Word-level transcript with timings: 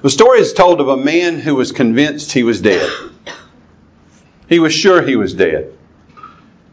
The 0.00 0.10
story 0.10 0.38
is 0.40 0.52
told 0.52 0.80
of 0.80 0.88
a 0.88 0.96
man 0.96 1.40
who 1.40 1.56
was 1.56 1.72
convinced 1.72 2.32
he 2.32 2.44
was 2.44 2.60
dead. 2.60 2.88
He 4.48 4.60
was 4.60 4.72
sure 4.72 5.02
he 5.02 5.16
was 5.16 5.34
dead. 5.34 5.76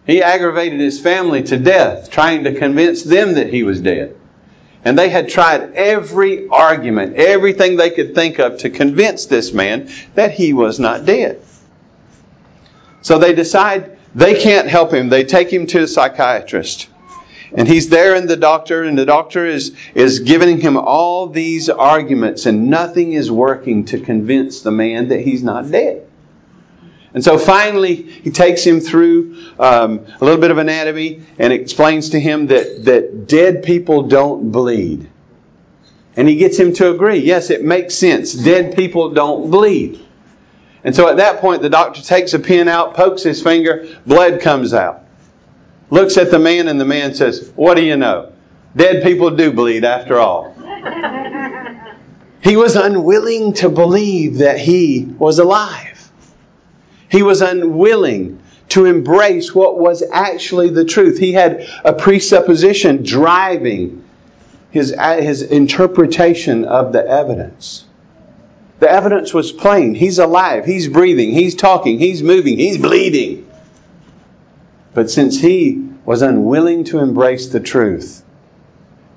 He 0.06 0.22
aggravated 0.22 0.80
his 0.80 1.00
family 1.00 1.42
to 1.44 1.58
death, 1.58 2.12
trying 2.12 2.44
to 2.44 2.54
convince 2.54 3.02
them 3.04 3.34
that 3.34 3.52
he 3.52 3.64
was 3.64 3.82
dead. 3.82 4.16
And 4.84 5.00
they 5.00 5.10
had 5.10 5.30
tried 5.30 5.74
every 5.74 6.48
argument, 6.48 7.16
everything 7.16 7.76
they 7.76 7.90
could 7.90 8.14
think 8.14 8.38
of 8.38 8.60
to 8.60 8.70
convince 8.70 9.26
this 9.26 9.52
man 9.52 9.90
that 10.14 10.32
he 10.32 10.54
was 10.54 10.80
not 10.80 11.06
dead. 11.06 11.42
So 13.02 13.18
they 13.18 13.34
decide 13.34 13.98
they 14.14 14.40
can't 14.40 14.68
help 14.68 14.94
him. 14.94 15.10
They 15.10 15.24
take 15.24 15.52
him 15.52 15.66
to 15.68 15.84
a 15.84 15.88
psychiatrist. 15.88 16.88
And 17.54 17.68
he's 17.68 17.90
there 17.90 18.16
and 18.16 18.30
the 18.30 18.38
doctor, 18.38 18.84
and 18.84 18.98
the 18.98 19.06
doctor 19.06 19.46
is, 19.46 19.76
is 19.94 20.20
giving 20.20 20.60
him 20.60 20.78
all 20.78 21.28
these 21.28 21.70
arguments, 21.70 22.46
and 22.46 22.70
nothing 22.70 23.14
is 23.14 23.32
working 23.32 23.86
to 23.86 24.00
convince 24.00 24.62
the 24.62 24.72
man 24.72 25.10
that 25.10 25.22
he's 25.22 25.44
not 25.44 25.70
dead. 25.70 26.08
And 27.14 27.24
so 27.24 27.38
finally, 27.38 27.96
he 27.96 28.30
takes 28.32 28.64
him 28.66 28.82
through 28.82 29.38
um, 29.58 30.06
a 30.20 30.26
little 30.26 30.42
bit 30.42 30.52
of 30.52 30.58
anatomy 30.58 31.24
and 31.40 31.54
explains 31.54 32.10
to 32.10 32.20
him 32.20 32.48
that, 32.48 32.84
that 32.86 33.28
dead 33.28 33.64
people 33.64 34.04
don't 34.04 34.52
bleed. 34.52 35.10
And 36.18 36.28
he 36.28 36.36
gets 36.36 36.58
him 36.58 36.74
to 36.74 36.92
agree. 36.92 37.20
Yes, 37.20 37.52
it 37.52 37.64
makes 37.64 37.96
sense. 37.96 38.34
Dead 38.34 38.76
people 38.76 39.12
don't 39.12 39.50
bleed. 39.50 40.06
And 40.84 40.94
so 40.94 41.08
at 41.08 41.18
that 41.18 41.40
point, 41.40 41.62
the 41.62 41.70
doctor 41.70 42.02
takes 42.02 42.34
a 42.34 42.40
pin 42.40 42.68
out, 42.68 42.96
pokes 42.96 43.24
his 43.24 43.42
finger, 43.42 43.88
blood 44.06 44.42
comes 44.42 44.74
out. 44.74 45.05
Looks 45.90 46.18
at 46.18 46.32
the 46.32 46.40
man, 46.40 46.68
and 46.68 46.80
the 46.80 46.86
man 46.86 47.14
says, 47.14 47.52
What 47.56 47.76
do 47.76 47.84
you 47.84 47.98
know? 47.98 48.32
Dead 48.76 49.04
people 49.04 49.32
do 49.32 49.54
bleed 49.54 49.86
after 49.86 50.20
all. 50.20 50.54
he 52.42 52.58
was 52.58 52.76
unwilling 52.76 53.54
to 53.54 53.70
believe 53.70 54.40
that 54.40 54.60
he 54.60 55.06
was 55.18 55.40
alive. 55.40 56.12
He 57.10 57.24
was 57.24 57.42
unwilling 57.42 58.42
to 58.70 58.86
embrace 58.86 59.54
what 59.54 59.78
was 59.78 60.04
actually 60.12 60.70
the 60.70 60.86
truth. 60.86 61.18
He 61.18 61.34
had 61.34 61.68
a 61.84 61.94
presupposition 61.94 63.04
driving 63.04 64.04
his, 64.72 64.92
uh, 64.92 65.22
his 65.22 65.42
interpretation 65.42 66.66
of 66.66 66.92
the 66.92 67.08
evidence. 67.08 67.86
The 68.80 68.92
evidence 68.92 69.34
was 69.34 69.54
plain. 69.54 69.96
He's 69.96 70.20
alive. 70.20 70.66
He's 70.66 70.90
breathing. 70.90 71.32
He's 71.32 71.56
talking. 71.56 72.00
He's 72.00 72.22
moving. 72.22 72.58
He's 72.58 72.78
bleeding. 72.78 73.45
But 74.96 75.12
since 75.12 75.38
he 75.38 75.90
was 76.06 76.22
unwilling 76.22 76.86
to 76.86 77.00
embrace 77.00 77.48
the 77.48 77.60
truth, 77.60 78.24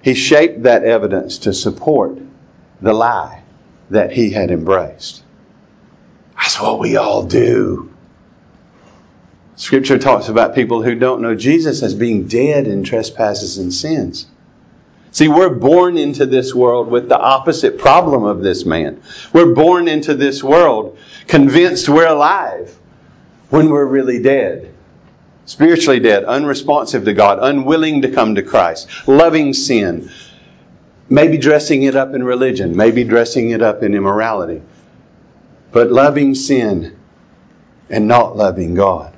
he 0.03 0.15
shaped 0.15 0.65
that 0.65 0.83
evidence 0.83 1.39
to 1.39 1.55
support 1.55 2.19
the 2.83 2.93
lie 2.93 3.43
that 3.91 4.11
he 4.11 4.31
had 4.31 4.51
embraced. 4.51 5.23
That's 6.37 6.61
what 6.61 6.81
we 6.81 6.97
all 6.97 7.23
do. 7.23 7.91
Scripture 9.55 9.99
talks 9.99 10.29
about 10.29 10.57
people 10.57 10.83
who 10.83 10.97
don't 10.97 11.23
know 11.23 11.37
Jesus 11.37 11.83
as 11.83 11.95
being 11.95 12.27
dead 12.27 12.67
in 12.67 12.83
trespasses 12.83 13.59
and 13.59 13.73
sins. 13.73 14.27
See, 15.13 15.29
we're 15.29 15.55
born 15.55 15.97
into 15.97 16.27
this 16.27 16.53
world 16.53 16.91
with 16.91 17.09
the 17.09 17.19
opposite 17.19 17.79
problem 17.79 18.25
of 18.25 18.43
this 18.43 18.65
man. 18.65 19.01
We're 19.33 19.55
born 19.55 19.87
into 19.87 20.15
this 20.15 20.43
world 20.43 20.99
convinced 21.29 21.89
we're 21.89 22.07
alive 22.09 22.77
when 23.51 23.71
we're 23.71 23.87
really 23.87 24.21
dead. 24.21 24.68
Spiritually 25.49 25.99
dead, 25.99 26.25
unresponsive 26.25 27.05
to 27.07 27.15
God, 27.15 27.39
unwilling 27.41 28.03
to 28.03 28.11
come 28.11 28.37
to 28.37 28.43
Christ, 28.43 28.89
loving 29.09 29.53
sin, 29.55 30.11
maybe 31.09 31.39
dressing 31.39 31.83
it 31.83 31.97
up 31.97 32.15
in 32.15 32.23
religion, 32.23 32.77
maybe 32.77 33.03
dressing 33.03 33.51
it 33.51 33.63
up 33.63 33.83
in 33.83 33.95
immorality 33.95 34.63
but 35.73 35.91
loving 35.91 36.35
sin 36.35 36.97
and 37.91 38.09
not 38.09 38.37
loving 38.37 38.75
God. 38.75 39.15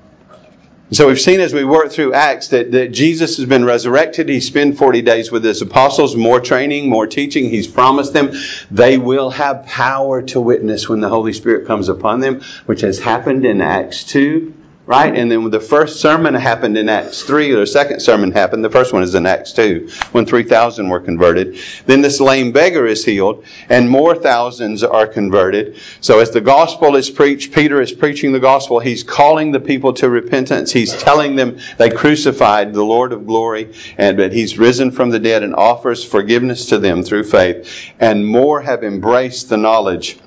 So 0.93 1.07
we've 1.07 1.21
seen 1.21 1.39
as 1.39 1.55
we 1.55 1.63
work 1.63 1.93
through 1.93 2.15
Acts 2.15 2.49
that, 2.49 2.73
that 2.73 2.89
Jesus 2.89 3.37
has 3.37 3.47
been 3.47 3.65
resurrected. 3.65 4.29
He 4.29 4.41
spent 4.41 4.77
40 4.77 5.03
days 5.03 5.31
with 5.31 5.45
his 5.45 5.63
apostles, 5.63 6.17
more 6.17 6.41
training, 6.41 6.89
more 6.89 7.07
teaching. 7.07 7.49
He's 7.49 7.69
promised 7.69 8.13
them 8.13 8.33
they 8.73 8.99
will 8.99 9.31
have 9.31 9.67
power 9.67 10.21
to 10.23 10.41
witness 10.41 10.89
when 10.89 10.99
the 10.99 11.09
Holy 11.09 11.33
Spirit 11.33 11.69
comes 11.69 11.89
upon 11.89 12.19
them, 12.19 12.41
which 12.67 12.81
has 12.81 12.99
happened 12.99 13.45
in 13.45 13.61
Acts 13.61 14.03
2 14.05 14.53
right? 14.91 15.15
And 15.15 15.31
then 15.31 15.49
the 15.51 15.61
first 15.61 16.01
sermon 16.01 16.35
happened 16.35 16.77
in 16.77 16.89
Acts 16.89 17.23
3, 17.23 17.53
or 17.53 17.61
the 17.61 17.67
second 17.69 18.01
sermon 18.01 18.33
happened. 18.33 18.65
The 18.65 18.71
first 18.71 18.93
one 18.93 19.05
is 19.05 19.15
in 19.15 19.25
Acts 19.25 19.53
2, 19.53 19.89
when 20.11 20.27
3,000 20.27 20.89
were 20.89 20.99
converted. 20.99 21.61
Then 21.87 22.01
this 22.01 22.21
lame 22.21 22.51
beggar 22.51 22.87
is 22.87 23.05
healed, 23.05 23.45
and 23.69 23.89
more 23.89 24.17
thousands 24.17 24.83
are 24.83 25.07
converted. 25.07 25.77
So 26.01 26.19
as 26.19 26.33
the 26.33 26.41
gospel 26.41 26.97
is 26.97 27.09
preached, 27.09 27.53
Peter 27.53 27.81
is 27.81 27.93
preaching 27.93 28.33
the 28.33 28.41
gospel. 28.41 28.81
He's 28.81 29.05
calling 29.05 29.53
the 29.53 29.61
people 29.61 29.93
to 29.93 30.11
repentance. 30.11 30.73
He's 30.73 30.93
telling 31.01 31.37
them 31.37 31.61
they 31.79 31.91
crucified 31.91 32.75
the 32.75 32.83
Lord 32.83 33.13
of 33.13 33.29
glory, 33.29 33.73
and 33.97 34.19
that 34.19 34.33
he's 34.33 34.59
risen 34.59 34.91
from 34.91 35.11
the 35.11 35.21
dead 35.21 35.45
and 35.45 35.55
offers 35.55 36.05
forgiveness 36.05 36.67
to 36.71 36.79
them 36.79 37.05
through 37.05 37.25
faith. 37.25 37.93
And 38.01 38.27
more 38.27 38.61
have 38.61 38.83
embraced 38.83 39.51
the 39.51 39.57
knowledge 39.57 40.19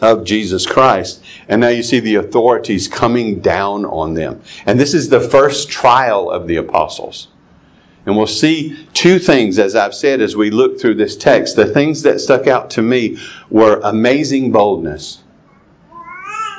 of 0.00 0.24
Jesus 0.24 0.66
Christ. 0.66 1.22
And 1.48 1.60
now 1.60 1.68
you 1.68 1.82
see 1.82 2.00
the 2.00 2.16
authorities 2.16 2.88
coming 2.88 3.40
down 3.40 3.84
on 3.84 4.14
them. 4.14 4.42
And 4.66 4.78
this 4.78 4.94
is 4.94 5.08
the 5.08 5.20
first 5.20 5.68
trial 5.68 6.30
of 6.30 6.46
the 6.46 6.56
apostles. 6.56 7.28
And 8.04 8.16
we'll 8.16 8.26
see 8.26 8.86
two 8.92 9.18
things, 9.18 9.58
as 9.58 9.74
I've 9.74 9.94
said, 9.94 10.20
as 10.20 10.36
we 10.36 10.50
look 10.50 10.80
through 10.80 10.94
this 10.94 11.16
text. 11.16 11.56
The 11.56 11.66
things 11.66 12.02
that 12.02 12.20
stuck 12.20 12.46
out 12.46 12.70
to 12.70 12.82
me 12.82 13.18
were 13.50 13.80
amazing 13.82 14.52
boldness 14.52 15.22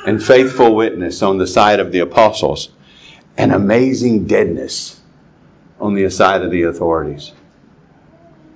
and 0.06 0.22
faithful 0.22 0.74
witness 0.74 1.22
on 1.22 1.38
the 1.38 1.46
side 1.46 1.80
of 1.80 1.92
the 1.92 1.98
apostles, 2.00 2.70
and 3.36 3.52
amazing 3.52 4.26
deadness 4.26 4.98
on 5.80 5.94
the 5.94 6.08
side 6.10 6.42
of 6.42 6.50
the 6.50 6.62
authorities. 6.62 7.32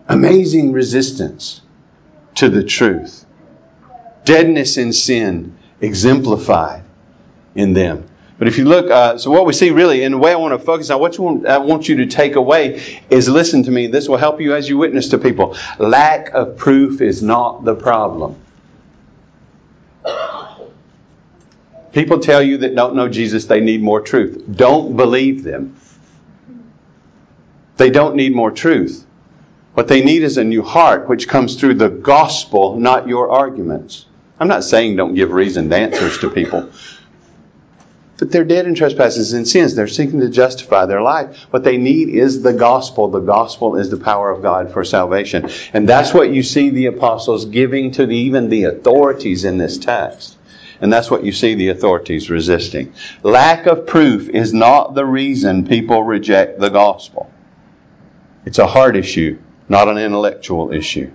Amazing 0.09 0.73
resistance 0.73 1.61
to 2.37 2.49
the 2.49 2.65
truth 2.65 3.27
deadness 4.25 4.77
in 4.77 4.93
sin 4.93 5.57
exemplified 5.81 6.85
in 7.55 7.73
them. 7.73 8.07
But 8.39 8.49
if 8.49 8.59
you 8.59 8.65
look, 8.65 8.91
uh, 8.91 9.19
so 9.19 9.31
what 9.31 9.47
we 9.47 9.53
see 9.53 9.71
really, 9.71 10.03
and 10.03 10.15
the 10.15 10.19
way 10.19 10.33
I 10.33 10.37
want 10.37 10.59
to 10.59 10.65
focus 10.65 10.91
on, 10.91 11.01
what 11.01 11.17
want, 11.19 11.47
I 11.47 11.59
want 11.59 11.89
you 11.89 11.97
to 11.99 12.07
take 12.07 12.35
away 12.35 13.01
is 13.09 13.29
listen 13.29 13.63
to 13.65 13.71
me. 13.71 13.87
This 13.87 14.09
will 14.09 14.17
help 14.17 14.41
you 14.41 14.55
as 14.55 14.69
you 14.69 14.79
witness 14.79 15.11
to 15.11 15.19
people. 15.19 15.57
Lack 15.79 16.31
of 16.31 16.57
proof 16.57 17.01
is 17.01 17.23
not 17.23 17.65
the 17.65 17.77
problem. 17.77 18.37
People 21.93 22.21
tell 22.21 22.43
you 22.43 22.59
that 22.59 22.75
don't 22.75 22.97
know 22.97 23.09
Jesus, 23.09 23.45
they 23.45 23.61
need 23.61 23.83
more 23.83 24.01
truth. 24.01 24.43
Don't 24.51 24.97
believe 24.97 25.45
them. 25.45 25.77
They 27.77 27.91
don't 27.91 28.17
need 28.17 28.35
more 28.35 28.51
truth. 28.51 29.07
What 29.75 29.89
they 29.89 30.03
need 30.03 30.23
is 30.23 30.37
a 30.37 30.45
new 30.45 30.63
heart, 30.63 31.09
which 31.09 31.29
comes 31.29 31.57
through 31.61 31.75
the 31.75 31.91
gospel, 31.91 32.79
not 32.79 33.09
your 33.09 33.31
arguments. 33.31 34.07
I'm 34.43 34.49
not 34.49 34.65
saying 34.65 34.97
don't 34.97 35.15
give 35.15 35.31
reasoned 35.31 35.73
answers 35.73 36.19
to 36.19 36.29
people. 36.29 36.69
But 38.19 38.33
they're 38.33 38.43
dead 38.43 38.67
in 38.67 38.75
trespasses 38.75 39.35
and 39.35 39.47
sins. 39.47 39.77
They're 39.77 39.87
seeking 39.87 40.19
to 40.19 40.31
justify 40.31 40.87
their 40.87 41.01
life. 41.01 41.47
What 41.51 41.63
they 41.63 41.77
need 41.77 42.09
is 42.09 42.43
the 42.43 42.53
gospel. 42.53 43.07
The 43.07 43.21
gospel 43.21 43.77
is 43.77 43.89
the 43.89 43.99
power 43.99 44.33
of 44.33 44.43
God 44.43 44.73
for 44.73 44.83
salvation. 44.83 45.49
And 45.73 45.89
that's 45.89 46.13
what 46.13 46.31
you 46.31 46.43
see 46.43 46.71
the 46.71 46.87
apostles 46.87 47.45
giving 47.45 47.93
to 47.93 48.05
the, 48.05 48.17
even 48.17 48.49
the 48.49 48.65
authorities 48.65 49.45
in 49.45 49.59
this 49.59 49.79
text. 49.79 50.37
And 50.81 50.93
that's 50.93 51.09
what 51.09 51.25
you 51.25 51.31
see 51.31 51.55
the 51.55 51.69
authorities 51.69 52.29
resisting. 52.29 52.95
Lack 53.23 53.67
of 53.67 53.87
proof 53.87 54.29
is 54.29 54.53
not 54.53 54.97
the 54.97 55.07
reason 55.07 55.69
people 55.69 56.03
reject 56.03 56.59
the 56.59 56.71
gospel. 56.71 57.31
It's 58.45 58.59
a 58.59 58.67
heart 58.67 58.97
issue, 58.97 59.39
not 59.69 59.87
an 59.87 59.99
intellectual 59.99 60.73
issue. 60.73 61.13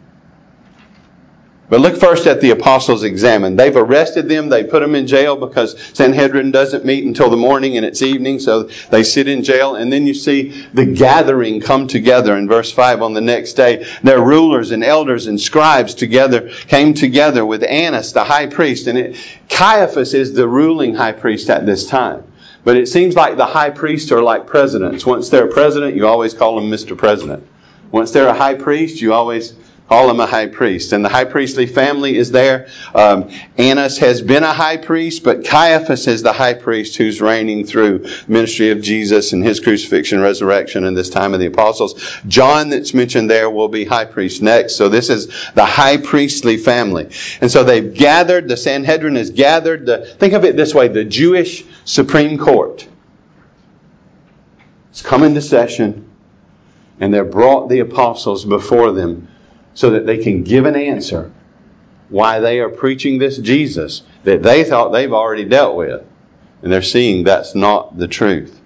But 1.69 1.81
look 1.81 1.97
first 1.97 2.27
at 2.27 2.39
the 2.39 2.51
apostles 2.51 3.03
examined. 3.03 3.59
They've 3.59 3.75
arrested 3.75 4.29
them. 4.29 4.47
They 4.47 4.63
put 4.63 4.79
them 4.81 4.95
in 4.95 5.05
jail 5.05 5.35
because 5.35 5.77
Sanhedrin 5.93 6.51
doesn't 6.51 6.85
meet 6.85 7.03
until 7.03 7.29
the 7.29 7.35
morning 7.35 7.75
and 7.75 7.85
it's 7.85 8.01
evening. 8.01 8.39
So 8.39 8.69
they 8.89 9.03
sit 9.03 9.27
in 9.27 9.43
jail. 9.43 9.75
And 9.75 9.91
then 9.91 10.07
you 10.07 10.13
see 10.13 10.65
the 10.73 10.85
gathering 10.85 11.59
come 11.59 11.87
together 11.87 12.37
in 12.37 12.47
verse 12.47 12.71
5 12.71 13.01
on 13.01 13.13
the 13.13 13.21
next 13.21 13.53
day. 13.53 13.85
Their 14.01 14.21
rulers 14.21 14.71
and 14.71 14.81
elders 14.81 15.27
and 15.27 15.39
scribes 15.39 15.93
together 15.93 16.49
came 16.49 16.93
together 16.93 17.45
with 17.45 17.63
Annas, 17.63 18.13
the 18.13 18.23
high 18.23 18.47
priest. 18.47 18.87
And 18.87 18.97
it, 18.97 19.17
Caiaphas 19.49 20.13
is 20.13 20.33
the 20.33 20.47
ruling 20.47 20.95
high 20.95 21.11
priest 21.11 21.49
at 21.49 21.65
this 21.65 21.85
time. 21.85 22.23
But 22.63 22.77
it 22.77 22.87
seems 22.87 23.15
like 23.15 23.35
the 23.35 23.45
high 23.45 23.71
priests 23.71 24.13
are 24.13 24.21
like 24.21 24.47
presidents. 24.47 25.05
Once 25.05 25.27
they're 25.27 25.49
a 25.49 25.51
president, 25.51 25.95
you 25.95 26.07
always 26.07 26.33
call 26.33 26.55
them 26.55 26.71
Mr. 26.71 26.97
President. 26.97 27.45
Once 27.91 28.11
they're 28.11 28.27
a 28.27 28.33
high 28.33 28.55
priest, 28.55 29.01
you 29.01 29.13
always 29.13 29.53
call 29.87 30.09
him 30.09 30.19
a 30.19 30.25
high 30.25 30.47
priest. 30.47 30.91
And 30.91 31.03
the 31.03 31.09
high 31.09 31.25
priestly 31.25 31.65
family 31.65 32.17
is 32.17 32.31
there. 32.31 32.67
Um, 32.93 33.29
Annas 33.57 33.97
has 33.99 34.21
been 34.21 34.43
a 34.43 34.53
high 34.53 34.77
priest, 34.77 35.23
but 35.23 35.45
Caiaphas 35.45 36.07
is 36.07 36.23
the 36.23 36.33
high 36.33 36.55
priest 36.55 36.97
who's 36.97 37.21
reigning 37.21 37.65
through 37.65 38.05
ministry 38.27 38.71
of 38.71 38.81
Jesus 38.81 39.33
and 39.33 39.43
his 39.43 39.59
crucifixion, 39.59 40.19
resurrection, 40.19 40.83
and 40.83 40.95
this 40.95 41.09
time 41.09 41.33
of 41.33 41.39
the 41.39 41.45
apostles. 41.45 42.19
John, 42.27 42.69
that's 42.69 42.93
mentioned 42.93 43.29
there, 43.29 43.49
will 43.49 43.69
be 43.69 43.85
high 43.85 44.05
priest 44.05 44.41
next. 44.41 44.75
So 44.75 44.89
this 44.89 45.09
is 45.09 45.27
the 45.53 45.65
high 45.65 45.97
priestly 45.97 46.57
family. 46.57 47.09
And 47.39 47.49
so 47.49 47.63
they've 47.63 47.93
gathered, 47.93 48.49
the 48.49 48.57
Sanhedrin 48.57 49.15
has 49.15 49.29
gathered, 49.29 49.85
the, 49.85 50.05
think 50.05 50.33
of 50.33 50.43
it 50.43 50.57
this 50.57 50.73
way, 50.73 50.89
the 50.89 51.05
Jewish 51.05 51.63
Supreme 51.85 52.37
Court. 52.37 52.85
It's 54.89 55.01
come 55.01 55.23
into 55.23 55.41
session, 55.41 56.09
and 56.99 57.13
they've 57.13 57.29
brought 57.29 57.69
the 57.69 57.79
apostles 57.79 58.43
before 58.43 58.91
them 58.91 59.29
so 59.77 59.91
that 59.91 60.07
they 60.07 60.17
can 60.17 60.41
give 60.41 60.65
an 60.65 60.75
answer 60.75 61.31
why 62.09 62.39
they 62.39 62.59
are 62.61 62.69
preaching 62.69 63.19
this 63.19 63.37
Jesus 63.37 64.01
that 64.23 64.41
they 64.41 64.63
thought 64.63 64.89
they've 64.89 65.13
already 65.13 65.45
dealt 65.45 65.77
with. 65.77 66.03
And 66.63 66.71
they're 66.71 66.81
seeing 66.81 67.23
that's 67.23 67.53
not 67.53 67.95
the 67.95 68.07
truth. 68.07 68.59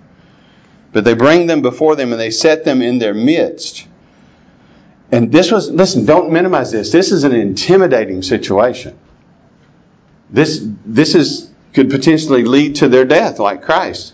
But 0.94 1.04
they 1.04 1.14
bring 1.14 1.48
them 1.48 1.62
before 1.62 1.98
them 1.98 2.14
and 2.14 2.22
they 2.22 2.32
set 2.32 2.64
them 2.64 2.82
in 2.82 2.98
their 2.98 3.14
midst. 3.14 3.86
And 5.12 5.34
this 5.34 5.52
was, 5.52 5.70
listen, 5.70 6.06
don't 6.06 6.32
minimize 6.32 6.72
this. 6.72 6.94
This 6.94 7.12
is 7.12 7.26
an 7.26 7.34
intimidating 7.34 8.22
situation. 8.22 8.98
This, 10.30 10.66
this 10.86 11.14
is, 11.14 11.52
could 11.74 11.90
potentially 11.90 12.46
lead 12.46 12.76
to 12.78 12.88
their 12.88 13.04
death, 13.04 13.38
like 13.38 13.64
Christ. 13.64 14.14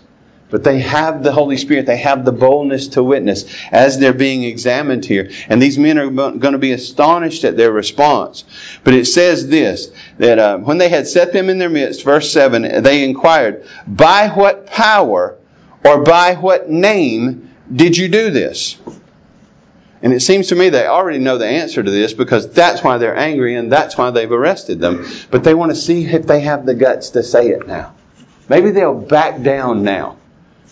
But 0.50 0.64
they 0.64 0.80
have 0.80 1.22
the 1.22 1.32
Holy 1.32 1.58
Spirit. 1.58 1.86
They 1.86 1.98
have 1.98 2.24
the 2.24 2.32
boldness 2.32 2.88
to 2.88 3.02
witness 3.02 3.44
as 3.70 3.98
they're 3.98 4.14
being 4.14 4.44
examined 4.44 5.04
here. 5.04 5.30
And 5.48 5.60
these 5.60 5.76
men 5.78 5.98
are 5.98 6.08
going 6.08 6.52
to 6.52 6.58
be 6.58 6.72
astonished 6.72 7.44
at 7.44 7.56
their 7.56 7.70
response. 7.70 8.44
But 8.82 8.94
it 8.94 9.06
says 9.06 9.48
this, 9.48 9.90
that 10.16 10.38
uh, 10.38 10.58
when 10.58 10.78
they 10.78 10.88
had 10.88 11.06
set 11.06 11.32
them 11.32 11.50
in 11.50 11.58
their 11.58 11.68
midst, 11.68 12.02
verse 12.02 12.32
7, 12.32 12.82
they 12.82 13.04
inquired, 13.04 13.66
By 13.86 14.28
what 14.28 14.66
power 14.66 15.36
or 15.84 16.02
by 16.02 16.34
what 16.34 16.70
name 16.70 17.50
did 17.74 17.96
you 17.96 18.08
do 18.08 18.30
this? 18.30 18.78
And 20.00 20.12
it 20.12 20.20
seems 20.20 20.48
to 20.48 20.54
me 20.54 20.68
they 20.68 20.86
already 20.86 21.18
know 21.18 21.38
the 21.38 21.46
answer 21.46 21.82
to 21.82 21.90
this 21.90 22.12
because 22.12 22.50
that's 22.50 22.84
why 22.84 22.98
they're 22.98 23.16
angry 23.16 23.56
and 23.56 23.70
that's 23.70 23.98
why 23.98 24.10
they've 24.10 24.30
arrested 24.30 24.80
them. 24.80 25.04
But 25.30 25.44
they 25.44 25.54
want 25.54 25.72
to 25.72 25.76
see 25.76 26.06
if 26.06 26.26
they 26.26 26.40
have 26.40 26.64
the 26.64 26.74
guts 26.74 27.10
to 27.10 27.22
say 27.22 27.48
it 27.48 27.66
now. 27.66 27.94
Maybe 28.48 28.70
they'll 28.70 28.94
back 28.94 29.42
down 29.42 29.82
now. 29.82 30.16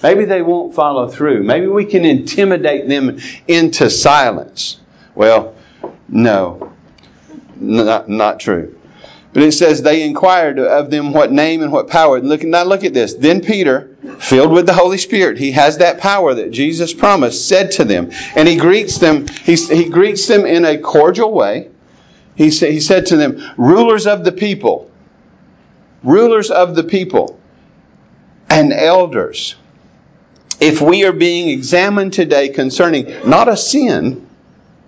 Maybe 0.03 0.25
they 0.25 0.43
won't 0.43 0.75
follow 0.75 1.09
through. 1.09 1.43
Maybe 1.43 1.67
we 1.67 1.85
can 1.85 2.05
intimidate 2.05 2.89
them 2.89 3.19
into 3.49 3.89
silence. 3.91 4.79
Well, 5.15 5.55
no, 6.09 6.73
not, 7.57 8.09
not 8.09 8.41
true. 8.41 8.79
But 9.33 9.43
it 9.43 9.53
says 9.53 9.83
they 9.83 10.03
inquired 10.03 10.59
of 10.59 10.91
them 10.91 11.13
what 11.13 11.31
name 11.31 11.63
and 11.63 11.71
what 11.71 11.89
power. 11.89 12.21
Look, 12.21 12.43
now 12.43 12.65
look 12.65 12.85
at 12.85 12.95
this. 12.95 13.15
Then 13.15 13.43
Peter, 13.43 13.95
filled 14.19 14.53
with 14.53 14.65
the 14.65 14.73
Holy 14.73 14.99
Spirit, 14.99 15.37
he 15.39 15.53
has 15.53 15.79
that 15.79 15.99
power 15.99 16.35
that 16.35 16.53
Jesus 16.53 16.95
promised, 16.95 17.47
said 17.47 17.73
to 17.73 17.85
them, 17.85 18.13
and 18.35 18.49
he 18.49 18.57
greets 18.57 18.99
them. 18.99 19.27
He, 19.29 19.57
he 19.57 19.91
greets 19.91 20.27
them 20.27 20.47
in 20.47 20.65
a 20.65 20.79
cordial 20.79 21.33
way. 21.33 21.69
He, 22.35 22.51
sa- 22.51 22.67
he 22.67 22.81
said 22.81 23.07
to 23.07 23.17
them, 23.17 23.43
"Rulers 23.59 24.07
of 24.07 24.25
the 24.25 24.33
people, 24.33 24.91
rulers 26.03 26.51
of 26.51 26.75
the 26.75 26.85
people, 26.85 27.39
and 28.49 28.73
elders." 28.73 29.57
If 30.61 30.81
we 30.81 31.05
are 31.05 31.12
being 31.12 31.49
examined 31.49 32.12
today 32.12 32.49
concerning 32.49 33.29
not 33.29 33.49
a 33.49 33.56
sin, 33.56 34.26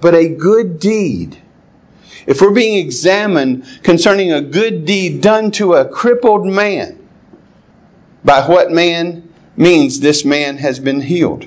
but 0.00 0.14
a 0.14 0.28
good 0.28 0.78
deed, 0.78 1.36
if 2.26 2.40
we're 2.40 2.52
being 2.52 2.84
examined 2.84 3.66
concerning 3.82 4.32
a 4.32 4.40
good 4.40 4.84
deed 4.84 5.20
done 5.20 5.50
to 5.52 5.74
a 5.74 5.88
crippled 5.88 6.46
man, 6.46 7.08
by 8.24 8.42
what 8.42 8.70
man 8.70 9.32
means 9.56 10.00
this 10.00 10.24
man 10.24 10.56
has 10.58 10.78
been 10.78 11.00
healed. 11.00 11.46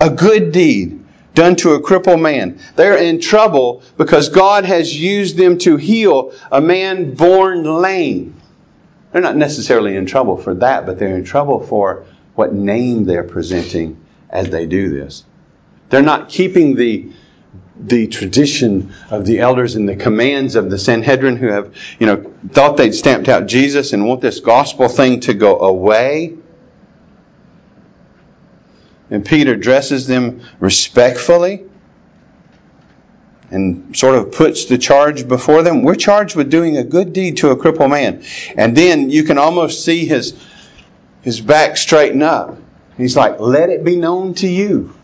A 0.00 0.10
good 0.10 0.52
deed 0.52 1.04
done 1.34 1.56
to 1.56 1.74
a 1.74 1.80
crippled 1.80 2.20
man. 2.20 2.58
They're 2.76 2.96
in 2.96 3.20
trouble 3.20 3.82
because 3.96 4.28
God 4.30 4.64
has 4.64 4.98
used 4.98 5.36
them 5.36 5.58
to 5.58 5.76
heal 5.76 6.32
a 6.50 6.60
man 6.60 7.14
born 7.14 7.64
lame. 7.64 8.40
They're 9.12 9.22
not 9.22 9.36
necessarily 9.36 9.96
in 9.96 10.06
trouble 10.06 10.36
for 10.36 10.54
that, 10.54 10.86
but 10.86 10.98
they're 10.98 11.16
in 11.16 11.24
trouble 11.24 11.60
for 11.60 12.04
what 12.40 12.54
name 12.54 13.04
they're 13.04 13.22
presenting 13.22 14.02
as 14.30 14.48
they 14.48 14.64
do 14.64 14.88
this. 14.88 15.24
They're 15.90 16.00
not 16.00 16.30
keeping 16.30 16.74
the 16.74 17.12
the 17.78 18.06
tradition 18.06 18.94
of 19.10 19.26
the 19.26 19.40
elders 19.40 19.74
and 19.76 19.86
the 19.86 19.96
commands 19.96 20.54
of 20.54 20.70
the 20.70 20.78
Sanhedrin 20.78 21.36
who 21.36 21.48
have, 21.48 21.74
you 21.98 22.06
know, 22.06 22.32
thought 22.50 22.78
they'd 22.78 22.94
stamped 22.94 23.28
out 23.28 23.46
Jesus 23.46 23.92
and 23.92 24.06
want 24.06 24.22
this 24.22 24.40
gospel 24.40 24.88
thing 24.88 25.20
to 25.20 25.34
go 25.34 25.58
away. 25.60 26.34
And 29.10 29.24
Peter 29.24 29.54
dresses 29.56 30.06
them 30.06 30.40
respectfully 30.60 31.64
and 33.50 33.94
sort 33.94 34.14
of 34.14 34.32
puts 34.32 34.64
the 34.64 34.78
charge 34.78 35.28
before 35.28 35.62
them. 35.62 35.82
We're 35.82 35.94
charged 35.94 36.36
with 36.36 36.50
doing 36.50 36.78
a 36.78 36.84
good 36.84 37.12
deed 37.12 37.38
to 37.38 37.50
a 37.50 37.56
crippled 37.56 37.90
man. 37.90 38.24
And 38.56 38.74
then 38.74 39.10
you 39.10 39.24
can 39.24 39.36
almost 39.36 39.84
see 39.84 40.06
his 40.06 40.34
his 41.22 41.40
back 41.40 41.76
straighten 41.76 42.22
up. 42.22 42.58
He's 42.96 43.16
like, 43.16 43.40
let 43.40 43.70
it 43.70 43.84
be 43.84 43.96
known 43.96 44.34
to 44.34 44.48
you, 44.48 44.94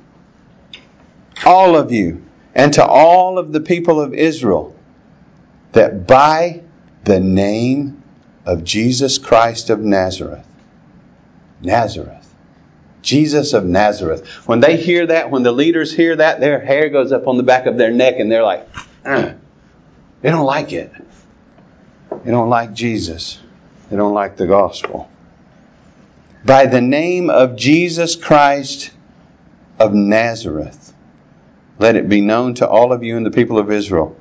all 1.44 1.76
of 1.76 1.92
you, 1.92 2.24
and 2.54 2.72
to 2.74 2.84
all 2.84 3.38
of 3.38 3.52
the 3.52 3.60
people 3.60 4.00
of 4.00 4.14
Israel, 4.14 4.74
that 5.72 6.06
by 6.06 6.62
the 7.04 7.20
name 7.20 8.02
of 8.44 8.64
Jesus 8.64 9.18
Christ 9.18 9.70
of 9.70 9.80
Nazareth, 9.80 10.46
Nazareth, 11.62 12.22
Jesus 13.02 13.52
of 13.52 13.64
Nazareth. 13.64 14.26
When 14.46 14.60
they 14.60 14.76
hear 14.76 15.06
that, 15.06 15.30
when 15.30 15.42
the 15.42 15.52
leaders 15.52 15.94
hear 15.94 16.16
that, 16.16 16.40
their 16.40 16.60
hair 16.60 16.88
goes 16.90 17.12
up 17.12 17.28
on 17.28 17.36
the 17.36 17.42
back 17.42 17.66
of 17.66 17.78
their 17.78 17.90
neck 17.90 18.16
and 18.18 18.30
they're 18.30 18.42
like, 18.42 18.68
uh, 19.04 19.32
they 20.22 20.30
don't 20.30 20.44
like 20.44 20.72
it. 20.72 20.92
They 22.24 22.30
don't 22.30 22.48
like 22.48 22.72
Jesus. 22.72 23.40
They 23.90 23.96
don't 23.96 24.14
like 24.14 24.36
the 24.36 24.46
gospel 24.46 25.08
by 26.46 26.66
the 26.66 26.80
name 26.80 27.28
of 27.28 27.56
Jesus 27.56 28.14
Christ 28.14 28.92
of 29.80 29.92
Nazareth. 29.92 30.94
Let 31.78 31.96
it 31.96 32.08
be 32.08 32.20
known 32.20 32.54
to 32.54 32.68
all 32.68 32.92
of 32.92 33.02
you 33.02 33.16
and 33.16 33.26
the 33.26 33.32
people 33.32 33.58
of 33.58 33.70
Israel. 33.70 34.16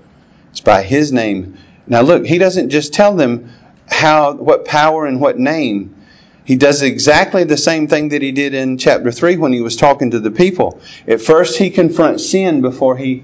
It's 0.52 0.60
by 0.60 0.82
his 0.82 1.12
name. 1.12 1.58
Now 1.88 2.02
look, 2.02 2.26
he 2.26 2.40
doesn't 2.40 2.72
just 2.72 2.94
tell 2.94 3.16
them 3.16 3.52
how 3.88 4.34
what 4.34 4.66
power 4.66 5.06
and 5.06 5.22
what 5.22 5.38
name. 5.38 5.96
He 6.44 6.56
does 6.56 6.82
exactly 6.82 7.44
the 7.44 7.58
same 7.58 7.88
thing 7.88 8.10
that 8.10 8.22
he 8.22 8.32
did 8.32 8.54
in 8.54 8.78
chapter 8.78 9.12
3 9.12 9.38
when 9.38 9.54
he 9.54 9.62
was 9.62 9.76
talking 9.76 10.12
to 10.12 10.20
the 10.20 10.32
people. 10.32 10.82
At 11.08 11.22
first 11.22 11.58
he 11.58 11.70
confronts 11.70 12.30
sin 12.30 12.62
before 12.62 12.98
he 12.98 13.24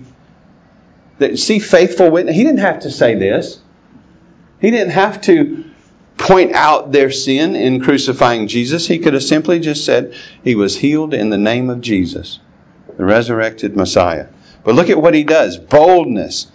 see 1.36 1.60
faithful 1.60 2.10
witness. 2.10 2.36
He 2.36 2.44
didn't 2.44 2.60
have 2.60 2.82
to 2.82 2.92
say 2.92 3.16
this. 3.16 3.60
He 4.60 4.72
didn't 4.72 4.92
have 4.92 5.22
to 5.22 5.71
point 6.22 6.54
out 6.54 6.92
their 6.92 7.12
sin 7.12 7.56
in 7.56 7.82
crucifying 7.82 8.48
Jesus. 8.48 8.88
He 8.88 9.00
could 9.00 9.14
have 9.14 9.24
simply 9.24 9.60
just 9.60 9.86
said 9.86 10.16
he 10.44 10.56
was 10.56 10.78
healed 10.78 11.14
in 11.14 11.30
the 11.30 11.38
name 11.38 11.70
of 11.70 11.82
Jesus, 11.82 12.40
the 12.98 13.04
resurrected 13.04 13.76
Messiah. 13.76 14.28
But 14.64 14.76
look 14.76 14.90
at 14.90 15.02
what 15.02 15.14
he 15.14 15.24
does 15.24 15.58
boldness. 15.58 16.48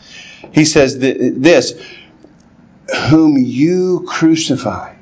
He 0.52 0.64
says 0.64 0.98
this, 0.98 1.80
whom 3.10 3.36
you 3.36 4.04
crucified. 4.08 4.96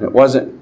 It 0.00 0.12
wasn't 0.12 0.60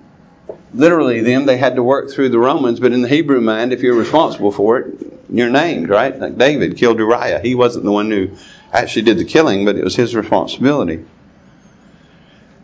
literally 0.75 1.21
them, 1.23 1.47
they 1.47 1.57
had 1.57 1.77
to 1.77 1.83
work 1.83 2.11
through 2.11 2.29
the 2.29 2.39
Romans, 2.39 2.81
but 2.81 2.93
in 2.93 3.01
the 3.01 3.09
Hebrew 3.09 3.41
mind, 3.41 3.73
if 3.73 3.81
you're 3.81 3.97
responsible 3.97 4.53
for 4.53 4.79
it, 4.79 4.95
you're 5.31 5.51
named, 5.51 5.89
right? 5.89 6.19
Like 6.19 6.37
David 6.37 6.77
killed 6.77 6.99
Uriah. 6.99 7.41
He 7.41 7.55
wasn't 7.55 7.85
the 7.85 7.93
one 7.93 8.11
who 8.11 8.31
actually 8.73 9.03
did 9.03 9.19
the 9.19 9.25
killing, 9.25 9.65
but 9.65 9.77
it 9.77 9.85
was 9.85 9.97
his 9.97 10.15
responsibility. 10.15 11.05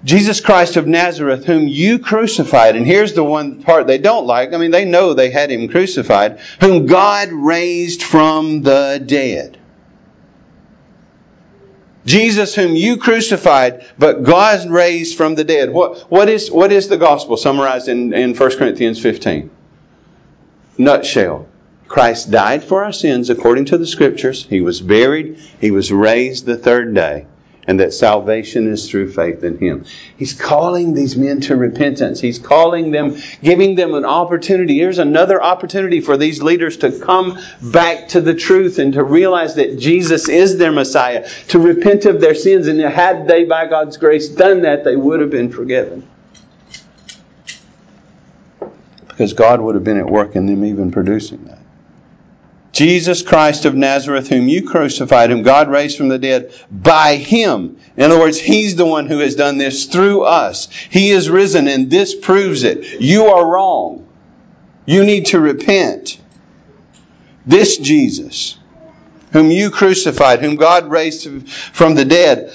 Jesus 0.05 0.41
Christ 0.41 0.77
of 0.77 0.87
Nazareth, 0.87 1.45
whom 1.45 1.69
you 1.69 1.99
crucified. 1.99 2.75
And 2.75 2.87
here's 2.87 3.15
the 3.15 3.23
one 3.23 3.63
part 3.63 3.87
they 3.87 3.99
don't 3.99 4.27
like. 4.27 4.53
I 4.53 4.57
mean, 4.57 4.73
they 4.73 4.85
know 4.85 5.15
they 5.15 5.31
had 5.31 5.51
him 5.51 5.69
crucified, 5.69 6.41
whom 6.61 6.87
God 6.87 7.31
raised 7.31 8.03
from 8.03 8.63
the 8.63 9.03
dead. 9.05 9.59
Jesus, 12.05 12.55
whom 12.55 12.75
you 12.75 12.97
crucified, 12.97 13.87
but 13.97 14.25
God 14.25 14.69
raised 14.69 15.17
from 15.17 15.37
the 15.37 15.45
dead. 15.45 15.71
What, 15.71 16.11
what, 16.11 16.29
is, 16.29 16.51
what 16.51 16.73
is 16.73 16.89
the 16.89 16.97
gospel 16.97 17.37
summarized 17.37 17.89
in, 17.89 18.13
in 18.13 18.35
1 18.35 18.59
Corinthians 18.59 19.01
15? 19.01 19.51
Nutshell. 20.79 21.47
Christ 21.87 22.31
died 22.31 22.65
for 22.65 22.83
our 22.85 22.93
sins 22.93 23.31
according 23.31 23.67
to 23.67 23.79
the 23.79 23.87
scriptures. 23.87 24.45
He 24.45 24.63
was 24.63 24.81
buried. 24.81 25.39
He 25.61 25.71
was 25.71 25.93
raised 25.93 26.47
the 26.47 26.57
third 26.57 26.95
day. 26.95 27.27
And 27.67 27.79
that 27.79 27.95
salvation 27.95 28.67
is 28.67 28.91
through 28.91 29.13
faith 29.13 29.45
in 29.45 29.57
him. 29.59 29.85
He's 30.17 30.33
calling 30.33 30.95
these 30.95 31.17
men 31.17 31.41
to 31.43 31.57
repentance. 31.57 32.21
He's 32.21 32.39
calling 32.39 32.91
them, 32.91 33.17
giving 33.43 33.77
them 33.77 33.95
an 33.95 34.05
opportunity. 34.05 34.79
Here's 34.79 34.99
another 34.99 35.41
opportunity 35.41 36.01
for 36.01 36.17
these 36.17 36.43
leaders 36.43 36.79
to 36.79 36.99
come 36.99 37.39
back 37.63 38.09
to 38.09 38.21
the 38.21 38.35
truth 38.35 38.79
and 38.81 38.93
to 38.95 39.05
realize 39.05 39.55
that 39.57 39.79
Jesus 39.79 40.29
is 40.29 40.59
their 40.59 40.73
Messiah, 40.73 41.29
to 41.49 41.61
repent 41.61 42.05
of 42.05 42.21
their 42.21 42.35
sins. 42.35 42.67
And 42.67 42.81
had 42.81 43.29
they, 43.29 43.45
by 43.45 43.67
God's 43.67 43.97
grace, 43.97 44.29
done 44.29 44.63
that, 44.63 44.83
they 44.83 44.97
would 44.97 45.21
have 45.21 45.31
been 45.31 45.53
forgiven. 45.53 46.09
Because 49.07 49.35
God 49.35 49.61
would 49.61 49.77
have 49.77 49.85
been 49.85 49.99
at 49.99 50.07
work 50.07 50.35
in 50.35 50.47
them 50.47 50.65
even 50.65 50.91
producing 50.91 51.45
that. 51.45 51.62
Jesus 52.73 53.21
Christ 53.21 53.67
of 53.67 53.75
Nazareth, 53.75 54.29
whom 54.29 54.49
you 54.49 54.67
crucified, 54.67 55.29
whom 55.29 55.43
God 55.43 55.69
raised 55.69 55.99
from 55.99 56.09
the 56.09 56.19
dead, 56.19 56.53
by 56.71 57.17
him. 57.17 57.77
In 57.97 58.05
other 58.05 58.19
words, 58.19 58.39
he's 58.41 58.77
the 58.77 58.87
one 58.87 59.07
who 59.07 59.19
has 59.19 59.37
done 59.37 59.59
this 59.59 59.85
through 59.85 60.23
us. 60.23 60.69
He 60.91 61.11
is 61.11 61.29
risen, 61.29 61.69
and 61.69 61.91
this 61.91 62.15
proves 62.15 62.65
it. 62.65 63.01
You 63.01 63.27
are 63.27 63.47
wrong. 63.47 64.09
You 64.87 65.05
need 65.05 65.27
to 65.27 65.41
repent. 65.41 66.19
This 67.45 67.77
Jesus, 67.77 68.59
whom 69.33 69.51
you 69.51 69.71
crucified, 69.71 70.41
whom 70.41 70.57
God 70.57 70.91
raised 70.91 71.29
from 71.75 71.95
the 71.95 72.07
dead, 72.07 72.55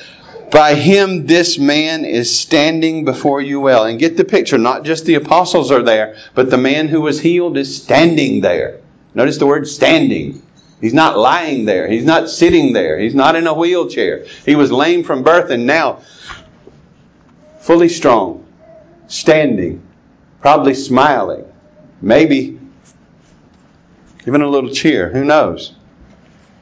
by 0.50 0.75
him 0.75 1.27
this 1.27 1.59
man 1.59 2.05
is 2.05 2.39
standing 2.39 3.05
before 3.05 3.41
you 3.41 3.59
well. 3.59 3.86
And 3.86 4.00
get 4.00 4.17
the 4.17 4.24
picture, 4.24 4.57
not 4.57 4.83
just 4.83 5.05
the 5.05 5.15
apostles 5.15 5.71
are 5.71 5.83
there, 5.83 6.15
but 6.33 6.50
the 6.50 6.57
man 6.57 6.88
who 6.88 7.01
was 7.01 7.19
healed 7.19 7.57
is 7.57 7.83
standing 7.83 8.41
there. 8.41 8.79
Notice 9.17 9.39
the 9.39 9.47
word 9.47 9.67
standing. 9.67 10.43
He's 10.79 10.93
not 10.93 11.17
lying 11.17 11.65
there. 11.65 11.88
He's 11.88 12.05
not 12.05 12.29
sitting 12.29 12.74
there. 12.74 13.00
He's 13.00 13.15
not 13.15 13.36
in 13.36 13.47
a 13.47 13.53
wheelchair. 13.55 14.27
He 14.45 14.55
was 14.55 14.71
lame 14.71 15.03
from 15.03 15.24
birth 15.24 15.50
and 15.50 15.65
now 15.65 16.03
fully 17.62 17.89
strong, 17.89 18.45
standing, 19.07 19.81
probably 20.39 20.75
smiling, 20.75 21.51
maybe 22.00 22.59
even 24.27 24.43
a 24.43 24.47
little 24.47 24.69
cheer. 24.69 25.09
Who 25.09 25.25
knows? 25.25 25.74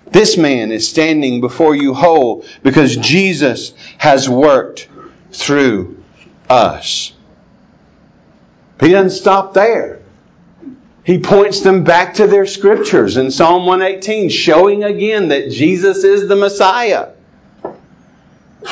This 0.05 0.37
man 0.37 0.71
is 0.71 0.87
standing 0.87 1.41
before 1.41 1.75
you 1.75 1.93
whole 1.93 2.45
because 2.63 2.95
Jesus 2.95 3.73
has 3.97 4.29
worked 4.29 4.87
through 5.33 6.01
us. 6.49 7.11
He 8.79 8.91
doesn't 8.91 9.09
stop 9.09 9.53
there. 9.53 10.04
He 11.05 11.19
points 11.19 11.61
them 11.61 11.83
back 11.83 12.15
to 12.15 12.25
their 12.25 12.47
scriptures 12.47 13.15
in 13.15 13.29
Psalm 13.29 13.67
118, 13.67 14.29
showing 14.29 14.83
again 14.83 15.27
that 15.27 15.51
Jesus 15.51 16.03
is 16.03 16.27
the 16.27 16.35
Messiah. 16.35 17.09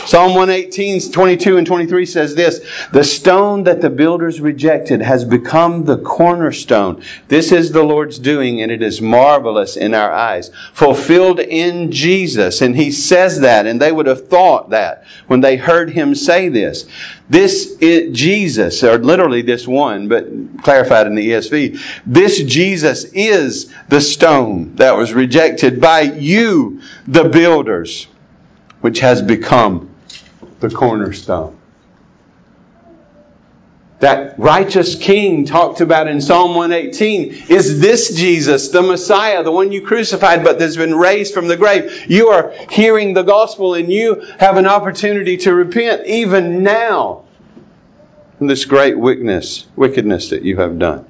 Psalm 0.06 0.36
118, 0.36 1.12
22 1.12 1.58
and 1.58 1.68
23 1.68 2.06
says 2.06 2.36
this 2.36 2.62
The 2.92 3.04
stone 3.04 3.64
that 3.64 3.82
the 3.82 3.90
builders 3.90 4.42
rejected 4.42 5.02
has 5.02 5.24
become 5.24 5.86
the 5.86 5.98
cornerstone. 5.98 7.04
This 7.28 7.52
is 7.52 7.72
the 7.72 7.84
Lord's 7.84 8.20
doing, 8.20 8.62
and 8.62 8.72
it 8.72 8.82
is 8.82 9.02
marvelous 9.02 9.78
in 9.78 9.94
our 9.94 10.12
eyes. 10.12 10.52
Fulfilled 10.74 11.40
in 11.40 11.92
Jesus. 11.92 12.62
And 12.62 12.76
he 12.76 12.92
says 12.92 13.42
that, 13.42 13.66
and 13.66 13.82
they 13.82 13.92
would 13.92 14.08
have 14.08 14.28
thought 14.28 14.72
that 14.72 15.06
when 15.28 15.42
they 15.42 15.58
heard 15.58 15.90
him 15.90 16.16
say 16.16 16.50
this. 16.50 16.86
This 17.30 17.78
is 17.80 18.16
Jesus, 18.16 18.84
or 18.84 18.98
literally 18.98 19.42
this 19.42 19.68
one, 19.68 20.08
but 20.10 20.28
clarified 20.62 21.08
in 21.08 21.16
the 21.16 21.32
ESV. 21.32 22.02
This 22.06 22.44
Jesus 22.44 23.06
is 23.06 23.74
the 23.90 24.02
stone 24.02 24.76
that 24.76 24.98
was 24.98 25.14
rejected 25.14 25.80
by 25.80 26.02
you, 26.02 26.82
the 27.08 27.30
builders 27.30 28.08
which 28.84 29.00
has 29.00 29.22
become 29.22 29.90
the 30.60 30.70
cornerstone. 30.70 31.58
That 34.02 34.38
righteous 34.38 34.96
king 34.96 35.46
talked 35.46 35.80
about 35.80 36.10
in 36.10 36.20
Psalm 36.20 36.54
118 36.54 37.46
is 37.48 37.80
this 37.80 38.14
Jesus, 38.14 38.72
the 38.72 38.82
Messiah, 38.82 39.42
the 39.42 39.54
one 39.54 39.72
you 39.72 39.84
crucified, 39.84 40.44
but 40.44 40.60
has 40.60 40.76
been 40.76 40.96
raised 40.96 41.34
from 41.34 41.48
the 41.48 41.56
grave. 41.56 42.12
You 42.12 42.28
are 42.32 42.52
hearing 42.72 43.14
the 43.14 43.24
gospel 43.24 43.74
and 43.74 43.90
you 43.90 44.16
have 44.38 44.58
an 44.58 44.68
opportunity 44.68 45.38
to 45.38 45.54
repent 45.54 46.06
even 46.06 46.62
now 46.62 47.24
from 48.38 48.48
this 48.48 48.66
great 48.66 49.00
wickedness, 49.00 49.66
wickedness 49.78 50.32
that 50.32 50.44
you 50.44 50.58
have 50.58 50.78
done. 50.78 51.06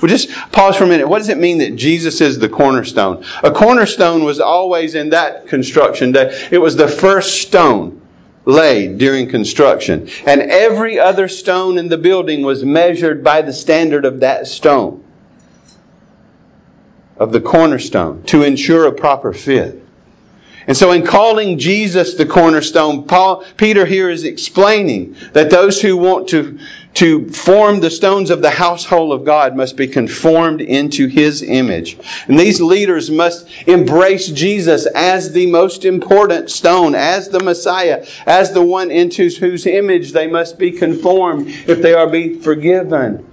Well, 0.00 0.08
just 0.08 0.30
pause 0.52 0.76
for 0.76 0.84
a 0.84 0.86
minute. 0.86 1.08
What 1.08 1.18
does 1.18 1.28
it 1.28 1.38
mean 1.38 1.58
that 1.58 1.76
Jesus 1.76 2.20
is 2.20 2.38
the 2.38 2.48
cornerstone? 2.48 3.24
A 3.42 3.50
cornerstone 3.50 4.24
was 4.24 4.40
always 4.40 4.94
in 4.94 5.10
that 5.10 5.48
construction 5.48 6.12
day. 6.12 6.48
It 6.50 6.58
was 6.58 6.76
the 6.76 6.88
first 6.88 7.42
stone 7.42 8.00
laid 8.44 8.98
during 8.98 9.28
construction. 9.28 10.08
And 10.26 10.40
every 10.40 10.98
other 10.98 11.28
stone 11.28 11.78
in 11.78 11.88
the 11.88 11.98
building 11.98 12.42
was 12.42 12.64
measured 12.64 13.22
by 13.22 13.42
the 13.42 13.52
standard 13.52 14.04
of 14.04 14.20
that 14.20 14.46
stone, 14.46 15.04
of 17.18 17.30
the 17.32 17.40
cornerstone, 17.40 18.22
to 18.24 18.44
ensure 18.44 18.86
a 18.86 18.92
proper 18.92 19.32
fit. 19.32 19.84
And 20.68 20.76
so, 20.76 20.92
in 20.92 21.04
calling 21.04 21.58
Jesus 21.58 22.14
the 22.14 22.26
cornerstone, 22.26 23.04
Paul, 23.04 23.42
Peter 23.56 23.86
here 23.86 24.10
is 24.10 24.24
explaining 24.24 25.16
that 25.32 25.48
those 25.48 25.80
who 25.80 25.96
want 25.96 26.28
to, 26.28 26.58
to 26.98 27.28
form 27.28 27.78
the 27.78 27.92
stones 27.92 28.28
of 28.28 28.42
the 28.42 28.50
household 28.50 29.12
of 29.12 29.24
God 29.24 29.54
must 29.54 29.76
be 29.76 29.86
conformed 29.86 30.60
into 30.60 31.06
his 31.06 31.44
image. 31.44 31.96
And 32.26 32.36
these 32.36 32.60
leaders 32.60 33.08
must 33.08 33.48
embrace 33.68 34.26
Jesus 34.26 34.84
as 34.86 35.30
the 35.30 35.46
most 35.46 35.84
important 35.84 36.50
stone, 36.50 36.96
as 36.96 37.28
the 37.28 37.38
Messiah, 37.38 38.04
as 38.26 38.52
the 38.52 38.62
one 38.62 38.90
into 38.90 39.28
whose 39.30 39.64
image 39.64 40.10
they 40.10 40.26
must 40.26 40.58
be 40.58 40.72
conformed 40.72 41.46
if 41.68 41.80
they 41.80 41.94
are 41.94 42.06
to 42.06 42.10
be 42.10 42.34
forgiven. 42.34 43.24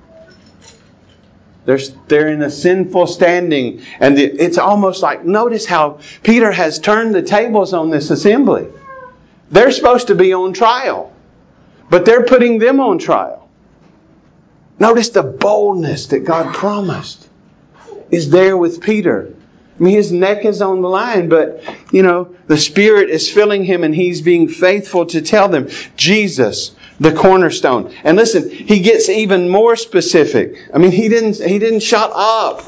They're, 1.66 1.80
they're 2.08 2.28
in 2.28 2.44
a 2.44 2.52
sinful 2.52 3.08
standing. 3.08 3.82
And 4.00 4.20
it's 4.20 4.60
almost 4.60 5.02
like, 5.02 5.26
notice 5.26 5.66
how 5.66 6.02
Peter 6.22 6.52
has 6.52 6.78
turned 6.78 7.16
the 7.16 7.24
tables 7.24 7.74
on 7.74 7.90
this 7.90 8.12
assembly. 8.12 8.68
They're 9.50 9.72
supposed 9.72 10.06
to 10.08 10.16
be 10.16 10.34
on 10.36 10.54
trial, 10.54 11.12
but 11.90 12.06
they're 12.06 12.26
putting 12.26 12.60
them 12.60 12.80
on 12.80 13.00
trial. 13.00 13.45
Notice 14.80 15.10
the 15.10 15.24
boldness 15.24 16.08
that 16.08 16.20
God 16.20 16.54
promised 16.54 17.28
is 18.12 18.30
there 18.30 18.58
with 18.58 18.82
Peter. 18.82 19.34
I 19.80 19.84
mean, 19.84 19.94
his 19.94 20.12
neck 20.12 20.46
is 20.46 20.62
on 20.62 20.82
the 20.82 20.88
line, 20.88 21.28
but, 21.28 21.64
you 21.92 22.02
know, 22.02 22.34
the 22.48 22.58
Spirit 22.58 23.10
is 23.10 23.30
filling 23.30 23.66
him 23.66 23.84
and 23.84 23.94
he's 23.94 24.22
being 24.22 24.48
faithful 24.48 25.06
to 25.08 25.22
tell 25.22 25.50
them, 25.50 25.70
Jesus, 25.98 26.72
the 27.00 27.12
cornerstone. 27.12 27.94
And 28.04 28.16
listen, 28.16 28.50
he 28.50 28.80
gets 28.80 29.10
even 29.10 29.50
more 29.50 29.76
specific. 29.76 30.70
I 30.74 30.78
mean, 30.78 30.92
he 30.92 31.10
didn't, 31.10 31.44
he 31.44 31.60
didn't 31.60 31.82
shut 31.82 32.12
up. 32.14 32.64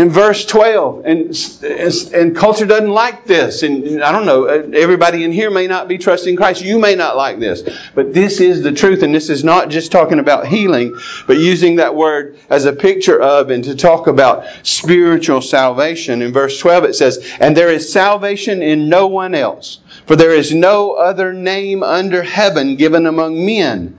In 0.00 0.08
verse 0.08 0.46
12, 0.46 1.04
and, 1.04 2.14
and 2.14 2.34
culture 2.34 2.64
doesn't 2.64 2.88
like 2.88 3.26
this. 3.26 3.62
And 3.62 4.02
I 4.02 4.12
don't 4.12 4.24
know, 4.24 4.46
everybody 4.46 5.24
in 5.24 5.30
here 5.30 5.50
may 5.50 5.66
not 5.66 5.88
be 5.88 5.98
trusting 5.98 6.36
Christ. 6.36 6.64
You 6.64 6.78
may 6.78 6.94
not 6.94 7.18
like 7.18 7.38
this. 7.38 7.62
But 7.94 8.14
this 8.14 8.40
is 8.40 8.62
the 8.62 8.72
truth. 8.72 9.02
And 9.02 9.14
this 9.14 9.28
is 9.28 9.44
not 9.44 9.68
just 9.68 9.92
talking 9.92 10.18
about 10.18 10.46
healing, 10.46 10.96
but 11.26 11.36
using 11.36 11.76
that 11.76 11.94
word 11.94 12.38
as 12.48 12.64
a 12.64 12.72
picture 12.72 13.20
of 13.20 13.50
and 13.50 13.62
to 13.64 13.76
talk 13.76 14.06
about 14.06 14.46
spiritual 14.62 15.42
salvation. 15.42 16.22
In 16.22 16.32
verse 16.32 16.58
12, 16.58 16.84
it 16.84 16.94
says, 16.94 17.36
And 17.38 17.54
there 17.54 17.68
is 17.68 17.92
salvation 17.92 18.62
in 18.62 18.88
no 18.88 19.06
one 19.06 19.34
else. 19.34 19.80
For 20.06 20.16
there 20.16 20.32
is 20.32 20.54
no 20.54 20.92
other 20.92 21.34
name 21.34 21.82
under 21.82 22.22
heaven 22.22 22.76
given 22.76 23.04
among 23.04 23.44
men. 23.44 23.98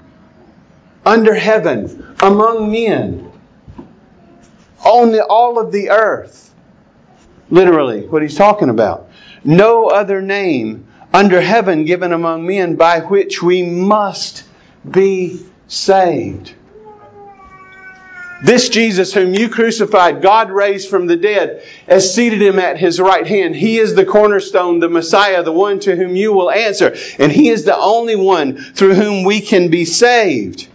Under 1.05 1.35
heaven, 1.35 2.15
among 2.23 2.71
men. 2.71 3.30
On 4.83 5.11
the, 5.11 5.25
all 5.25 5.59
of 5.59 5.71
the 5.71 5.89
earth. 5.89 6.53
Literally, 7.49 8.07
what 8.07 8.21
he's 8.21 8.35
talking 8.35 8.69
about. 8.69 9.09
No 9.43 9.87
other 9.87 10.21
name 10.21 10.87
under 11.13 11.41
heaven 11.41 11.85
given 11.85 12.13
among 12.13 12.45
men 12.45 12.75
by 12.75 13.01
which 13.01 13.41
we 13.41 13.63
must 13.63 14.43
be 14.89 15.45
saved. 15.67 16.53
This 18.43 18.69
Jesus, 18.69 19.13
whom 19.13 19.35
you 19.35 19.49
crucified, 19.49 20.23
God 20.23 20.49
raised 20.49 20.89
from 20.89 21.05
the 21.05 21.15
dead, 21.15 21.63
has 21.87 22.13
seated 22.13 22.41
him 22.41 22.57
at 22.57 22.77
his 22.77 22.99
right 22.99 23.25
hand. 23.25 23.55
He 23.55 23.77
is 23.77 23.93
the 23.93 24.05
cornerstone, 24.05 24.79
the 24.79 24.89
Messiah, 24.89 25.43
the 25.43 25.51
one 25.51 25.79
to 25.81 25.95
whom 25.95 26.15
you 26.15 26.33
will 26.33 26.49
answer. 26.49 26.95
And 27.19 27.31
he 27.31 27.49
is 27.49 27.65
the 27.65 27.77
only 27.77 28.15
one 28.15 28.57
through 28.57 28.95
whom 28.95 29.25
we 29.25 29.41
can 29.41 29.69
be 29.69 29.85
saved. 29.85 30.67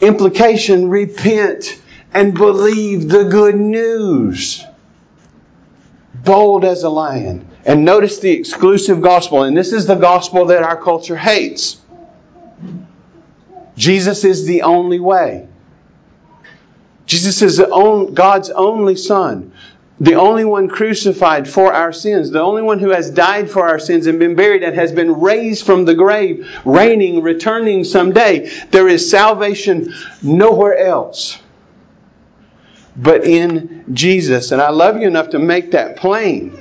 Implication 0.00 0.88
repent 0.88 1.80
and 2.12 2.34
believe 2.34 3.08
the 3.08 3.24
good 3.24 3.56
news. 3.56 4.64
Bold 6.14 6.64
as 6.64 6.82
a 6.82 6.88
lion. 6.88 7.46
And 7.64 7.84
notice 7.84 8.18
the 8.18 8.30
exclusive 8.30 9.00
gospel. 9.00 9.42
And 9.42 9.56
this 9.56 9.72
is 9.72 9.86
the 9.86 9.94
gospel 9.94 10.46
that 10.46 10.62
our 10.62 10.80
culture 10.80 11.16
hates. 11.16 11.80
Jesus 13.76 14.24
is 14.24 14.46
the 14.46 14.62
only 14.62 15.00
way. 15.00 15.48
Jesus 17.06 17.42
is 17.42 17.58
God's 17.58 18.50
only 18.50 18.96
Son. 18.96 19.52
the 20.00 20.14
only 20.14 20.46
one 20.46 20.68
crucified 20.68 21.46
for 21.46 21.72
our 21.72 21.92
sins, 21.92 22.30
the 22.30 22.40
only 22.40 22.62
one 22.62 22.78
who 22.78 22.88
has 22.88 23.10
died 23.10 23.50
for 23.50 23.68
our 23.68 23.78
sins 23.78 24.06
and 24.06 24.18
been 24.18 24.34
buried 24.34 24.62
and 24.62 24.74
has 24.74 24.92
been 24.92 25.20
raised 25.20 25.66
from 25.66 25.84
the 25.84 25.94
grave, 25.94 26.48
reigning, 26.64 27.22
returning 27.22 27.84
someday. 27.84 28.50
There 28.70 28.88
is 28.88 29.10
salvation 29.10 29.92
nowhere 30.22 30.78
else 30.78 31.38
but 33.02 33.24
in 33.24 33.84
Jesus. 33.92 34.52
And 34.52 34.60
I 34.60 34.70
love 34.70 35.00
you 35.00 35.08
enough 35.08 35.30
to 35.30 35.38
make 35.38 35.72
that 35.72 35.96
plain. 35.96 36.58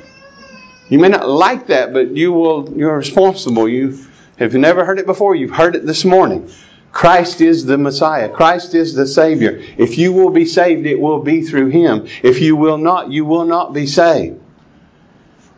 You 0.87 0.99
may 0.99 1.09
not 1.09 1.27
like 1.27 1.67
that, 1.67 1.93
but 1.93 2.15
you 2.15 2.31
will 2.31 2.73
you're 2.75 2.97
responsible. 2.97 3.67
You 3.67 3.99
have 4.37 4.53
never 4.53 4.85
heard 4.85 4.99
it 4.99 5.05
before, 5.05 5.35
you've 5.35 5.51
heard 5.51 5.75
it 5.75 5.85
this 5.85 6.05
morning. 6.05 6.49
Christ 6.91 7.41
is 7.41 7.65
the 7.65 7.77
Messiah. 7.77 8.29
Christ 8.29 8.73
is 8.73 8.95
the 8.95 9.05
Savior. 9.05 9.61
If 9.77 9.97
you 9.97 10.11
will 10.11 10.31
be 10.31 10.45
saved, 10.45 10.87
it 10.87 10.99
will 10.99 11.21
be 11.21 11.43
through 11.43 11.67
Him. 11.67 12.07
If 12.23 12.41
you 12.41 12.55
will 12.55 12.79
not, 12.79 13.11
you 13.11 13.25
will 13.25 13.45
not 13.45 13.73
be 13.73 13.85
saved. 13.85 14.41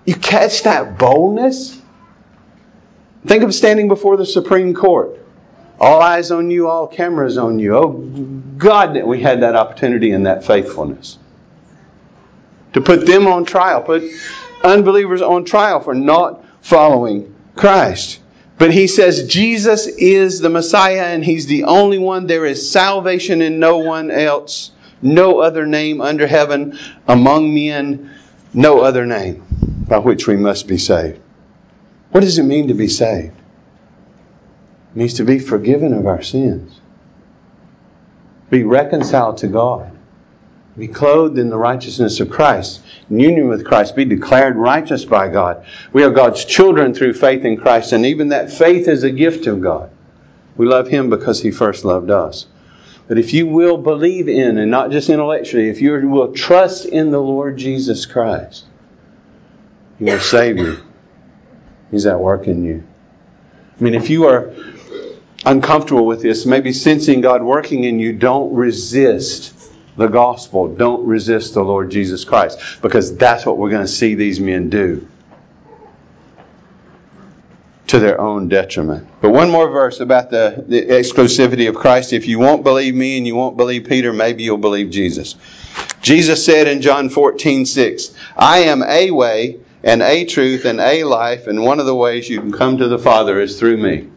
You 0.06 0.16
catch 0.16 0.64
that 0.64 0.98
boldness? 0.98 1.80
Think 3.26 3.44
of 3.44 3.54
standing 3.54 3.88
before 3.88 4.18
the 4.18 4.26
Supreme 4.26 4.74
Court. 4.74 5.21
All 5.82 6.00
eyes 6.00 6.30
on 6.30 6.52
you, 6.52 6.68
all 6.68 6.86
cameras 6.86 7.40
on 7.40 7.58
you. 7.58 7.76
Oh, 7.76 7.90
God, 7.90 8.96
that 8.96 9.08
we 9.08 9.20
had 9.20 9.42
that 9.42 9.56
opportunity 9.56 10.12
and 10.12 10.28
that 10.28 10.46
faithfulness. 10.46 11.18
To 12.74 12.82
put 12.82 13.08
them 13.08 13.26
on 13.26 13.46
trial, 13.46 13.82
put 13.82 14.04
unbelievers 14.64 15.24
on 15.24 15.44
trial 15.44 15.80
for 15.80 15.96
not 15.96 16.46
following 16.62 17.34
Christ. 17.56 18.20
But 18.60 18.72
he 18.72 18.86
says 18.86 19.26
Jesus 19.26 19.88
is 19.88 20.40
the 20.40 20.52
Messiah 20.52 21.06
and 21.06 21.26
he's 21.26 21.48
the 21.48 21.64
only 21.64 21.98
one. 21.98 22.28
There 22.28 22.46
is 22.46 22.72
salvation 22.72 23.42
in 23.42 23.58
no 23.58 23.80
one 23.80 24.12
else, 24.12 24.70
no 25.02 25.40
other 25.40 25.66
name 25.66 26.00
under 26.00 26.28
heaven 26.28 26.78
among 27.08 27.56
men, 27.56 28.12
no 28.54 28.82
other 28.82 29.08
name 29.08 29.44
by 29.88 29.98
which 29.98 30.28
we 30.28 30.36
must 30.36 30.68
be 30.68 30.78
saved. 30.78 31.20
What 32.12 32.22
does 32.22 32.38
it 32.38 32.44
mean 32.44 32.68
to 32.68 32.76
be 32.76 32.88
saved? 32.88 33.41
Means 34.94 35.14
to 35.16 35.24
be 35.24 35.40
forgiven 35.40 35.94
of 35.94 36.06
our 36.06 36.22
sins, 36.22 36.80
be 38.50 38.64
reconciled 38.64 39.38
to 39.38 39.48
God, 39.48 39.90
be 40.78 40.90
clothed 40.90 41.38
in 41.38 41.50
the 41.50 41.58
righteousness 41.58 42.20
of 42.20 42.30
Christ, 42.30 42.82
in 43.10 43.20
union 43.20 43.48
with 43.48 43.66
Christ, 43.66 43.96
be 43.96 44.04
declared 44.04 44.58
righteous 44.58 45.06
by 45.06 45.30
God. 45.30 45.66
We 45.94 46.04
are 46.04 46.10
God's 46.10 46.44
children 46.44 46.94
through 46.94 47.14
faith 47.14 47.46
in 47.46 47.56
Christ, 47.56 47.94
and 47.94 48.06
even 48.06 48.30
that 48.30 48.52
faith 48.52 48.90
is 48.90 49.04
a 49.04 49.12
gift 49.12 49.48
of 49.48 49.62
God. 49.62 49.90
We 50.58 50.66
love 50.66 50.90
Him 50.90 51.10
because 51.10 51.42
He 51.42 51.52
first 51.52 51.86
loved 51.86 52.12
us. 52.12 52.48
But 53.08 53.18
if 53.18 53.34
you 53.34 53.48
will 53.48 53.78
believe 53.78 54.28
in, 54.28 54.58
and 54.58 54.70
not 54.70 54.92
just 54.92 55.10
intellectually, 55.10 55.70
if 55.70 55.82
you 55.82 56.10
will 56.10 56.34
trust 56.34 56.86
in 56.86 57.12
the 57.12 57.20
Lord 57.20 57.58
Jesus 57.58 58.06
Christ, 58.06 58.66
He 60.00 60.06
will 60.06 60.20
save 60.20 60.58
you. 60.58 60.78
He's 61.92 62.06
at 62.06 62.20
work 62.20 62.48
in 62.48 62.66
you. 62.66 62.84
I 63.80 63.84
mean, 63.84 63.96
if 63.96 64.10
you 64.10 64.26
are 64.26 64.54
uncomfortable 65.46 66.06
with 66.06 66.22
this, 66.22 66.46
maybe 66.46 66.74
sensing 66.74 67.22
God 67.22 67.44
working 67.44 67.84
in 67.84 68.00
you, 68.00 68.14
don't 68.14 68.54
resist 68.54 69.54
the 69.98 70.08
gospel. 70.08 70.74
Don't 70.74 71.06
resist 71.06 71.54
the 71.54 71.64
Lord 71.64 71.92
Jesus 71.92 72.24
Christ 72.26 72.60
because 72.82 73.16
that's 73.18 73.46
what 73.46 73.58
we're 73.58 73.70
going 73.70 73.86
to 73.86 73.92
see 73.92 74.16
these 74.16 74.40
men 74.40 74.70
do 74.70 75.08
to 77.88 78.00
their 78.00 78.22
own 78.22 78.48
detriment. 78.48 79.06
But 79.20 79.32
one 79.32 79.50
more 79.50 79.70
verse 79.70 80.00
about 80.00 80.30
the, 80.30 80.64
the 80.66 80.82
exclusivity 80.82 81.68
of 81.68 81.76
Christ. 81.76 82.14
If 82.14 82.26
you 82.26 82.40
won't 82.40 82.64
believe 82.64 82.96
me 82.96 83.18
and 83.18 83.28
you 83.28 83.36
won't 83.36 83.58
believe 83.58 83.86
Peter, 83.86 84.14
maybe 84.14 84.44
you'll 84.44 84.58
believe 84.58 84.92
Jesus. 84.92 85.36
Jesus 86.02 86.46
said 86.46 86.68
in 86.68 86.82
John 86.82 87.10
14, 87.10 87.66
6, 87.66 88.16
I 88.38 88.60
am 88.60 88.82
a 88.82 89.12
way 89.12 89.60
and 89.84 90.02
a 90.02 90.24
truth 90.26 90.64
and 90.64 90.80
a 90.80 91.04
life, 91.04 91.48
and 91.48 91.64
one 91.64 91.80
of 91.80 91.86
the 91.86 91.96
ways 91.96 92.30
you 92.30 92.40
can 92.40 92.54
come 92.54 92.78
to 92.78 92.88
the 92.88 93.00
Father 93.00 93.42
is 93.42 93.60
through 93.60 93.78
me. 93.78 94.10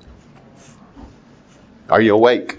Are 1.89 2.01
you 2.01 2.15
awake? 2.15 2.59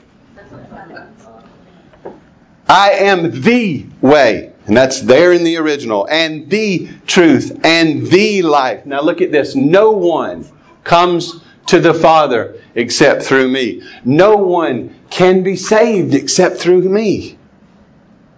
I 2.67 2.91
am 2.91 3.41
the 3.41 3.85
way. 4.01 4.51
And 4.67 4.75
that's 4.75 5.01
there 5.01 5.31
in 5.31 5.43
the 5.43 5.57
original. 5.57 6.07
And 6.09 6.49
the 6.49 6.89
truth 7.05 7.59
and 7.63 8.07
the 8.07 8.41
life. 8.41 8.85
Now 8.85 9.01
look 9.01 9.21
at 9.21 9.31
this. 9.31 9.55
No 9.55 9.91
one 9.91 10.45
comes 10.83 11.39
to 11.67 11.79
the 11.79 11.93
Father 11.93 12.59
except 12.73 13.23
through 13.23 13.47
me. 13.49 13.83
No 14.03 14.37
one 14.37 14.95
can 15.09 15.43
be 15.43 15.55
saved 15.55 16.13
except 16.13 16.57
through 16.57 16.81
me. 16.81 17.37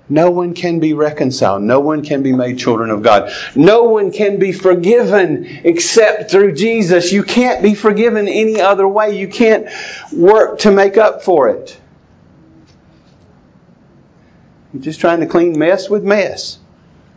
No 0.09 0.31
one 0.31 0.53
can 0.53 0.79
be 0.79 0.93
reconciled. 0.93 1.63
No 1.63 1.81
one 1.81 2.03
can 2.03 2.23
be 2.23 2.31
made 2.31 2.59
children 2.59 2.89
of 2.89 3.01
God. 3.01 3.31
No 3.55 3.83
one 3.83 4.11
can 4.11 4.39
be 4.39 4.53
forgiven 4.53 5.45
except 5.63 6.31
through 6.31 6.53
Jesus. 6.53 7.11
You 7.11 7.23
can't 7.23 7.61
be 7.61 7.75
forgiven 7.75 8.27
any 8.27 8.61
other 8.61 8.87
way. 8.87 9.17
You 9.17 9.27
can't 9.27 9.67
work 10.13 10.59
to 10.59 10.71
make 10.71 10.97
up 10.97 11.23
for 11.23 11.49
it. 11.49 11.77
You're 14.73 14.83
just 14.83 15.01
trying 15.01 15.19
to 15.19 15.25
clean 15.25 15.57
mess 15.57 15.89
with 15.89 16.03
mess. 16.03 16.59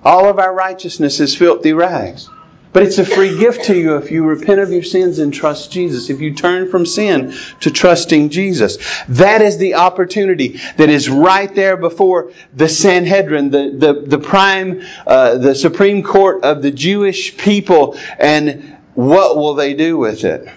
All 0.05 0.29
of 0.29 0.38
our 0.38 0.53
righteousness 0.53 1.21
is 1.21 1.37
filthy 1.37 1.73
rags. 1.73 2.29
But 2.73 2.85
it's 2.85 2.99
a 2.99 3.05
free 3.05 3.37
gift 3.37 3.65
to 3.65 3.77
you 3.77 3.97
if 3.97 4.13
you 4.13 4.25
repent 4.25 4.61
of 4.61 4.71
your 4.71 4.85
sins 4.85 5.19
and 5.19 5.35
trust 5.35 5.73
Jesus. 5.73 6.09
If 6.09 6.21
you 6.21 6.35
turn 6.35 6.71
from 6.71 6.87
sin 6.87 7.35
to 7.61 7.71
trusting 7.71 8.31
Jesus. 8.31 8.79
That 9.09 9.43
is 9.43 9.59
the 9.59 9.75
opportunity 9.75 10.61
that 10.77 10.89
is 10.89 11.11
right 11.11 11.53
there 11.53 11.77
before 11.77 12.33
the 12.55 12.69
Sanhedrin, 12.69 13.51
the, 13.51 13.75
the, 13.77 13.93
the 14.07 14.19
prime, 14.19 14.83
uh, 15.05 15.39
the 15.39 15.57
Supreme 15.57 16.05
Court 16.05 16.45
of 16.45 16.63
the 16.63 16.71
Jewish 16.71 17.37
people. 17.37 17.99
And 18.19 18.77
what 18.95 19.37
will 19.37 19.55
they 19.55 19.75
do 19.75 19.99
with 19.99 20.23
it? 20.23 20.49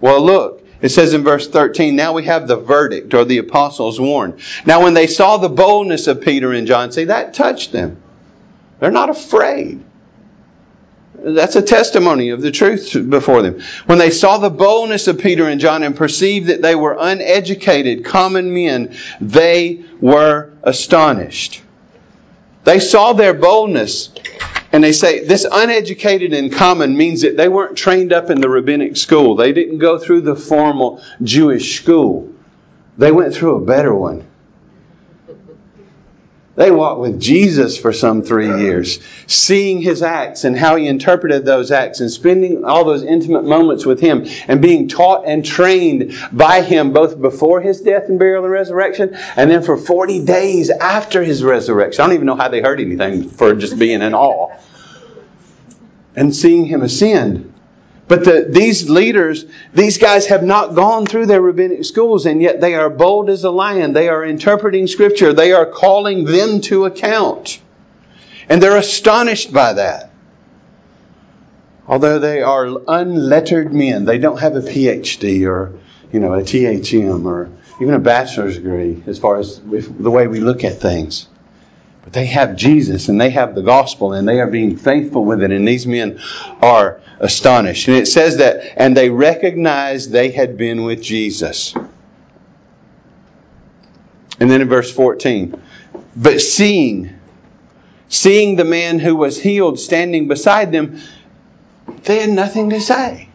Well, 0.00 0.22
look, 0.24 0.64
it 0.80 0.90
says 0.90 1.12
in 1.12 1.24
verse 1.24 1.48
13, 1.48 1.96
now 1.96 2.12
we 2.12 2.24
have 2.26 2.46
the 2.46 2.56
verdict, 2.56 3.14
or 3.14 3.24
the 3.24 3.38
apostles 3.38 4.00
warned. 4.00 4.40
Now, 4.64 4.84
when 4.84 4.94
they 4.94 5.08
saw 5.08 5.38
the 5.38 5.48
boldness 5.48 6.06
of 6.06 6.20
Peter 6.20 6.52
and 6.52 6.68
John, 6.68 6.92
see, 6.92 7.04
that 7.04 7.34
touched 7.34 7.72
them. 7.72 8.00
They're 8.78 8.92
not 8.92 9.10
afraid. 9.10 9.82
That's 11.20 11.56
a 11.56 11.62
testimony 11.62 12.30
of 12.30 12.42
the 12.42 12.52
truth 12.52 12.96
before 13.08 13.42
them. 13.42 13.60
When 13.86 13.98
they 13.98 14.10
saw 14.10 14.38
the 14.38 14.50
boldness 14.50 15.08
of 15.08 15.18
Peter 15.18 15.48
and 15.48 15.60
John 15.60 15.82
and 15.82 15.96
perceived 15.96 16.46
that 16.46 16.62
they 16.62 16.74
were 16.74 16.96
uneducated, 16.98 18.04
common 18.04 18.54
men, 18.54 18.94
they 19.20 19.84
were 20.00 20.52
astonished. 20.62 21.62
They 22.64 22.78
saw 22.78 23.14
their 23.14 23.34
boldness 23.34 24.10
and 24.72 24.84
they 24.84 24.92
say 24.92 25.24
this 25.24 25.46
uneducated 25.50 26.34
and 26.34 26.52
common 26.52 26.96
means 26.96 27.22
that 27.22 27.36
they 27.36 27.48
weren't 27.48 27.76
trained 27.76 28.12
up 28.12 28.30
in 28.30 28.40
the 28.40 28.48
rabbinic 28.48 28.96
school. 28.96 29.34
They 29.34 29.52
didn't 29.52 29.78
go 29.78 29.98
through 29.98 30.20
the 30.20 30.36
formal 30.36 31.02
Jewish 31.22 31.80
school. 31.80 32.32
They 32.98 33.10
went 33.10 33.34
through 33.34 33.56
a 33.56 33.64
better 33.64 33.94
one. 33.94 34.27
They 36.58 36.72
walked 36.72 37.00
with 37.00 37.20
Jesus 37.20 37.78
for 37.78 37.92
some 37.92 38.22
three 38.22 38.48
years, 38.62 38.98
seeing 39.28 39.80
his 39.80 40.02
acts 40.02 40.42
and 40.42 40.58
how 40.58 40.74
he 40.74 40.88
interpreted 40.88 41.44
those 41.44 41.70
acts 41.70 42.00
and 42.00 42.10
spending 42.10 42.64
all 42.64 42.84
those 42.84 43.04
intimate 43.04 43.44
moments 43.44 43.86
with 43.86 44.00
him 44.00 44.26
and 44.48 44.60
being 44.60 44.88
taught 44.88 45.24
and 45.24 45.44
trained 45.44 46.14
by 46.32 46.62
him 46.62 46.92
both 46.92 47.20
before 47.20 47.60
his 47.60 47.80
death 47.80 48.08
and 48.08 48.18
burial 48.18 48.42
and 48.42 48.52
resurrection 48.52 49.14
and 49.36 49.48
then 49.48 49.62
for 49.62 49.76
40 49.76 50.24
days 50.24 50.68
after 50.68 51.22
his 51.22 51.44
resurrection. 51.44 52.00
I 52.00 52.06
don't 52.08 52.14
even 52.14 52.26
know 52.26 52.34
how 52.34 52.48
they 52.48 52.60
heard 52.60 52.80
anything 52.80 53.30
for 53.30 53.54
just 53.54 53.78
being 53.78 54.02
in 54.02 54.12
awe. 54.12 54.58
And 56.16 56.34
seeing 56.34 56.66
him 56.66 56.82
ascend. 56.82 57.54
But 58.08 58.24
the, 58.24 58.46
these 58.48 58.88
leaders, 58.88 59.44
these 59.74 59.98
guys 59.98 60.26
have 60.28 60.42
not 60.42 60.74
gone 60.74 61.04
through 61.04 61.26
their 61.26 61.42
rabbinic 61.42 61.84
schools, 61.84 62.24
and 62.24 62.40
yet 62.40 62.58
they 62.60 62.74
are 62.74 62.88
bold 62.88 63.28
as 63.28 63.44
a 63.44 63.50
lion. 63.50 63.92
They 63.92 64.08
are 64.08 64.24
interpreting 64.24 64.86
Scripture. 64.86 65.34
They 65.34 65.52
are 65.52 65.66
calling 65.66 66.24
them 66.24 66.62
to 66.62 66.86
account. 66.86 67.60
And 68.48 68.62
they're 68.62 68.78
astonished 68.78 69.52
by 69.52 69.74
that. 69.74 70.10
Although 71.86 72.18
they 72.18 72.40
are 72.40 72.66
unlettered 72.88 73.74
men, 73.74 74.06
they 74.06 74.18
don't 74.18 74.40
have 74.40 74.56
a 74.56 74.60
PhD 74.60 75.46
or, 75.46 75.78
you 76.10 76.20
know, 76.20 76.32
a 76.32 76.40
THM 76.40 77.26
or 77.26 77.50
even 77.80 77.94
a 77.94 77.98
bachelor's 77.98 78.56
degree 78.56 79.02
as 79.06 79.18
far 79.18 79.38
as 79.38 79.60
the 79.60 80.10
way 80.10 80.26
we 80.26 80.40
look 80.40 80.64
at 80.64 80.80
things. 80.80 81.28
But 82.08 82.14
they 82.14 82.26
have 82.28 82.56
Jesus 82.56 83.10
and 83.10 83.20
they 83.20 83.28
have 83.28 83.54
the 83.54 83.60
gospel 83.60 84.14
and 84.14 84.26
they 84.26 84.40
are 84.40 84.46
being 84.46 84.78
faithful 84.78 85.26
with 85.26 85.42
it. 85.42 85.50
And 85.50 85.68
these 85.68 85.86
men 85.86 86.18
are 86.62 87.02
astonished. 87.20 87.86
And 87.86 87.98
it 87.98 88.08
says 88.08 88.38
that, 88.38 88.80
and 88.80 88.96
they 88.96 89.10
recognized 89.10 90.10
they 90.10 90.30
had 90.30 90.56
been 90.56 90.84
with 90.84 91.02
Jesus. 91.02 91.74
And 94.40 94.50
then 94.50 94.62
in 94.62 94.70
verse 94.70 94.90
14, 94.90 95.62
but 96.16 96.40
seeing, 96.40 97.10
seeing 98.08 98.56
the 98.56 98.64
man 98.64 98.98
who 98.98 99.14
was 99.14 99.38
healed 99.38 99.78
standing 99.78 100.28
beside 100.28 100.72
them, 100.72 101.00
they 102.04 102.20
had 102.20 102.30
nothing 102.30 102.70
to 102.70 102.80
say. 102.80 103.28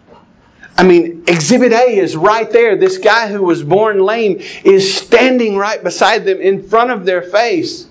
I 0.76 0.82
mean, 0.82 1.26
Exhibit 1.28 1.74
A 1.74 1.96
is 1.96 2.16
right 2.16 2.50
there. 2.50 2.76
This 2.76 2.98
guy 2.98 3.28
who 3.28 3.44
was 3.44 3.62
born 3.62 4.00
lame 4.00 4.42
is 4.64 4.98
standing 4.98 5.58
right 5.58 5.84
beside 5.84 6.26
them 6.26 6.42
in 6.42 6.68
front 6.68 6.90
of 6.90 7.06
their 7.06 7.22
face. 7.22 7.88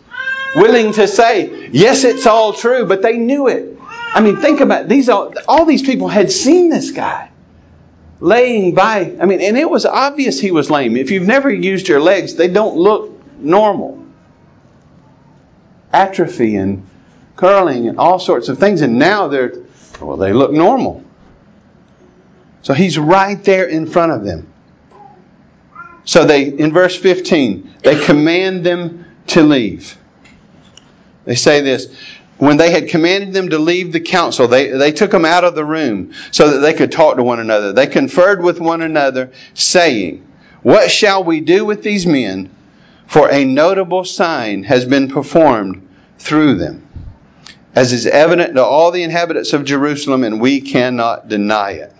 Willing 0.54 0.92
to 0.94 1.06
say, 1.06 1.68
yes, 1.72 2.04
it's 2.04 2.26
all 2.26 2.52
true, 2.52 2.86
but 2.86 3.02
they 3.02 3.16
knew 3.16 3.48
it. 3.48 3.78
I 4.14 4.20
mean, 4.20 4.36
think 4.36 4.60
about 4.60 4.82
it. 4.82 4.88
these. 4.88 5.08
All, 5.08 5.32
all 5.48 5.64
these 5.64 5.82
people 5.82 6.08
had 6.08 6.30
seen 6.30 6.68
this 6.68 6.90
guy 6.90 7.30
laying 8.20 8.74
by. 8.74 9.16
I 9.20 9.26
mean, 9.26 9.40
and 9.40 9.56
it 9.56 9.68
was 9.68 9.86
obvious 9.86 10.38
he 10.38 10.50
was 10.50 10.70
lame. 10.70 10.96
If 10.96 11.10
you've 11.10 11.26
never 11.26 11.50
used 11.50 11.88
your 11.88 12.00
legs, 12.00 12.34
they 12.34 12.48
don't 12.48 12.76
look 12.76 13.18
normal. 13.38 14.04
Atrophy 15.92 16.56
and 16.56 16.86
curling 17.36 17.88
and 17.88 17.98
all 17.98 18.18
sorts 18.18 18.48
of 18.48 18.58
things, 18.58 18.82
and 18.82 18.98
now 18.98 19.28
they're 19.28 19.54
well, 20.00 20.16
they 20.16 20.32
look 20.32 20.52
normal. 20.52 21.04
So 22.62 22.74
he's 22.74 22.98
right 22.98 23.42
there 23.44 23.66
in 23.66 23.86
front 23.86 24.12
of 24.12 24.24
them. 24.24 24.52
So 26.04 26.24
they, 26.24 26.48
in 26.48 26.72
verse 26.72 26.96
15, 26.96 27.74
they 27.82 28.04
command 28.04 28.64
them 28.64 29.04
to 29.28 29.42
leave. 29.42 29.96
They 31.24 31.34
say 31.34 31.60
this 31.60 31.88
when 32.42 32.56
they 32.56 32.72
had 32.72 32.88
commanded 32.88 33.32
them 33.32 33.50
to 33.50 33.58
leave 33.60 33.92
the 33.92 34.00
council, 34.00 34.48
they, 34.48 34.70
they 34.70 34.90
took 34.90 35.12
them 35.12 35.24
out 35.24 35.44
of 35.44 35.54
the 35.54 35.64
room 35.64 36.12
so 36.32 36.50
that 36.50 36.58
they 36.58 36.72
could 36.72 36.90
talk 36.90 37.14
to 37.16 37.22
one 37.22 37.38
another. 37.38 37.72
They 37.72 37.86
conferred 37.86 38.42
with 38.42 38.58
one 38.58 38.82
another, 38.82 39.30
saying, 39.54 40.26
What 40.62 40.90
shall 40.90 41.22
we 41.22 41.40
do 41.40 41.64
with 41.64 41.84
these 41.84 42.04
men? 42.04 42.50
For 43.06 43.30
a 43.30 43.44
notable 43.44 44.04
sign 44.04 44.64
has 44.64 44.84
been 44.84 45.06
performed 45.06 45.86
through 46.18 46.56
them, 46.56 46.84
as 47.76 47.92
is 47.92 48.06
evident 48.06 48.56
to 48.56 48.64
all 48.64 48.90
the 48.90 49.04
inhabitants 49.04 49.52
of 49.52 49.64
Jerusalem, 49.64 50.24
and 50.24 50.40
we 50.40 50.62
cannot 50.62 51.28
deny 51.28 51.72
it. 51.72 51.94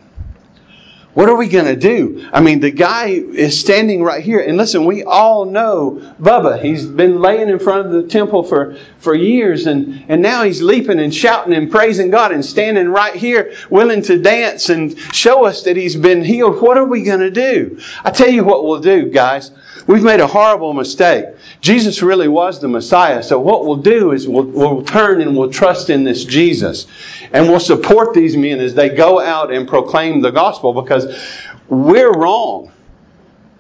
What 1.15 1.29
are 1.29 1.37
we 1.37 1.49
going 1.49 1.67
to 1.67 1.77
do? 1.77 2.27
I 2.33 2.41
mean, 2.41 2.61
the 2.61 2.71
guy 2.71 3.09
is 3.09 3.61
standing 3.61 4.03
right 4.03 4.25
here. 4.25 4.41
And 4.41 4.57
listen, 4.57 4.87
we 4.87 5.05
all 5.05 5.45
know 5.45 6.15
Bubba. 6.19 6.63
He's 6.63 6.87
been 6.87 7.21
laying 7.21 7.51
in 7.51 7.59
front 7.59 7.87
of 7.87 7.93
the 7.93 8.05
temple 8.05 8.43
for, 8.45 8.77
for 9.03 9.15
years. 9.15 9.67
And, 9.67 10.05
and 10.09 10.23
now 10.23 10.45
he's 10.45 10.63
leaping 10.63 11.01
and 11.01 11.15
shouting 11.15 11.53
and 11.53 11.71
praising 11.71 12.11
God 12.11 12.33
and 12.33 12.45
standing 12.45 12.89
right 12.89 13.15
here 13.15 13.53
willing 13.69 14.03
to 14.03 14.19
dance 14.19 14.69
and 14.69 14.97
show 15.13 15.45
us 15.45 15.65
that 15.65 15.77
he's 15.77 15.97
been 15.97 16.25
healed. 16.25 16.63
What 16.63 16.79
are 16.79 16.85
we 16.85 17.03
going 17.03 17.21
to 17.21 17.31
do? 17.31 17.81
I 18.05 18.11
tell 18.11 18.31
you 18.31 18.45
what 18.45 18.65
we'll 18.65 18.81
do, 18.81 19.11
guys. 19.11 19.51
We've 19.87 20.05
made 20.05 20.21
a 20.21 20.27
horrible 20.29 20.73
mistake. 20.73 21.27
Jesus 21.61 22.03
really 22.03 22.29
was 22.29 22.61
the 22.61 22.69
Messiah. 22.69 23.23
So 23.23 23.41
what 23.41 23.67
we'll 23.67 23.77
do 23.77 24.13
is 24.13 24.29
we'll, 24.29 24.45
we'll 24.45 24.85
turn 24.85 25.21
and 25.21 25.37
we'll 25.37 25.51
trust 25.51 25.91
in 25.91 26.05
this 26.05 26.25
Jesus. 26.25 26.87
And 27.33 27.49
we'll 27.49 27.61
support 27.61 28.15
these 28.15 28.37
men 28.37 28.61
as 28.61 28.75
they 28.75 28.91
go 28.91 29.21
out 29.21 29.53
and 29.53 29.67
proclaim 29.67 30.21
the 30.21 30.31
gospel 30.31 30.81
because 30.81 31.21
we're 31.69 32.13
wrong. 32.13 32.71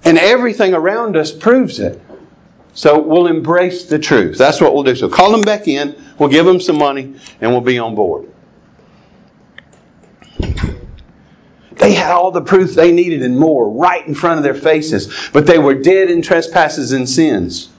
And 0.04 0.18
everything 0.18 0.74
around 0.74 1.16
us 1.16 1.32
proves 1.32 1.80
it. 1.80 2.00
So 2.74 3.00
we'll 3.00 3.26
embrace 3.26 3.84
the 3.84 3.98
truth. 3.98 4.38
That's 4.38 4.60
what 4.60 4.74
we'll 4.74 4.82
do. 4.82 4.96
So 4.96 5.08
call 5.08 5.30
them 5.30 5.42
back 5.42 5.68
in. 5.68 5.94
We'll 6.18 6.30
give 6.30 6.46
them 6.46 6.60
some 6.60 6.78
money 6.78 7.14
and 7.40 7.50
we'll 7.50 7.60
be 7.60 7.78
on 7.78 7.94
board. 7.94 8.28
They 11.72 11.92
had 11.94 12.12
all 12.12 12.30
the 12.30 12.42
proof 12.42 12.74
they 12.74 12.92
needed 12.92 13.22
and 13.22 13.36
more 13.36 13.68
right 13.68 14.06
in 14.06 14.14
front 14.14 14.38
of 14.38 14.44
their 14.44 14.54
faces, 14.54 15.30
but 15.32 15.46
they 15.46 15.58
were 15.58 15.74
dead 15.74 16.10
in 16.10 16.22
trespasses 16.22 16.92
and 16.92 17.08
sins. 17.08 17.70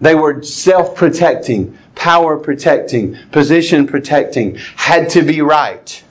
They 0.00 0.14
were 0.14 0.42
self 0.42 0.96
protecting, 0.96 1.76
power 1.94 2.38
protecting, 2.38 3.18
position 3.30 3.86
protecting, 3.86 4.56
had 4.74 5.10
to 5.10 5.22
be 5.22 5.42
right. 5.42 6.02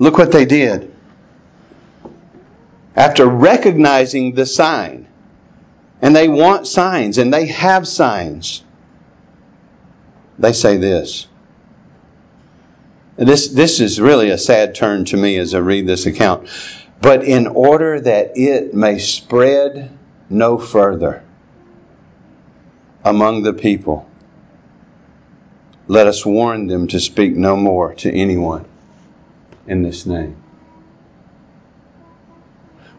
Look 0.00 0.18
what 0.18 0.32
they 0.32 0.44
did. 0.44 0.92
After 2.98 3.28
recognizing 3.28 4.34
the 4.34 4.44
sign, 4.44 5.06
and 6.02 6.16
they 6.16 6.26
want 6.28 6.66
signs, 6.66 7.18
and 7.18 7.32
they 7.32 7.46
have 7.46 7.86
signs, 7.86 8.64
they 10.36 10.52
say 10.52 10.78
this. 10.78 11.28
This, 13.16 13.46
this 13.48 13.78
is 13.78 14.00
really 14.00 14.30
a 14.30 14.38
sad 14.38 14.74
turn 14.74 15.04
to 15.06 15.16
me 15.16 15.38
as 15.38 15.54
I 15.54 15.58
read 15.58 15.86
this 15.86 16.06
account. 16.06 16.48
But 17.00 17.22
in 17.22 17.46
order 17.46 18.00
that 18.00 18.36
it 18.36 18.74
may 18.74 18.98
spread 18.98 19.96
no 20.28 20.58
further, 20.58 21.22
among 23.04 23.44
the 23.44 23.52
people. 23.52 24.08
Let 25.86 26.08
us 26.08 26.26
warn 26.26 26.66
them 26.66 26.88
to 26.88 26.98
speak 26.98 27.34
no 27.34 27.56
more 27.56 27.94
to 27.94 28.12
anyone 28.12 28.64
in 29.68 29.82
this 29.82 30.04
name. 30.04 30.36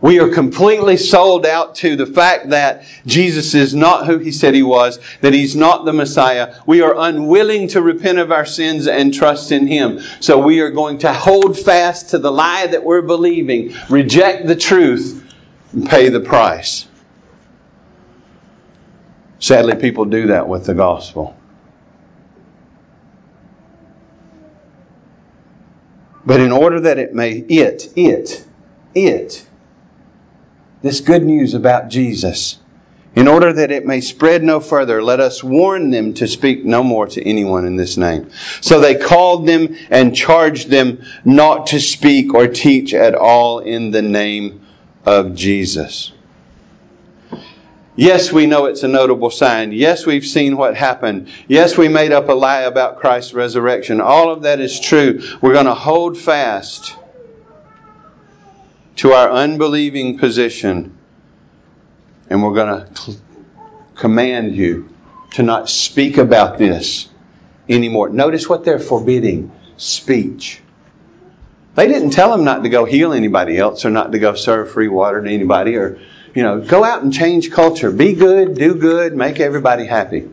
We 0.01 0.19
are 0.19 0.29
completely 0.29 0.95
sold 0.95 1.45
out 1.45 1.75
to 1.75 1.97
the 1.97 2.05
fact 2.05 2.49
that 2.49 2.85
Jesus 3.05 3.53
is 3.53 3.75
not 3.75 4.05
who 4.05 4.17
he 4.17 4.31
said 4.31 4.53
he 4.53 4.63
was, 4.63 4.97
that 5.19 5.33
he's 5.33 5.57
not 5.57 5.83
the 5.83 5.91
Messiah. 5.91 6.55
We 6.65 6.81
are 6.81 6.95
unwilling 6.97 7.67
to 7.69 7.81
repent 7.81 8.17
of 8.17 8.31
our 8.31 8.45
sins 8.45 8.87
and 8.87 9.13
trust 9.13 9.51
in 9.51 9.67
him. 9.67 9.99
So 10.21 10.39
we 10.39 10.61
are 10.61 10.71
going 10.71 10.99
to 10.99 11.11
hold 11.11 11.59
fast 11.59 12.11
to 12.11 12.17
the 12.17 12.31
lie 12.31 12.67
that 12.67 12.85
we're 12.85 13.01
believing, 13.01 13.75
reject 13.89 14.47
the 14.47 14.55
truth, 14.55 15.21
and 15.73 15.87
pay 15.87 16.07
the 16.07 16.21
price. 16.21 16.87
Sadly, 19.39 19.75
people 19.75 20.05
do 20.05 20.27
that 20.27 20.47
with 20.47 20.65
the 20.65 20.73
gospel. 20.73 21.35
But 26.25 26.39
in 26.39 26.51
order 26.51 26.81
that 26.81 26.99
it 26.99 27.13
may, 27.13 27.31
it, 27.31 27.91
it, 27.97 28.45
it, 28.93 29.48
this 30.81 31.01
good 31.01 31.23
news 31.23 31.53
about 31.53 31.89
Jesus, 31.89 32.59
in 33.15 33.27
order 33.27 33.51
that 33.51 33.71
it 33.71 33.85
may 33.85 34.01
spread 34.01 34.43
no 34.43 34.59
further, 34.59 35.01
let 35.01 35.19
us 35.19 35.43
warn 35.43 35.89
them 35.89 36.13
to 36.15 36.27
speak 36.27 36.63
no 36.63 36.83
more 36.83 37.07
to 37.07 37.27
anyone 37.27 37.65
in 37.65 37.75
this 37.75 37.97
name. 37.97 38.29
So 38.61 38.79
they 38.79 38.95
called 38.95 39.47
them 39.47 39.75
and 39.89 40.15
charged 40.15 40.69
them 40.69 41.03
not 41.25 41.67
to 41.67 41.79
speak 41.79 42.33
or 42.33 42.47
teach 42.47 42.93
at 42.93 43.15
all 43.15 43.59
in 43.59 43.91
the 43.91 44.03
name 44.03 44.65
of 45.05 45.35
Jesus. 45.35 46.11
Yes, 47.95 48.31
we 48.31 48.45
know 48.45 48.67
it's 48.67 48.83
a 48.83 48.87
notable 48.87 49.29
sign. 49.29 49.73
Yes, 49.73 50.05
we've 50.05 50.25
seen 50.25 50.55
what 50.55 50.77
happened. 50.77 51.27
Yes, 51.49 51.77
we 51.77 51.89
made 51.89 52.13
up 52.13 52.29
a 52.29 52.33
lie 52.33 52.61
about 52.61 52.99
Christ's 52.99 53.33
resurrection. 53.33 53.99
All 53.99 54.31
of 54.31 54.43
that 54.43 54.61
is 54.61 54.79
true. 54.79 55.19
We're 55.41 55.51
going 55.51 55.65
to 55.65 55.73
hold 55.73 56.17
fast 56.17 56.95
to 58.99 59.13
our 59.13 59.31
unbelieving 59.31 60.17
position 60.17 60.93
and 62.29 62.43
we're 62.43 62.53
going 62.53 62.85
to 62.93 63.15
command 63.95 64.53
you 64.53 64.89
to 65.31 65.41
not 65.41 65.69
speak 65.69 66.17
about 66.17 66.57
this 66.57 67.07
anymore. 67.69 68.09
Notice 68.09 68.49
what 68.49 68.65
they're 68.65 68.77
forbidding 68.77 69.53
speech. 69.77 70.59
They 71.75 71.87
didn't 71.87 72.09
tell 72.09 72.33
him 72.33 72.43
not 72.43 72.63
to 72.63 72.69
go 72.69 72.83
heal 72.83 73.13
anybody 73.13 73.57
else 73.57 73.85
or 73.85 73.89
not 73.89 74.11
to 74.11 74.19
go 74.19 74.35
serve 74.35 74.71
free 74.71 74.89
water 74.89 75.23
to 75.23 75.29
anybody 75.29 75.77
or 75.77 75.97
you 76.35 76.43
know, 76.43 76.59
go 76.59 76.83
out 76.83 77.01
and 77.01 77.13
change 77.13 77.51
culture. 77.51 77.91
Be 77.91 78.15
good, 78.15 78.55
do 78.55 78.75
good, 78.75 79.15
make 79.15 79.39
everybody 79.39 79.85
happy. 79.85 80.29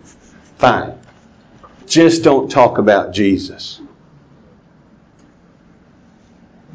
Fine. 0.59 0.99
Just 1.87 2.25
don't 2.25 2.51
talk 2.51 2.79
about 2.79 3.13
Jesus. 3.13 3.81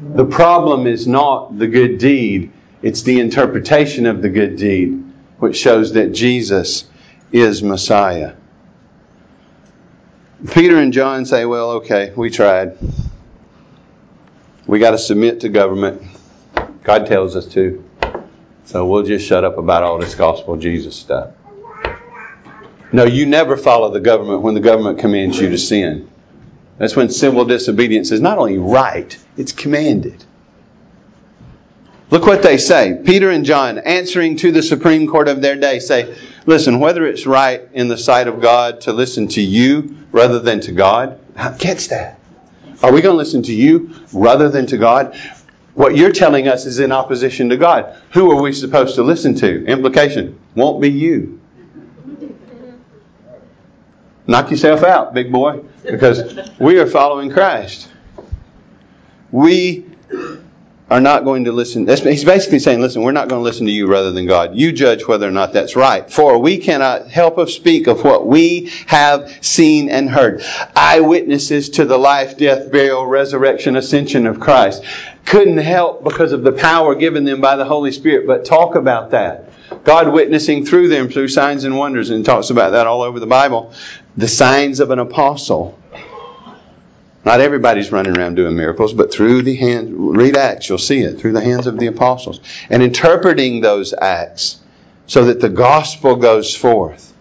The 0.02 0.24
problem 0.24 0.86
is 0.86 1.06
not 1.06 1.56
the 1.58 1.68
good 1.68 1.98
deed, 1.98 2.52
it's 2.82 3.02
the 3.02 3.20
interpretation 3.20 4.06
of 4.06 4.20
the 4.20 4.28
good 4.28 4.56
deed, 4.56 5.02
which 5.38 5.56
shows 5.56 5.92
that 5.92 6.12
Jesus 6.12 6.84
is 7.30 7.62
Messiah. 7.62 8.34
Peter 10.50 10.76
and 10.76 10.92
John 10.92 11.24
say, 11.24 11.44
well, 11.44 11.70
okay, 11.72 12.12
we 12.16 12.30
tried. 12.30 12.76
We 14.66 14.80
got 14.80 14.90
to 14.90 14.98
submit 14.98 15.40
to 15.40 15.48
government. 15.48 16.02
God 16.82 17.06
tells 17.06 17.36
us 17.36 17.46
to. 17.52 17.84
So 18.64 18.86
we'll 18.86 19.04
just 19.04 19.26
shut 19.26 19.44
up 19.44 19.56
about 19.56 19.84
all 19.84 19.98
this 19.98 20.16
gospel 20.16 20.56
Jesus 20.56 20.96
stuff. 20.96 21.30
No, 22.92 23.04
you 23.04 23.24
never 23.24 23.56
follow 23.56 23.90
the 23.90 24.00
government 24.00 24.42
when 24.42 24.54
the 24.54 24.60
government 24.60 24.98
commands 24.98 25.38
you 25.38 25.48
to 25.48 25.58
sin. 25.58 26.10
That's 26.78 26.96
when 26.96 27.10
civil 27.10 27.44
disobedience 27.44 28.10
is 28.10 28.20
not 28.20 28.38
only 28.38 28.58
right, 28.58 29.16
it's 29.36 29.52
commanded. 29.52 30.24
Look 32.10 32.26
what 32.26 32.42
they 32.42 32.58
say. 32.58 33.00
Peter 33.04 33.30
and 33.30 33.44
John, 33.44 33.78
answering 33.78 34.36
to 34.38 34.52
the 34.52 34.62
Supreme 34.62 35.06
Court 35.06 35.28
of 35.28 35.40
their 35.40 35.56
day, 35.56 35.78
say, 35.78 36.14
Listen, 36.44 36.80
whether 36.80 37.06
it's 37.06 37.24
right 37.24 37.62
in 37.72 37.88
the 37.88 37.96
sight 37.96 38.28
of 38.28 38.40
God 38.40 38.82
to 38.82 38.92
listen 38.92 39.28
to 39.28 39.40
you 39.40 39.96
rather 40.10 40.38
than 40.38 40.60
to 40.60 40.72
God, 40.72 41.18
catch 41.58 41.88
that. 41.88 42.18
Are 42.82 42.92
we 42.92 43.00
going 43.00 43.14
to 43.14 43.18
listen 43.18 43.42
to 43.44 43.54
you 43.54 43.94
rather 44.12 44.48
than 44.48 44.66
to 44.66 44.76
God? 44.76 45.16
What 45.74 45.96
you're 45.96 46.12
telling 46.12 46.48
us 46.48 46.66
is 46.66 46.80
in 46.80 46.92
opposition 46.92 47.48
to 47.50 47.56
God. 47.56 47.96
Who 48.10 48.30
are 48.32 48.42
we 48.42 48.52
supposed 48.52 48.96
to 48.96 49.02
listen 49.02 49.34
to? 49.36 49.64
Implication 49.64 50.38
won't 50.54 50.82
be 50.82 50.90
you. 50.90 51.40
Knock 54.26 54.50
yourself 54.50 54.82
out, 54.82 55.14
big 55.14 55.32
boy, 55.32 55.64
because 55.82 56.50
we 56.58 56.78
are 56.78 56.86
following 56.86 57.30
Christ. 57.30 57.88
We 59.30 59.86
are 60.90 61.00
not 61.00 61.24
going 61.24 61.44
to 61.44 61.52
listen. 61.52 61.86
He's 61.88 62.24
basically 62.24 62.58
saying, 62.58 62.80
listen, 62.80 63.00
we're 63.00 63.12
not 63.12 63.28
going 63.28 63.38
to 63.38 63.42
listen 63.44 63.64
to 63.64 63.72
you 63.72 63.86
rather 63.86 64.12
than 64.12 64.26
God. 64.26 64.54
You 64.54 64.72
judge 64.72 65.06
whether 65.06 65.26
or 65.26 65.30
not 65.30 65.54
that's 65.54 65.74
right. 65.74 66.10
For 66.10 66.38
we 66.38 66.58
cannot 66.58 67.08
help 67.08 67.36
but 67.36 67.48
speak 67.48 67.86
of 67.86 68.04
what 68.04 68.26
we 68.26 68.70
have 68.86 69.38
seen 69.42 69.88
and 69.88 70.10
heard. 70.10 70.44
Eyewitnesses 70.76 71.70
to 71.70 71.86
the 71.86 71.96
life, 71.96 72.36
death, 72.36 72.70
burial, 72.70 73.06
resurrection, 73.06 73.76
ascension 73.76 74.26
of 74.26 74.38
Christ. 74.38 74.84
Couldn't 75.24 75.58
help 75.58 76.04
because 76.04 76.32
of 76.32 76.42
the 76.42 76.52
power 76.52 76.94
given 76.94 77.24
them 77.24 77.40
by 77.40 77.56
the 77.56 77.64
Holy 77.64 77.92
Spirit, 77.92 78.26
but 78.26 78.44
talk 78.44 78.74
about 78.74 79.12
that. 79.12 79.48
God 79.84 80.12
witnessing 80.12 80.66
through 80.66 80.88
them 80.88 81.08
through 81.08 81.28
signs 81.28 81.64
and 81.64 81.78
wonders, 81.78 82.10
and 82.10 82.24
talks 82.24 82.50
about 82.50 82.70
that 82.70 82.86
all 82.86 83.00
over 83.00 83.18
the 83.18 83.26
Bible. 83.26 83.72
The 84.16 84.28
signs 84.28 84.80
of 84.80 84.90
an 84.90 84.98
apostle. 84.98 85.78
Not 87.24 87.40
everybody's 87.40 87.92
running 87.92 88.18
around 88.18 88.34
doing 88.34 88.56
miracles, 88.56 88.92
but 88.92 89.12
through 89.12 89.42
the 89.42 89.54
hands, 89.54 89.90
read 89.92 90.36
Acts, 90.36 90.68
you'll 90.68 90.78
see 90.78 91.00
it, 91.00 91.20
through 91.20 91.32
the 91.32 91.40
hands 91.40 91.66
of 91.66 91.78
the 91.78 91.86
apostles. 91.86 92.40
And 92.68 92.82
interpreting 92.82 93.60
those 93.60 93.94
acts 93.94 94.60
so 95.06 95.26
that 95.26 95.40
the 95.40 95.48
gospel 95.48 96.16
goes 96.16 96.54
forth. 96.54 97.14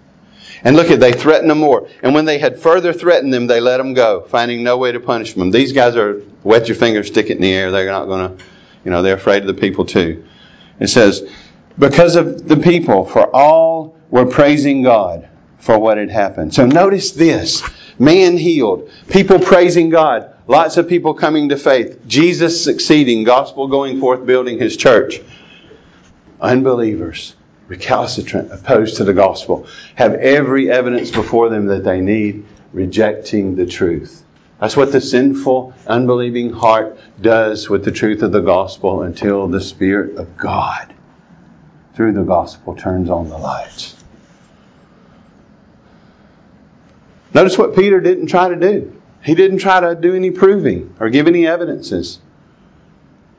And 0.64 0.76
look 0.76 0.90
at, 0.92 1.00
they 1.00 1.12
threatened 1.12 1.50
them 1.50 1.60
more. 1.60 1.88
And 2.04 2.14
when 2.14 2.26
they 2.26 2.40
had 2.40 2.60
further 2.60 2.94
threatened 2.94 3.34
them, 3.34 3.48
they 3.48 3.60
let 3.60 3.78
them 3.78 3.94
go, 3.94 4.22
finding 4.22 4.64
no 4.64 4.78
way 4.78 4.92
to 4.92 5.00
punish 5.00 5.34
them. 5.34 5.52
These 5.52 5.72
guys 5.72 5.96
are 5.96 6.22
wet 6.44 6.68
your 6.68 6.76
finger, 6.76 7.04
stick 7.04 7.28
it 7.30 7.38
in 7.38 7.42
the 7.42 7.54
air. 7.54 7.72
They're 7.72 7.86
not 7.88 8.06
going 8.06 8.38
to, 8.38 8.44
you 8.84 8.92
know, 8.92 9.02
they're 9.02 9.16
afraid 9.16 9.44
of 9.44 9.48
the 9.48 9.54
people 9.54 9.86
too. 9.86 10.26
It 10.80 10.88
says, 10.88 11.28
because 11.78 12.16
of 12.16 12.48
the 12.48 12.58
people, 12.58 13.06
for 13.06 13.34
all 13.36 13.96
were 14.10 14.26
praising 14.26 14.84
God 14.84 15.28
for 15.62 15.80
what 15.80 15.98
had 15.98 16.10
happened. 16.10 16.54
So 16.54 16.66
notice 16.66 17.12
this 17.12 17.64
man 17.98 18.36
healed, 18.36 18.90
people 19.10 19.40
praising 19.40 19.90
God, 19.90 20.34
lots 20.48 20.78
of 20.78 20.90
people 20.90 21.14
coming 21.14 21.50
to 21.50 21.58
faith, 21.58 22.06
Jesus 22.08 22.64
succeeding, 22.64 23.24
gospel 23.24 23.68
going 23.68 24.00
forth, 24.00 24.26
building 24.26 24.60
his 24.60 24.76
church. 24.76 25.22
Unbelievers, 26.42 27.36
recalcitrant, 27.68 28.52
opposed 28.52 28.98
to 28.98 29.04
the 29.04 29.14
gospel, 29.14 29.68
have 29.96 30.16
every 30.16 30.72
evidence 30.72 31.12
before 31.12 31.50
them 31.50 31.68
that 31.68 31.84
they 31.84 32.02
need, 32.02 32.46
rejecting 32.74 33.56
the 33.56 33.68
truth. 33.68 34.24
That's 34.60 34.76
what 34.76 34.92
the 34.92 35.02
sinful, 35.02 35.74
unbelieving 35.88 36.54
heart 36.54 36.98
does 37.22 37.70
with 37.70 37.86
the 37.86 37.92
truth 37.92 38.24
of 38.24 38.32
the 38.32 38.42
gospel 38.42 39.04
until 39.04 39.48
the 39.48 39.62
Spirit 39.62 40.18
of 40.18 40.38
God, 40.38 40.94
through 41.96 42.14
the 42.14 42.24
gospel, 42.24 42.76
turns 42.76 43.10
on 43.10 43.30
the 43.30 43.38
lights. 43.38 44.01
Notice 47.34 47.58
what 47.58 47.76
Peter 47.76 48.00
didn't 48.00 48.28
try 48.28 48.50
to 48.50 48.56
do. 48.56 49.02
He 49.24 49.36
didn't 49.36 49.60
try 49.60 49.80
to 49.80 49.96
do 49.96 50.16
any 50.16 50.32
proving 50.32 50.96
or 51.00 51.10
give 51.10 51.28
any 51.28 51.48
evidences. 51.48 52.20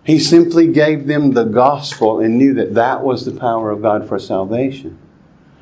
He 0.04 0.18
simply 0.18 0.68
gave 0.68 1.06
them 1.06 1.32
the 1.32 1.44
gospel 1.44 2.20
and 2.20 2.38
knew 2.38 2.54
that 2.54 2.74
that 2.74 3.02
was 3.02 3.24
the 3.24 3.32
power 3.32 3.70
of 3.70 3.82
God 3.82 4.08
for 4.08 4.18
salvation. 4.18 4.98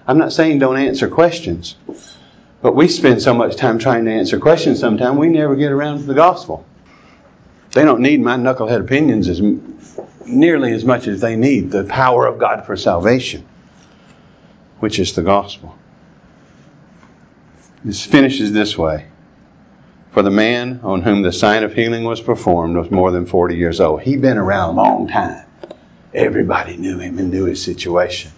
I'm 0.06 0.18
not 0.18 0.32
saying 0.32 0.58
don't 0.58 0.78
answer 0.78 1.08
questions, 1.08 1.76
but 2.62 2.74
we 2.74 2.88
spend 2.88 3.22
so 3.22 3.34
much 3.34 3.56
time 3.56 3.78
trying 3.78 4.06
to 4.06 4.12
answer 4.12 4.38
questions 4.38 4.80
sometimes 4.80 5.18
we 5.18 5.28
never 5.28 5.56
get 5.56 5.72
around 5.72 5.98
to 5.98 6.04
the 6.04 6.14
gospel. 6.14 6.64
They 7.72 7.84
don't 7.84 8.00
need 8.00 8.20
my 8.20 8.36
knucklehead 8.36 8.80
opinions 8.80 9.28
as 9.28 9.40
nearly 10.26 10.72
as 10.72 10.84
much 10.84 11.06
as 11.06 11.20
they 11.20 11.36
need 11.36 11.70
the 11.70 11.84
power 11.84 12.26
of 12.26 12.38
God 12.38 12.66
for 12.66 12.76
salvation, 12.76 13.46
which 14.80 14.98
is 14.98 15.14
the 15.14 15.22
gospel. 15.22 15.76
This 17.84 18.04
finishes 18.04 18.52
this 18.52 18.76
way. 18.76 19.06
For 20.12 20.22
the 20.22 20.30
man 20.30 20.80
on 20.82 21.02
whom 21.02 21.22
the 21.22 21.32
sign 21.32 21.62
of 21.62 21.72
healing 21.72 22.04
was 22.04 22.20
performed 22.20 22.76
was 22.76 22.90
more 22.90 23.10
than 23.10 23.26
40 23.26 23.56
years 23.56 23.80
old. 23.80 24.02
He'd 24.02 24.20
been 24.20 24.38
around 24.38 24.70
a 24.70 24.76
long 24.76 25.08
time. 25.08 25.46
Everybody 26.12 26.76
knew 26.76 26.98
him 26.98 27.18
and 27.18 27.30
knew 27.30 27.44
his 27.44 27.62
situation. 27.62 28.32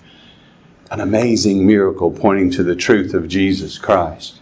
An 0.90 1.00
amazing 1.00 1.66
miracle 1.66 2.10
pointing 2.10 2.50
to 2.52 2.62
the 2.62 2.76
truth 2.76 3.14
of 3.14 3.26
Jesus 3.26 3.78
Christ. 3.78 4.38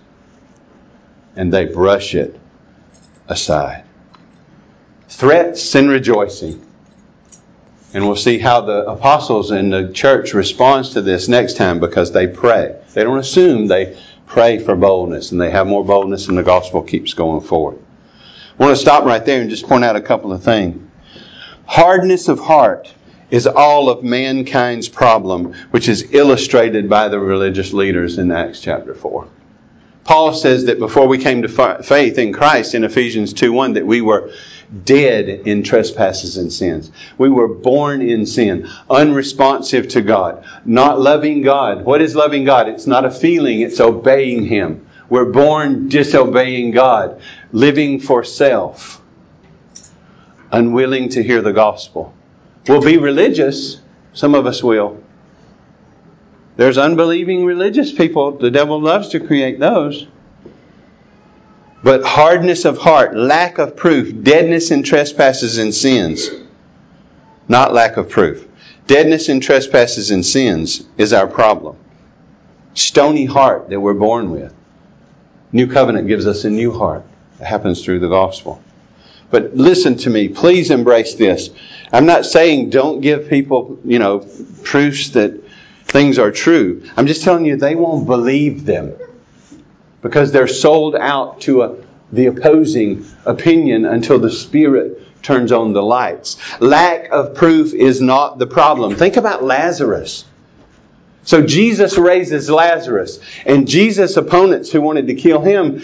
And 1.36 1.52
they 1.52 1.66
brush 1.66 2.14
it 2.14 2.38
aside. 3.28 3.84
Threats 5.08 5.74
and 5.76 5.88
rejoicing. 5.88 6.66
And 7.94 8.04
we'll 8.04 8.16
see 8.16 8.38
how 8.38 8.62
the 8.62 8.84
apostles 8.86 9.50
and 9.52 9.72
the 9.72 9.92
church 9.92 10.34
responds 10.34 10.90
to 10.90 11.02
this 11.02 11.28
next 11.28 11.56
time 11.56 11.78
because 11.80 12.12
they 12.12 12.26
pray. 12.26 12.80
They 12.92 13.04
don't 13.04 13.18
assume 13.18 13.66
they 13.66 13.96
pray 14.31 14.61
for 14.61 14.77
boldness, 14.77 15.33
and 15.33 15.40
they 15.40 15.51
have 15.51 15.66
more 15.66 15.85
boldness, 15.85 16.29
and 16.29 16.38
the 16.38 16.43
gospel 16.43 16.83
keeps 16.83 17.14
going 17.14 17.40
forward. 17.40 17.79
I 18.59 18.62
want 18.62 18.77
to 18.77 18.81
stop 18.81 19.05
right 19.05 19.25
there 19.25 19.40
and 19.40 19.51
just 19.51 19.66
point 19.66 19.85
out 19.85 19.97
a 19.97 20.01
couple 20.01 20.33
of 20.33 20.45
things. 20.45 20.88
Hardness 21.66 22.29
of 22.29 22.38
heart 22.38 22.95
is 23.31 23.49
all 23.49 23.90
of 23.90 24.05
mankind's 24.05 24.88
problem, 24.88 25.55
which 25.73 25.88
is 25.88 26.12
illustrated 26.12 26.88
by 26.88 27.09
the 27.09 27.19
religious 27.19 27.73
leaders 27.73 28.19
in 28.19 28.31
Acts 28.31 28.61
chapter 28.61 28.95
4. 28.95 29.27
Paul 30.05 30.33
says 30.33 30.64
that 30.66 30.79
before 30.79 31.09
we 31.09 31.19
came 31.19 31.43
to 31.43 31.83
faith 31.83 32.19
in 32.19 32.33
Christ 32.33 32.75
in 32.75 32.85
Ephesians 32.85 33.33
2 33.33 33.53
1, 33.53 33.75
that 33.75 33.87
we 33.87 34.01
were 34.01 34.33
dead 34.85 35.28
in 35.28 35.62
trespasses 35.62 36.37
and 36.37 36.52
sins. 36.52 36.90
We 37.18 37.28
were 37.28 37.48
born 37.48 38.02
in 38.02 38.26
sin, 38.26 38.68
unresponsive 38.88 39.88
to 39.88 40.00
God, 40.00 40.44
not 40.64 41.00
loving 41.00 41.42
God. 41.42 41.85
What 41.85 42.00
is 42.00 42.14
loving 42.14 42.44
God? 42.44 42.68
It's 42.68 42.87
not 42.87 43.04
a 43.04 43.11
feeling, 43.11 43.61
it's 43.61 43.80
obeying 43.80 44.46
Him. 44.46 44.87
We're 45.09 45.33
born 45.33 45.88
disobeying 45.88 46.70
God, 46.70 47.20
living 47.50 47.98
for 47.98 48.22
self, 48.22 49.02
unwilling 50.52 51.09
to 51.11 51.22
hear 51.22 51.42
the 51.42 51.52
gospel. 51.52 52.14
We'll 52.68 52.83
be 52.83 52.96
religious, 52.96 53.80
some 54.12 54.35
of 54.35 54.46
us 54.46 54.62
will. 54.62 55.02
There's 56.56 56.78
unbelieving 56.78 57.44
religious 57.44 57.92
people. 57.92 58.33
The 58.33 58.50
devil 58.50 58.80
loves 58.80 59.09
to 59.09 59.20
create 59.20 59.59
those. 59.59 60.06
But 61.83 62.05
hardness 62.05 62.64
of 62.64 62.79
heart, 62.79 63.16
lack 63.16 63.59
of 63.59 63.77
proof, 63.77 64.23
deadness 64.23 64.71
in 64.71 64.83
trespasses 64.83 65.59
and 65.59 65.75
sins. 65.75 66.29
Not 67.49 67.73
lack 67.73 67.97
of 67.97 68.11
proof. 68.11 68.47
Deadness 68.87 69.29
in 69.29 69.40
trespasses 69.40 70.11
and 70.11 70.25
sins 70.25 70.85
is 70.99 71.12
our 71.12 71.27
problem. 71.27 71.77
Stony 72.75 73.25
heart 73.25 73.71
that 73.71 73.81
we're 73.81 73.95
born 73.95 74.31
with. 74.31 74.55
New 75.53 75.66
covenant 75.66 76.07
gives 76.07 76.27
us 76.27 76.45
a 76.45 76.51
new 76.51 76.73
heart. 76.73 77.05
It 77.40 77.45
happens 77.45 77.83
through 77.83 78.01
the 78.01 78.09
gospel. 78.09 78.62
But 79.31 79.57
listen 79.57 79.97
to 79.99 80.11
me. 80.11 80.29
Please 80.29 80.71
embrace 80.71 81.14
this. 81.14 81.51
I'm 81.93 82.07
not 82.07 82.27
saying 82.27 82.71
don't 82.71 83.01
give 83.01 83.29
people, 83.29 83.79
you 83.85 83.99
know, 83.99 84.27
proofs 84.64 85.11
that 85.11 85.40
things 85.85 86.19
are 86.19 86.31
true. 86.31 86.85
I'm 86.97 87.07
just 87.07 87.23
telling 87.23 87.47
you 87.47 87.57
they 87.57 87.75
won't 87.75 88.07
believe 88.07 88.66
them 88.66 88.95
because 90.02 90.32
they're 90.32 90.48
sold 90.48 90.94
out 90.94 91.40
to 91.42 91.62
a, 91.62 91.76
the 92.12 92.26
opposing 92.26 93.06
opinion 93.24 93.84
until 93.84 94.18
the 94.18 94.30
Spirit 94.30 95.22
turns 95.22 95.52
on 95.52 95.72
the 95.72 95.82
lights. 95.82 96.36
Lack 96.60 97.10
of 97.10 97.34
proof 97.34 97.74
is 97.74 98.00
not 98.00 98.38
the 98.38 98.46
problem. 98.46 98.96
Think 98.96 99.16
about 99.16 99.44
Lazarus. 99.44 100.24
So 101.22 101.42
Jesus 101.42 101.98
raises 101.98 102.48
Lazarus, 102.48 103.20
and 103.44 103.68
Jesus' 103.68 104.16
opponents 104.16 104.72
who 104.72 104.80
wanted 104.80 105.08
to 105.08 105.14
kill 105.14 105.42
him, 105.42 105.82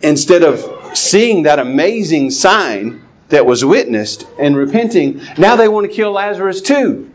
instead 0.00 0.44
of 0.44 0.96
seeing 0.96 1.42
that 1.42 1.58
amazing 1.58 2.30
sign 2.30 3.02
that 3.28 3.44
was 3.44 3.64
witnessed 3.64 4.26
and 4.38 4.56
repenting, 4.56 5.20
now 5.36 5.56
they 5.56 5.68
want 5.68 5.90
to 5.90 5.92
kill 5.92 6.12
Lazarus 6.12 6.62
too. 6.62 7.10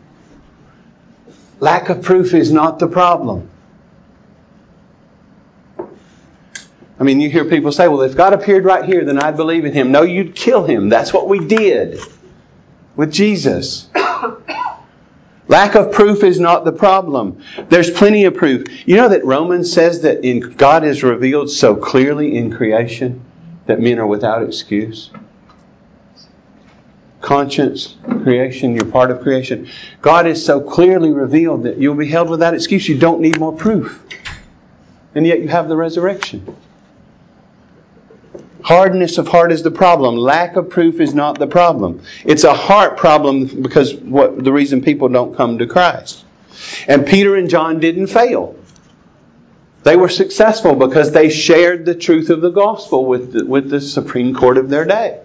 Lack 1.60 1.88
of 1.88 2.02
proof 2.02 2.34
is 2.34 2.52
not 2.52 2.78
the 2.78 2.86
problem. 2.86 3.48
I 7.00 7.04
mean, 7.04 7.20
you 7.20 7.30
hear 7.30 7.44
people 7.44 7.70
say, 7.70 7.86
well, 7.86 8.02
if 8.02 8.16
God 8.16 8.32
appeared 8.32 8.64
right 8.64 8.84
here, 8.84 9.04
then 9.04 9.18
I'd 9.18 9.36
believe 9.36 9.64
in 9.64 9.72
him. 9.72 9.92
No, 9.92 10.02
you'd 10.02 10.34
kill 10.34 10.64
him. 10.64 10.88
That's 10.88 11.12
what 11.12 11.28
we 11.28 11.46
did 11.46 12.00
with 12.96 13.12
Jesus. 13.12 13.88
Lack 15.48 15.76
of 15.76 15.92
proof 15.92 16.24
is 16.24 16.40
not 16.40 16.64
the 16.64 16.72
problem. 16.72 17.42
There's 17.68 17.90
plenty 17.90 18.24
of 18.24 18.34
proof. 18.34 18.66
You 18.86 18.96
know 18.96 19.08
that 19.08 19.24
Romans 19.24 19.72
says 19.72 20.02
that 20.02 20.24
in, 20.24 20.40
God 20.40 20.84
is 20.84 21.02
revealed 21.02 21.50
so 21.50 21.76
clearly 21.76 22.36
in 22.36 22.52
creation 22.52 23.24
that 23.66 23.80
men 23.80 23.98
are 23.98 24.06
without 24.06 24.42
excuse? 24.42 25.10
Conscience, 27.20 27.96
creation, 28.22 28.74
you're 28.74 28.84
part 28.86 29.10
of 29.10 29.22
creation. 29.22 29.68
God 30.02 30.26
is 30.26 30.44
so 30.44 30.60
clearly 30.60 31.12
revealed 31.12 31.62
that 31.62 31.78
you'll 31.78 31.94
be 31.94 32.08
held 32.08 32.28
without 32.28 32.54
excuse. 32.54 32.88
You 32.88 32.98
don't 32.98 33.20
need 33.20 33.38
more 33.38 33.52
proof. 33.52 34.02
And 35.14 35.26
yet 35.26 35.40
you 35.40 35.48
have 35.48 35.68
the 35.68 35.76
resurrection. 35.76 36.56
Hardness 38.62 39.18
of 39.18 39.28
heart 39.28 39.52
is 39.52 39.62
the 39.62 39.70
problem. 39.70 40.16
Lack 40.16 40.56
of 40.56 40.70
proof 40.70 41.00
is 41.00 41.14
not 41.14 41.38
the 41.38 41.46
problem. 41.46 42.02
It's 42.24 42.44
a 42.44 42.54
heart 42.54 42.96
problem 42.96 43.62
because 43.62 43.94
what 43.94 44.42
the 44.42 44.52
reason 44.52 44.82
people 44.82 45.08
don't 45.08 45.36
come 45.36 45.58
to 45.58 45.66
Christ. 45.66 46.24
And 46.86 47.06
Peter 47.06 47.36
and 47.36 47.48
John 47.48 47.78
didn't 47.80 48.08
fail. 48.08 48.56
They 49.84 49.96
were 49.96 50.08
successful 50.08 50.74
because 50.74 51.12
they 51.12 51.30
shared 51.30 51.86
the 51.86 51.94
truth 51.94 52.30
of 52.30 52.40
the 52.40 52.50
gospel 52.50 53.06
with 53.06 53.32
the, 53.32 53.44
with 53.46 53.70
the 53.70 53.80
Supreme 53.80 54.34
Court 54.34 54.58
of 54.58 54.68
their 54.68 54.84
day. 54.84 55.20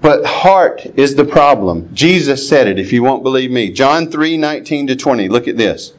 But 0.00 0.24
heart 0.24 0.86
is 0.96 1.16
the 1.16 1.24
problem. 1.24 1.90
Jesus 1.92 2.48
said 2.48 2.68
it, 2.68 2.78
if 2.78 2.92
you 2.92 3.02
won't 3.02 3.24
believe 3.24 3.50
me. 3.50 3.72
John 3.72 4.10
3 4.10 4.36
19 4.36 4.86
to 4.88 4.96
20. 4.96 5.28
Look 5.28 5.48
at 5.48 5.56
this. 5.56 5.92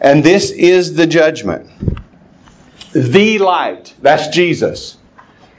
And 0.00 0.22
this 0.22 0.50
is 0.50 0.94
the 0.94 1.06
judgment. 1.06 1.70
The 2.94 3.38
light, 3.40 3.92
that's 4.00 4.28
Jesus. 4.28 4.96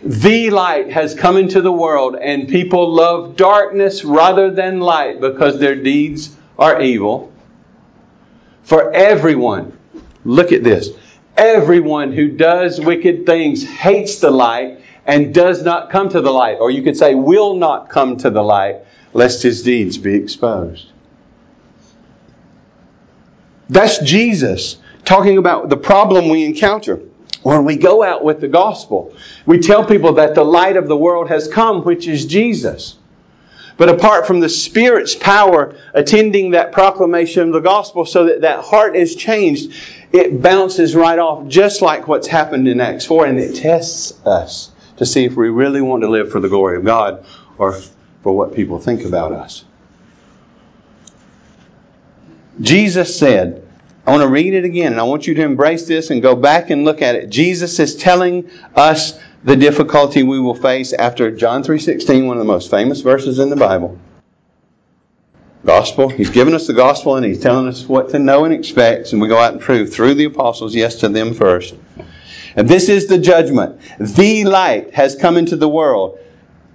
The 0.02 0.52
light 0.52 0.92
has 0.92 1.14
come 1.14 1.36
into 1.36 1.62
the 1.62 1.72
world, 1.72 2.16
and 2.16 2.48
people 2.48 2.94
love 2.94 3.36
darkness 3.36 4.06
rather 4.06 4.52
than 4.52 4.80
light 4.80 5.20
because 5.20 5.60
their 5.60 5.76
deeds 5.76 6.34
are 6.58 6.82
evil. 6.82 7.34
For 8.64 8.94
everyone, 8.94 9.78
look 10.24 10.54
at 10.54 10.64
this. 10.64 10.90
Everyone 11.36 12.14
who 12.14 12.30
does 12.30 12.80
wicked 12.80 13.26
things 13.26 13.64
hates 13.66 14.20
the 14.20 14.32
light 14.32 14.80
and 15.06 15.34
does 15.34 15.62
not 15.62 15.90
come 15.90 16.08
to 16.10 16.22
the 16.22 16.32
light. 16.32 16.58
Or 16.62 16.72
you 16.72 16.84
could 16.84 16.96
say, 16.96 17.16
will 17.16 17.56
not 17.56 17.90
come 17.90 18.16
to 18.18 18.30
the 18.30 18.42
light, 18.42 18.78
lest 19.12 19.44
his 19.44 19.62
deeds 19.62 19.98
be 19.98 20.16
exposed. 20.16 20.88
That's 23.70 24.00
Jesus 24.00 24.78
talking 25.04 25.38
about 25.38 25.68
the 25.68 25.78
problem 25.78 26.30
we 26.30 26.46
encounter. 26.46 27.02
When 27.46 27.64
we 27.64 27.76
go 27.76 28.02
out 28.02 28.24
with 28.24 28.42
the 28.42 28.48
gospel, 28.48 29.14
we 29.46 29.60
tell 29.60 29.86
people 29.86 30.14
that 30.14 30.34
the 30.34 30.44
light 30.44 30.78
of 30.78 30.88
the 30.88 30.98
world 30.98 31.30
has 31.30 31.48
come, 31.48 31.84
which 31.84 32.08
is 32.08 32.26
Jesus. 32.26 32.96
But 33.78 33.88
apart 33.88 34.26
from 34.26 34.40
the 34.40 34.50
Spirit's 34.50 35.14
power 35.14 35.76
attending 35.94 36.52
that 36.52 36.72
proclamation 36.72 37.44
of 37.44 37.54
the 37.54 37.60
gospel 37.60 38.04
so 38.08 38.26
that 38.26 38.42
that 38.42 38.66
heart 38.66 38.96
is 38.96 39.16
changed, 39.16 39.74
it 40.12 40.42
bounces 40.42 40.96
right 40.96 41.20
off 41.20 41.48
just 41.48 41.84
like 41.84 42.08
what's 42.08 42.26
happened 42.26 42.68
in 42.68 42.82
Acts 42.82 43.06
4 43.06 43.28
and 43.28 43.40
it 43.40 43.58
tests 43.58 44.14
us 44.26 44.72
to 44.98 45.06
see 45.06 45.26
if 45.26 45.36
we 45.36 45.50
really 45.50 45.82
want 45.82 46.02
to 46.02 46.10
live 46.10 46.32
for 46.32 46.40
the 46.40 46.50
glory 46.50 46.78
of 46.78 46.84
God 46.84 47.28
or 47.60 47.74
for 48.24 48.36
what 48.36 48.56
people 48.56 48.80
think 48.80 49.06
about 49.06 49.34
us. 49.34 49.64
Jesus 52.60 53.20
said, 53.20 53.65
I 54.06 54.12
want 54.12 54.22
to 54.22 54.30
read 54.30 54.54
it 54.54 54.66
again 54.66 54.92
and 54.92 55.02
I 55.02 55.04
want 55.04 55.26
you 55.26 55.34
to 55.34 55.42
embrace 55.42 55.88
this 55.88 56.12
and 56.12 56.22
go 56.22 56.36
back 56.36 56.70
and 56.70 56.86
look 56.86 57.02
at 57.02 57.16
it. 57.16 57.30
Jesus 57.30 57.80
is 57.80 57.96
telling 57.96 58.50
us 58.76 59.20
the 59.44 59.56
difficulty 59.56 60.22
we 60.22 60.40
will 60.40 60.54
face 60.54 60.94
after 60.94 61.32
John 61.32 61.64
3:16, 61.64 62.28
one 62.28 62.38
of 62.38 62.40
the 62.40 62.52
most 62.52 62.70
famous 62.70 63.02
verses 63.02 63.40
in 63.40 63.50
the 63.50 63.56
Bible. 63.56 63.98
Gospel, 65.66 66.10
he's 66.10 66.30
given 66.30 66.54
us 66.54 66.68
the 66.68 66.74
gospel 66.74 67.16
and 67.16 67.26
he's 67.26 67.40
telling 67.40 67.68
us 67.68 67.90
what 67.90 68.10
to 68.10 68.20
know 68.20 68.46
and 68.46 68.54
expect 68.54 69.12
and 69.12 69.20
we 69.20 69.28
go 69.28 69.40
out 69.40 69.54
and 69.54 69.62
prove 69.62 69.92
through 69.92 70.14
the 70.14 70.26
apostles, 70.26 70.76
yes 70.76 70.98
to 70.98 71.10
them 71.10 71.34
first. 71.34 71.74
And 72.56 72.70
this 72.70 72.90
is 72.90 73.08
the 73.08 73.18
judgment. 73.18 73.80
The 74.00 74.46
light 74.46 74.94
has 74.94 75.16
come 75.16 75.36
into 75.36 75.56
the 75.56 75.68
world, 75.68 76.20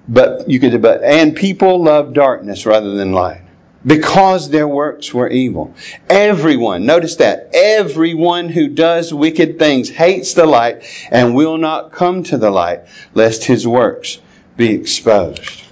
but 0.08 0.50
you 0.50 0.58
could, 0.58 0.82
but 0.82 1.04
and 1.04 1.36
people 1.36 1.80
love 1.80 2.12
darkness 2.12 2.66
rather 2.66 2.96
than 2.96 3.12
light 3.12 3.42
because 3.84 4.50
their 4.50 4.68
works 4.68 5.12
were 5.14 5.28
evil. 5.28 5.74
Everyone, 6.08 6.84
notice 6.84 7.16
that, 7.16 7.50
everyone 7.54 8.48
who 8.48 8.68
does 8.68 9.12
wicked 9.12 9.58
things 9.58 9.88
hates 9.88 10.34
the 10.34 10.46
light 10.46 10.84
and 11.10 11.34
will 11.34 11.56
not 11.56 11.92
come 11.92 12.22
to 12.24 12.36
the 12.36 12.50
light, 12.50 12.80
lest 13.14 13.44
his 13.44 13.66
works 13.66 14.18
be 14.56 14.74
exposed. 14.74 15.62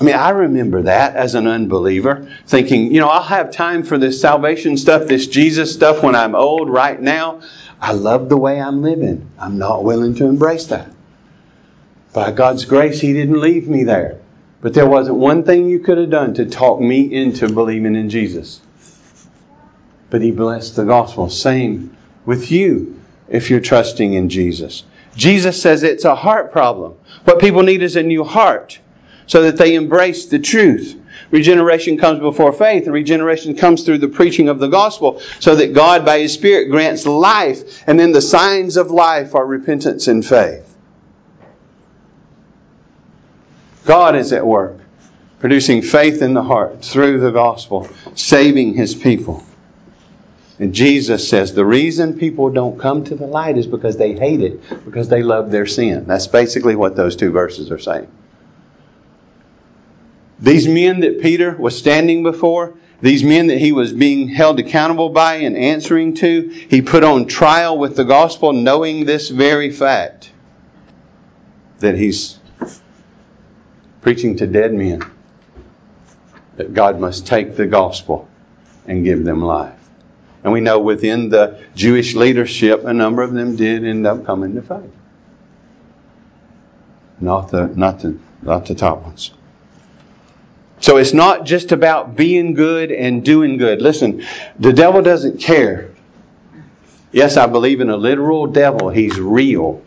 I 0.00 0.04
mean, 0.04 0.16
I 0.16 0.30
remember 0.30 0.82
that 0.82 1.14
as 1.14 1.36
an 1.36 1.46
unbeliever, 1.46 2.28
thinking, 2.46 2.92
you 2.92 2.98
know, 2.98 3.08
I'll 3.08 3.22
have 3.22 3.52
time 3.52 3.84
for 3.84 3.96
this 3.96 4.20
salvation 4.20 4.76
stuff, 4.76 5.06
this 5.06 5.28
Jesus 5.28 5.72
stuff 5.72 6.02
when 6.02 6.16
I'm 6.16 6.34
old 6.34 6.68
right 6.68 7.00
now. 7.00 7.42
I 7.80 7.92
love 7.92 8.28
the 8.28 8.36
way 8.36 8.60
I'm 8.60 8.82
living. 8.82 9.30
I'm 9.38 9.58
not 9.58 9.84
willing 9.84 10.16
to 10.16 10.26
embrace 10.26 10.66
that. 10.66 10.90
By 12.12 12.32
God's 12.32 12.64
grace, 12.64 13.00
He 13.00 13.12
didn't 13.12 13.40
leave 13.40 13.68
me 13.68 13.84
there. 13.84 14.20
But 14.64 14.72
there 14.72 14.88
wasn't 14.88 15.18
one 15.18 15.42
thing 15.42 15.68
you 15.68 15.78
could 15.78 15.98
have 15.98 16.08
done 16.08 16.32
to 16.34 16.46
talk 16.46 16.80
me 16.80 17.12
into 17.12 17.52
believing 17.52 17.94
in 17.96 18.08
Jesus. 18.08 18.62
But 20.08 20.22
He 20.22 20.30
blessed 20.30 20.74
the 20.74 20.86
gospel. 20.86 21.28
Same 21.28 21.94
with 22.24 22.50
you 22.50 22.98
if 23.28 23.50
you're 23.50 23.60
trusting 23.60 24.14
in 24.14 24.30
Jesus. 24.30 24.84
Jesus 25.16 25.60
says 25.60 25.82
it's 25.82 26.06
a 26.06 26.14
heart 26.14 26.50
problem. 26.50 26.94
What 27.24 27.40
people 27.40 27.62
need 27.62 27.82
is 27.82 27.96
a 27.96 28.02
new 28.02 28.24
heart 28.24 28.80
so 29.26 29.42
that 29.42 29.58
they 29.58 29.74
embrace 29.74 30.26
the 30.26 30.38
truth. 30.38 30.98
Regeneration 31.30 31.98
comes 31.98 32.20
before 32.20 32.54
faith. 32.54 32.84
And 32.84 32.94
regeneration 32.94 33.56
comes 33.56 33.82
through 33.82 33.98
the 33.98 34.08
preaching 34.08 34.48
of 34.48 34.60
the 34.60 34.68
gospel 34.68 35.20
so 35.40 35.56
that 35.56 35.74
God, 35.74 36.06
by 36.06 36.20
His 36.20 36.32
Spirit, 36.32 36.70
grants 36.70 37.04
life. 37.04 37.86
And 37.86 38.00
then 38.00 38.12
the 38.12 38.22
signs 38.22 38.78
of 38.78 38.90
life 38.90 39.34
are 39.34 39.44
repentance 39.44 40.08
and 40.08 40.24
faith. 40.24 40.73
God 43.84 44.16
is 44.16 44.32
at 44.32 44.46
work, 44.46 44.78
producing 45.40 45.82
faith 45.82 46.22
in 46.22 46.34
the 46.34 46.42
heart 46.42 46.84
through 46.84 47.20
the 47.20 47.30
gospel, 47.30 47.88
saving 48.14 48.74
His 48.74 48.94
people. 48.94 49.44
And 50.58 50.72
Jesus 50.72 51.28
says 51.28 51.52
the 51.52 51.66
reason 51.66 52.18
people 52.18 52.50
don't 52.50 52.78
come 52.78 53.04
to 53.04 53.16
the 53.16 53.26
light 53.26 53.58
is 53.58 53.66
because 53.66 53.96
they 53.96 54.14
hate 54.14 54.40
it, 54.40 54.84
because 54.84 55.08
they 55.08 55.22
love 55.22 55.50
their 55.50 55.66
sin. 55.66 56.06
That's 56.06 56.28
basically 56.28 56.76
what 56.76 56.96
those 56.96 57.16
two 57.16 57.30
verses 57.30 57.70
are 57.70 57.78
saying. 57.78 58.08
These 60.38 60.68
men 60.68 61.00
that 61.00 61.20
Peter 61.20 61.56
was 61.56 61.76
standing 61.76 62.22
before, 62.22 62.74
these 63.00 63.24
men 63.24 63.48
that 63.48 63.58
he 63.58 63.72
was 63.72 63.92
being 63.92 64.28
held 64.28 64.60
accountable 64.60 65.10
by 65.10 65.36
and 65.36 65.56
answering 65.56 66.14
to, 66.16 66.48
he 66.48 66.80
put 66.82 67.04
on 67.04 67.26
trial 67.26 67.76
with 67.76 67.96
the 67.96 68.04
gospel, 68.04 68.52
knowing 68.52 69.04
this 69.04 69.28
very 69.28 69.70
fact 69.70 70.30
that 71.80 71.96
he's 71.96 72.38
preaching 74.04 74.36
to 74.36 74.46
dead 74.46 74.72
men, 74.72 75.02
that 76.56 76.72
God 76.72 77.00
must 77.00 77.26
take 77.26 77.56
the 77.56 77.66
gospel 77.66 78.28
and 78.86 79.02
give 79.02 79.24
them 79.24 79.42
life. 79.42 79.78
And 80.44 80.52
we 80.52 80.60
know 80.60 80.78
within 80.78 81.30
the 81.30 81.64
Jewish 81.74 82.14
leadership, 82.14 82.84
a 82.84 82.92
number 82.92 83.22
of 83.22 83.32
them 83.32 83.56
did 83.56 83.84
end 83.84 84.06
up 84.06 84.26
coming 84.26 84.54
to 84.54 84.62
faith. 84.62 84.92
Not 87.18 87.50
the, 87.50 87.68
not 87.68 88.00
the, 88.00 88.18
not 88.42 88.66
the 88.66 88.74
top 88.74 89.02
ones. 89.02 89.32
So 90.80 90.98
it's 90.98 91.14
not 91.14 91.46
just 91.46 91.72
about 91.72 92.14
being 92.14 92.52
good 92.52 92.92
and 92.92 93.24
doing 93.24 93.56
good. 93.56 93.80
Listen, 93.80 94.26
the 94.58 94.74
devil 94.74 95.00
doesn't 95.00 95.40
care. 95.40 95.92
Yes, 97.10 97.38
I 97.38 97.46
believe 97.46 97.80
in 97.80 97.88
a 97.88 97.96
literal 97.96 98.48
devil. 98.48 98.90
He's 98.90 99.18
real. 99.18 99.82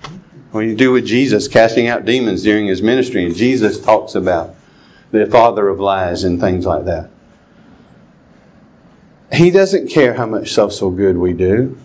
Do 0.54 0.62
you 0.62 0.76
do 0.76 0.92
with 0.92 1.06
Jesus 1.06 1.48
casting 1.48 1.88
out 1.88 2.06
demons 2.06 2.44
during 2.44 2.68
his 2.68 2.82
ministry? 2.82 3.26
And 3.26 3.36
Jesus 3.36 3.80
talks 3.80 4.16
about 4.16 4.56
the 5.12 5.26
father 5.28 5.68
of 5.68 5.80
lies 5.80 6.24
and 6.24 6.40
things 6.40 6.66
like 6.66 6.86
that. 6.86 7.10
He 9.32 9.52
doesn't 9.52 9.90
care 9.90 10.14
how 10.14 10.26
much 10.26 10.54
social 10.54 10.90
good 10.90 11.18
we 11.18 11.34
do. 11.34 11.78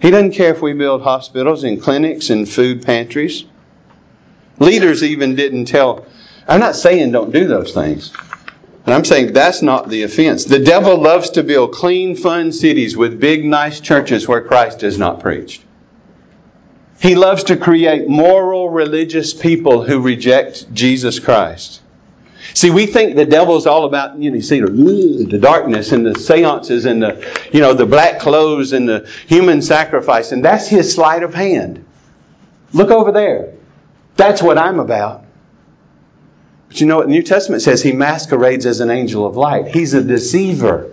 He 0.00 0.10
doesn't 0.10 0.32
care 0.32 0.54
if 0.54 0.62
we 0.62 0.72
build 0.72 1.02
hospitals 1.02 1.64
and 1.64 1.82
clinics 1.82 2.30
and 2.30 2.48
food 2.48 2.84
pantries. 2.84 3.44
Leaders 4.58 5.02
even 5.02 5.34
didn't 5.34 5.66
tell 5.66 6.06
I'm 6.48 6.60
not 6.60 6.74
saying 6.74 7.12
don't 7.12 7.32
do 7.32 7.46
those 7.46 7.72
things. 7.72 8.12
And 8.86 8.94
I'm 8.94 9.04
saying 9.04 9.32
that's 9.32 9.62
not 9.62 9.88
the 9.88 10.02
offense. 10.02 10.44
The 10.44 10.58
devil 10.58 11.00
loves 11.00 11.30
to 11.30 11.42
build 11.42 11.72
clean, 11.72 12.16
fun 12.16 12.50
cities 12.50 12.96
with 12.96 13.20
big, 13.20 13.44
nice 13.44 13.78
churches 13.80 14.26
where 14.26 14.42
Christ 14.42 14.82
is 14.82 14.98
not 14.98 15.20
preached. 15.20 15.62
He 17.00 17.14
loves 17.14 17.44
to 17.44 17.56
create 17.56 18.08
moral, 18.08 18.68
religious 18.68 19.32
people 19.32 19.82
who 19.82 20.00
reject 20.00 20.72
Jesus 20.72 21.18
Christ. 21.18 21.80
See, 22.52 22.70
we 22.70 22.86
think 22.86 23.16
the 23.16 23.24
devil's 23.24 23.66
all 23.66 23.86
about, 23.86 24.18
you 24.18 24.30
know, 24.30 24.36
you 24.36 24.42
see 24.42 24.60
the, 24.60 25.26
the 25.28 25.38
darkness 25.38 25.92
and 25.92 26.04
the 26.04 26.18
seances 26.18 26.84
and 26.84 27.02
the, 27.02 27.48
you 27.52 27.60
know, 27.60 27.72
the 27.72 27.86
black 27.86 28.20
clothes 28.20 28.72
and 28.72 28.88
the 28.88 29.08
human 29.26 29.62
sacrifice, 29.62 30.32
and 30.32 30.44
that's 30.44 30.68
his 30.68 30.94
sleight 30.94 31.22
of 31.22 31.32
hand. 31.32 31.84
Look 32.72 32.90
over 32.90 33.12
there. 33.12 33.54
That's 34.16 34.42
what 34.42 34.58
I'm 34.58 34.78
about. 34.78 35.24
But 36.68 36.80
you 36.80 36.86
know 36.86 36.96
what 36.96 37.06
the 37.06 37.12
New 37.12 37.22
Testament 37.22 37.62
says? 37.62 37.82
He 37.82 37.92
masquerades 37.92 38.66
as 38.66 38.80
an 38.80 38.90
angel 38.90 39.26
of 39.26 39.36
light. 39.36 39.68
He's 39.68 39.94
a 39.94 40.02
deceiver. 40.02 40.92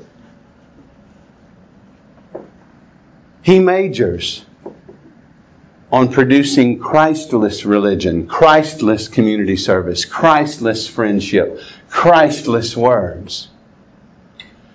He 3.42 3.60
majors 3.60 4.46
on 5.92 6.12
producing 6.12 6.80
Christless 6.80 7.66
religion, 7.66 8.28
Christless 8.28 9.08
community 9.08 9.56
service, 9.56 10.04
Christless 10.04 10.88
friendship, 10.88 11.62
Christless 11.90 12.76
words. 12.76 13.48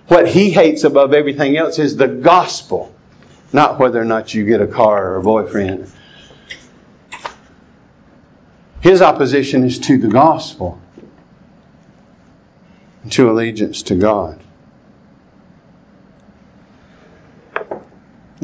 What 0.07 0.27
he 0.27 0.49
hates 0.49 0.83
above 0.83 1.13
everything 1.13 1.55
else 1.55 1.79
is 1.79 1.95
the 1.95 2.07
gospel, 2.07 2.93
not 3.51 3.79
whether 3.79 4.01
or 4.01 4.05
not 4.05 4.33
you 4.33 4.45
get 4.45 4.61
a 4.61 4.67
car 4.67 5.11
or 5.11 5.15
a 5.17 5.23
boyfriend. 5.23 5.91
His 8.81 9.01
opposition 9.01 9.63
is 9.63 9.79
to 9.79 9.97
the 9.97 10.09
gospel 10.09 10.81
to 13.11 13.29
allegiance 13.29 13.83
to 13.83 13.95
God. 13.95 14.39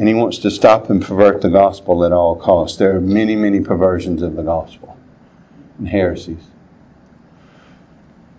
And 0.00 0.08
he 0.08 0.14
wants 0.14 0.38
to 0.38 0.50
stop 0.50 0.88
and 0.88 1.02
pervert 1.02 1.42
the 1.42 1.50
gospel 1.50 2.06
at 2.06 2.12
all 2.12 2.34
costs. 2.34 2.78
There 2.78 2.96
are 2.96 3.00
many, 3.02 3.36
many 3.36 3.60
perversions 3.60 4.22
of 4.22 4.34
the 4.34 4.42
gospel. 4.42 4.96
and 5.76 5.86
heresies. 5.86 6.42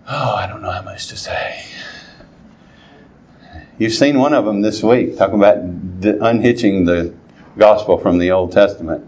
Oh, 0.09 0.33
I 0.33 0.47
don't 0.47 0.63
know 0.63 0.71
how 0.71 0.81
much 0.81 1.09
to 1.09 1.15
say. 1.15 1.63
You've 3.77 3.93
seen 3.93 4.17
one 4.17 4.33
of 4.33 4.43
them 4.43 4.61
this 4.61 4.81
week, 4.81 5.19
talking 5.19 5.35
about 5.35 5.57
unhitching 5.57 6.85
the 6.85 7.13
gospel 7.55 7.99
from 7.99 8.17
the 8.17 8.31
Old 8.31 8.53
Testament. 8.53 9.07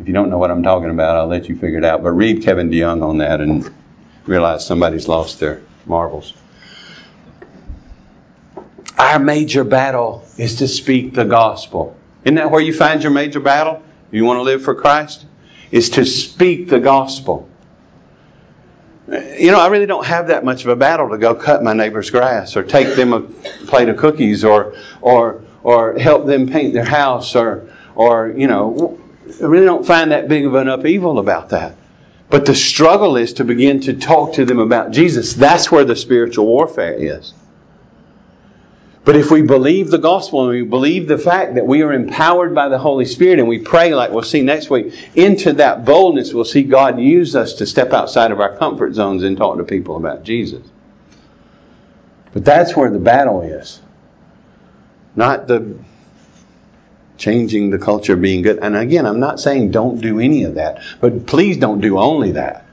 If 0.00 0.08
you 0.08 0.14
don't 0.14 0.30
know 0.30 0.38
what 0.38 0.50
I'm 0.50 0.64
talking 0.64 0.90
about, 0.90 1.16
I'll 1.16 1.28
let 1.28 1.48
you 1.48 1.54
figure 1.54 1.78
it 1.78 1.84
out. 1.84 2.02
But 2.02 2.10
read 2.10 2.42
Kevin 2.42 2.70
DeYoung 2.70 3.04
on 3.04 3.18
that 3.18 3.40
and 3.40 3.72
realize 4.26 4.66
somebody's 4.66 5.06
lost 5.06 5.38
their 5.38 5.62
marbles. 5.86 6.34
Our 8.98 9.18
major 9.18 9.64
battle 9.64 10.24
is 10.36 10.56
to 10.56 10.68
speak 10.68 11.14
the 11.14 11.24
gospel. 11.24 11.96
Isn't 12.24 12.36
that 12.36 12.50
where 12.50 12.60
you 12.60 12.74
find 12.74 13.02
your 13.02 13.12
major 13.12 13.40
battle? 13.40 13.82
You 14.10 14.24
want 14.24 14.38
to 14.38 14.42
live 14.42 14.62
for 14.62 14.74
Christ? 14.74 15.26
Is 15.70 15.90
to 15.90 16.04
speak 16.04 16.68
the 16.68 16.80
gospel. 16.80 17.48
You 19.08 19.50
know, 19.50 19.58
I 19.58 19.68
really 19.68 19.86
don't 19.86 20.06
have 20.06 20.28
that 20.28 20.44
much 20.44 20.64
of 20.64 20.70
a 20.70 20.76
battle 20.76 21.10
to 21.10 21.18
go 21.18 21.34
cut 21.34 21.62
my 21.62 21.72
neighbor's 21.72 22.10
grass 22.10 22.56
or 22.56 22.62
take 22.62 22.94
them 22.94 23.12
a 23.12 23.20
plate 23.20 23.88
of 23.88 23.96
cookies 23.96 24.44
or 24.44 24.74
or 25.00 25.42
or 25.62 25.98
help 25.98 26.26
them 26.26 26.48
paint 26.48 26.72
their 26.72 26.84
house 26.84 27.34
or 27.34 27.68
or 27.94 28.32
you 28.36 28.46
know, 28.46 29.00
I 29.40 29.44
really 29.44 29.66
don't 29.66 29.86
find 29.86 30.12
that 30.12 30.28
big 30.28 30.46
of 30.46 30.54
an 30.54 30.68
upheaval 30.68 31.18
about 31.18 31.50
that. 31.50 31.74
But 32.30 32.46
the 32.46 32.54
struggle 32.54 33.16
is 33.16 33.34
to 33.34 33.44
begin 33.44 33.80
to 33.82 33.94
talk 33.94 34.34
to 34.34 34.44
them 34.44 34.58
about 34.58 34.92
Jesus. 34.92 35.34
That's 35.34 35.70
where 35.70 35.84
the 35.84 35.96
spiritual 35.96 36.46
warfare 36.46 36.94
is. 36.94 37.34
But 39.04 39.16
if 39.16 39.32
we 39.32 39.42
believe 39.42 39.90
the 39.90 39.98
gospel 39.98 40.42
and 40.42 40.50
we 40.50 40.62
believe 40.62 41.08
the 41.08 41.18
fact 41.18 41.56
that 41.56 41.66
we 41.66 41.82
are 41.82 41.92
empowered 41.92 42.54
by 42.54 42.68
the 42.68 42.78
Holy 42.78 43.04
Spirit 43.04 43.40
and 43.40 43.48
we 43.48 43.58
pray, 43.58 43.94
like 43.94 44.12
we'll 44.12 44.22
see 44.22 44.42
next 44.42 44.70
week, 44.70 44.94
into 45.16 45.54
that 45.54 45.84
boldness, 45.84 46.32
we'll 46.32 46.44
see 46.44 46.62
God 46.62 47.00
use 47.00 47.34
us 47.34 47.54
to 47.54 47.66
step 47.66 47.92
outside 47.92 48.30
of 48.30 48.40
our 48.40 48.56
comfort 48.56 48.94
zones 48.94 49.24
and 49.24 49.36
talk 49.36 49.58
to 49.58 49.64
people 49.64 49.96
about 49.96 50.22
Jesus. 50.22 50.64
But 52.32 52.44
that's 52.44 52.76
where 52.76 52.90
the 52.90 53.00
battle 53.00 53.42
is. 53.42 53.80
Not 55.16 55.48
the 55.48 55.76
changing 57.18 57.70
the 57.70 57.78
culture 57.78 58.16
being 58.16 58.42
good. 58.42 58.58
And 58.62 58.76
again, 58.76 59.06
I'm 59.06 59.20
not 59.20 59.38
saying 59.38 59.70
don't 59.70 60.00
do 60.00 60.18
any 60.18 60.44
of 60.44 60.54
that, 60.54 60.82
but 61.00 61.26
please 61.26 61.56
don't 61.56 61.80
do 61.80 61.98
only 61.98 62.32
that. 62.32 62.66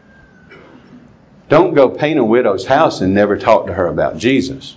Don't 1.50 1.74
go 1.74 1.90
paint 1.90 2.20
a 2.20 2.24
widow's 2.24 2.66
house 2.66 3.02
and 3.02 3.14
never 3.14 3.38
talk 3.38 3.68
to 3.68 3.74
her 3.74 3.88
about 3.88 4.18
Jesus. 4.18 4.76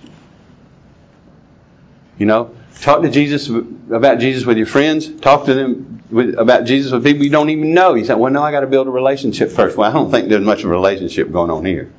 You 2.23 2.27
know, 2.27 2.55
talk 2.79 3.01
to 3.01 3.09
Jesus 3.09 3.49
about 3.49 4.19
Jesus 4.19 4.45
with 4.45 4.55
your 4.55 4.65
friends. 4.65 5.09
Talk 5.09 5.43
to 5.47 5.53
them 5.53 6.01
with, 6.09 6.39
about 6.39 6.63
Jesus 6.63 6.93
with 6.93 7.03
people 7.03 7.25
you 7.25 7.29
don't 7.29 7.49
even 7.49 7.73
know. 7.73 7.95
You 7.95 8.05
say, 8.05 8.13
"Well, 8.13 8.31
no, 8.31 8.41
I 8.41 8.49
got 8.49 8.61
to 8.61 8.67
build 8.67 8.87
a 8.87 8.91
relationship 8.91 9.51
first. 9.51 9.75
Well, 9.75 9.89
I 9.89 9.91
don't 9.91 10.09
think 10.09 10.29
there's 10.29 10.41
much 10.41 10.59
of 10.59 10.67
a 10.67 10.69
relationship 10.69 11.33
going 11.33 11.51
on 11.51 11.65
here. 11.65 11.91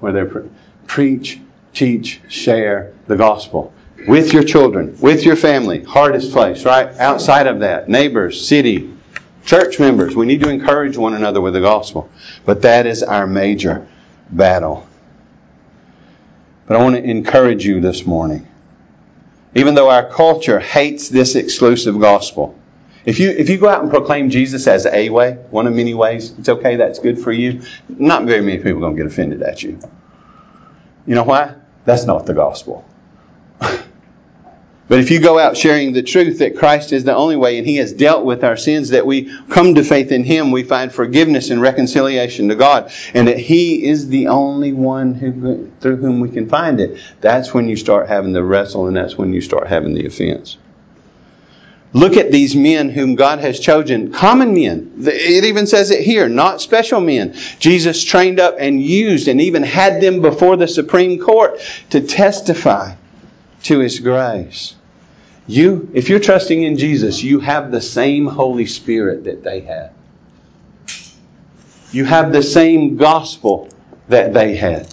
Where 0.00 0.12
they 0.12 0.24
pre- 0.24 0.48
preach, 0.86 1.38
teach, 1.74 2.22
share 2.28 2.94
the 3.08 3.16
gospel 3.16 3.74
with 4.08 4.32
your 4.32 4.44
children, 4.44 4.96
with 4.98 5.26
your 5.26 5.36
family. 5.36 5.82
Hardest 5.82 6.32
place, 6.32 6.64
right? 6.64 6.96
Outside 6.96 7.46
of 7.46 7.60
that, 7.60 7.90
neighbors, 7.90 8.48
city, 8.48 8.90
church 9.44 9.78
members. 9.78 10.16
We 10.16 10.24
need 10.24 10.40
to 10.40 10.48
encourage 10.48 10.96
one 10.96 11.12
another 11.12 11.42
with 11.42 11.52
the 11.52 11.60
gospel. 11.60 12.08
But 12.46 12.62
that 12.62 12.86
is 12.86 13.02
our 13.02 13.26
major 13.26 13.86
battle. 14.30 14.86
But 16.72 16.80
I 16.80 16.84
want 16.84 16.96
to 16.96 17.04
encourage 17.04 17.66
you 17.66 17.82
this 17.82 18.06
morning. 18.06 18.48
Even 19.54 19.74
though 19.74 19.90
our 19.90 20.08
culture 20.08 20.58
hates 20.58 21.10
this 21.10 21.34
exclusive 21.34 22.00
gospel, 22.00 22.58
if 23.04 23.20
you, 23.20 23.28
if 23.28 23.50
you 23.50 23.58
go 23.58 23.68
out 23.68 23.82
and 23.82 23.90
proclaim 23.90 24.30
Jesus 24.30 24.66
as 24.66 24.86
a 24.86 25.10
way, 25.10 25.32
one 25.50 25.66
of 25.66 25.74
many 25.74 25.92
ways, 25.92 26.32
it's 26.38 26.48
okay, 26.48 26.76
that's 26.76 26.98
good 26.98 27.18
for 27.18 27.30
you, 27.30 27.60
not 27.90 28.24
very 28.24 28.40
many 28.40 28.56
people 28.56 28.78
are 28.78 28.80
going 28.80 28.96
to 28.96 29.02
get 29.02 29.12
offended 29.12 29.42
at 29.42 29.62
you. 29.62 29.80
You 31.06 31.14
know 31.14 31.24
why? 31.24 31.56
That's 31.84 32.06
not 32.06 32.24
the 32.24 32.32
gospel. 32.32 32.88
But 34.92 35.00
if 35.00 35.10
you 35.10 35.20
go 35.20 35.38
out 35.38 35.56
sharing 35.56 35.94
the 35.94 36.02
truth 36.02 36.40
that 36.40 36.58
Christ 36.58 36.92
is 36.92 37.02
the 37.02 37.14
only 37.14 37.34
way 37.34 37.56
and 37.56 37.66
He 37.66 37.76
has 37.76 37.94
dealt 37.94 38.26
with 38.26 38.44
our 38.44 38.58
sins, 38.58 38.90
that 38.90 39.06
we 39.06 39.34
come 39.48 39.74
to 39.76 39.84
faith 39.84 40.12
in 40.12 40.22
Him, 40.22 40.50
we 40.50 40.64
find 40.64 40.92
forgiveness 40.92 41.48
and 41.48 41.62
reconciliation 41.62 42.50
to 42.50 42.56
God, 42.56 42.92
and 43.14 43.26
that 43.26 43.38
He 43.38 43.86
is 43.86 44.08
the 44.08 44.26
only 44.26 44.74
one 44.74 45.14
who, 45.14 45.70
through 45.80 45.96
whom 45.96 46.20
we 46.20 46.28
can 46.28 46.46
find 46.46 46.78
it, 46.78 47.00
that's 47.22 47.54
when 47.54 47.70
you 47.70 47.76
start 47.76 48.06
having 48.06 48.34
the 48.34 48.44
wrestle 48.44 48.86
and 48.86 48.94
that's 48.94 49.16
when 49.16 49.32
you 49.32 49.40
start 49.40 49.66
having 49.66 49.94
the 49.94 50.04
offense. 50.04 50.58
Look 51.94 52.18
at 52.18 52.30
these 52.30 52.54
men 52.54 52.90
whom 52.90 53.14
God 53.14 53.38
has 53.38 53.60
chosen, 53.60 54.12
common 54.12 54.52
men. 54.52 54.92
It 54.98 55.44
even 55.44 55.66
says 55.66 55.90
it 55.90 56.02
here, 56.02 56.28
not 56.28 56.60
special 56.60 57.00
men. 57.00 57.34
Jesus 57.58 58.04
trained 58.04 58.40
up 58.40 58.56
and 58.58 58.78
used 58.78 59.28
and 59.28 59.40
even 59.40 59.62
had 59.62 60.02
them 60.02 60.20
before 60.20 60.58
the 60.58 60.68
Supreme 60.68 61.18
Court 61.18 61.60
to 61.88 62.02
testify 62.02 62.96
to 63.62 63.78
His 63.78 63.98
grace. 63.98 64.74
You, 65.46 65.90
if 65.92 66.08
you're 66.08 66.20
trusting 66.20 66.62
in 66.62 66.76
Jesus, 66.76 67.22
you 67.22 67.40
have 67.40 67.70
the 67.70 67.80
same 67.80 68.26
Holy 68.26 68.66
Spirit 68.66 69.24
that 69.24 69.42
they 69.42 69.60
had. 69.60 69.92
You 71.90 72.04
have 72.04 72.32
the 72.32 72.42
same 72.42 72.96
gospel 72.96 73.68
that 74.08 74.32
they 74.32 74.56
had. 74.56 74.92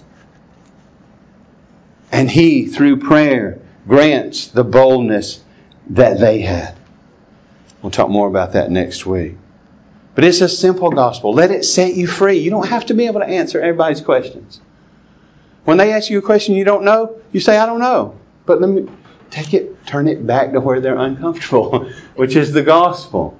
And 2.11 2.29
He, 2.29 2.65
through 2.65 2.97
prayer, 2.97 3.59
grants 3.87 4.47
the 4.47 4.63
boldness 4.63 5.41
that 5.91 6.19
they 6.19 6.41
had. 6.41 6.75
We'll 7.81 7.91
talk 7.91 8.09
more 8.09 8.27
about 8.27 8.53
that 8.53 8.71
next 8.71 9.05
week. 9.05 9.37
But 10.15 10.23
it's 10.23 10.41
a 10.41 10.49
simple 10.49 10.89
gospel. 10.89 11.33
Let 11.33 11.51
it 11.51 11.63
set 11.63 11.93
you 11.93 12.07
free. 12.07 12.39
You 12.39 12.49
don't 12.49 12.67
have 12.67 12.87
to 12.87 12.93
be 12.93 13.05
able 13.05 13.21
to 13.21 13.25
answer 13.25 13.61
everybody's 13.61 14.01
questions. 14.01 14.59
When 15.63 15.77
they 15.77 15.93
ask 15.93 16.09
you 16.09 16.17
a 16.19 16.21
question 16.21 16.55
you 16.55 16.65
don't 16.65 16.83
know, 16.83 17.21
you 17.31 17.39
say, 17.39 17.57
I 17.57 17.65
don't 17.65 17.79
know. 17.79 18.17
But 18.45 18.59
let 18.59 18.69
me 18.69 18.89
take 19.31 19.53
it, 19.53 19.85
turn 19.85 20.07
it 20.07 20.25
back 20.25 20.53
to 20.53 20.59
where 20.59 20.79
they're 20.79 20.97
uncomfortable, 20.97 21.89
which 22.15 22.35
is 22.35 22.51
the 22.51 22.63
gospel. 22.63 23.37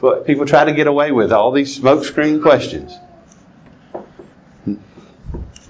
But 0.00 0.26
people 0.26 0.46
try 0.46 0.64
to 0.64 0.72
get 0.72 0.86
away 0.86 1.12
with 1.12 1.32
all 1.32 1.52
these 1.52 1.78
smokescreen 1.78 2.42
questions. 2.42 2.92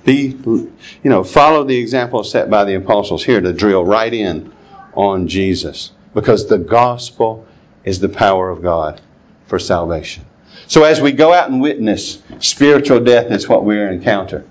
Be, 0.04 0.28
you 0.28 0.70
know, 1.04 1.24
follow 1.24 1.64
the 1.64 1.76
example 1.76 2.24
set 2.24 2.48
by 2.48 2.64
the 2.64 2.74
apostles 2.74 3.24
here 3.24 3.40
to 3.40 3.52
drill 3.52 3.84
right 3.84 4.12
in 4.12 4.52
on 4.94 5.28
Jesus, 5.28 5.92
because 6.14 6.48
the 6.48 6.58
gospel 6.58 7.46
is 7.84 8.00
the 8.00 8.08
power 8.08 8.48
of 8.50 8.62
God 8.62 9.00
for 9.46 9.58
salvation. 9.58 10.24
So 10.68 10.84
as 10.84 11.00
we 11.00 11.12
go 11.12 11.32
out 11.32 11.50
and 11.50 11.60
witness 11.60 12.22
spiritual 12.38 13.00
death, 13.00 13.28
that's 13.28 13.48
what 13.48 13.64
we 13.64 13.80
encounter. 13.80 14.44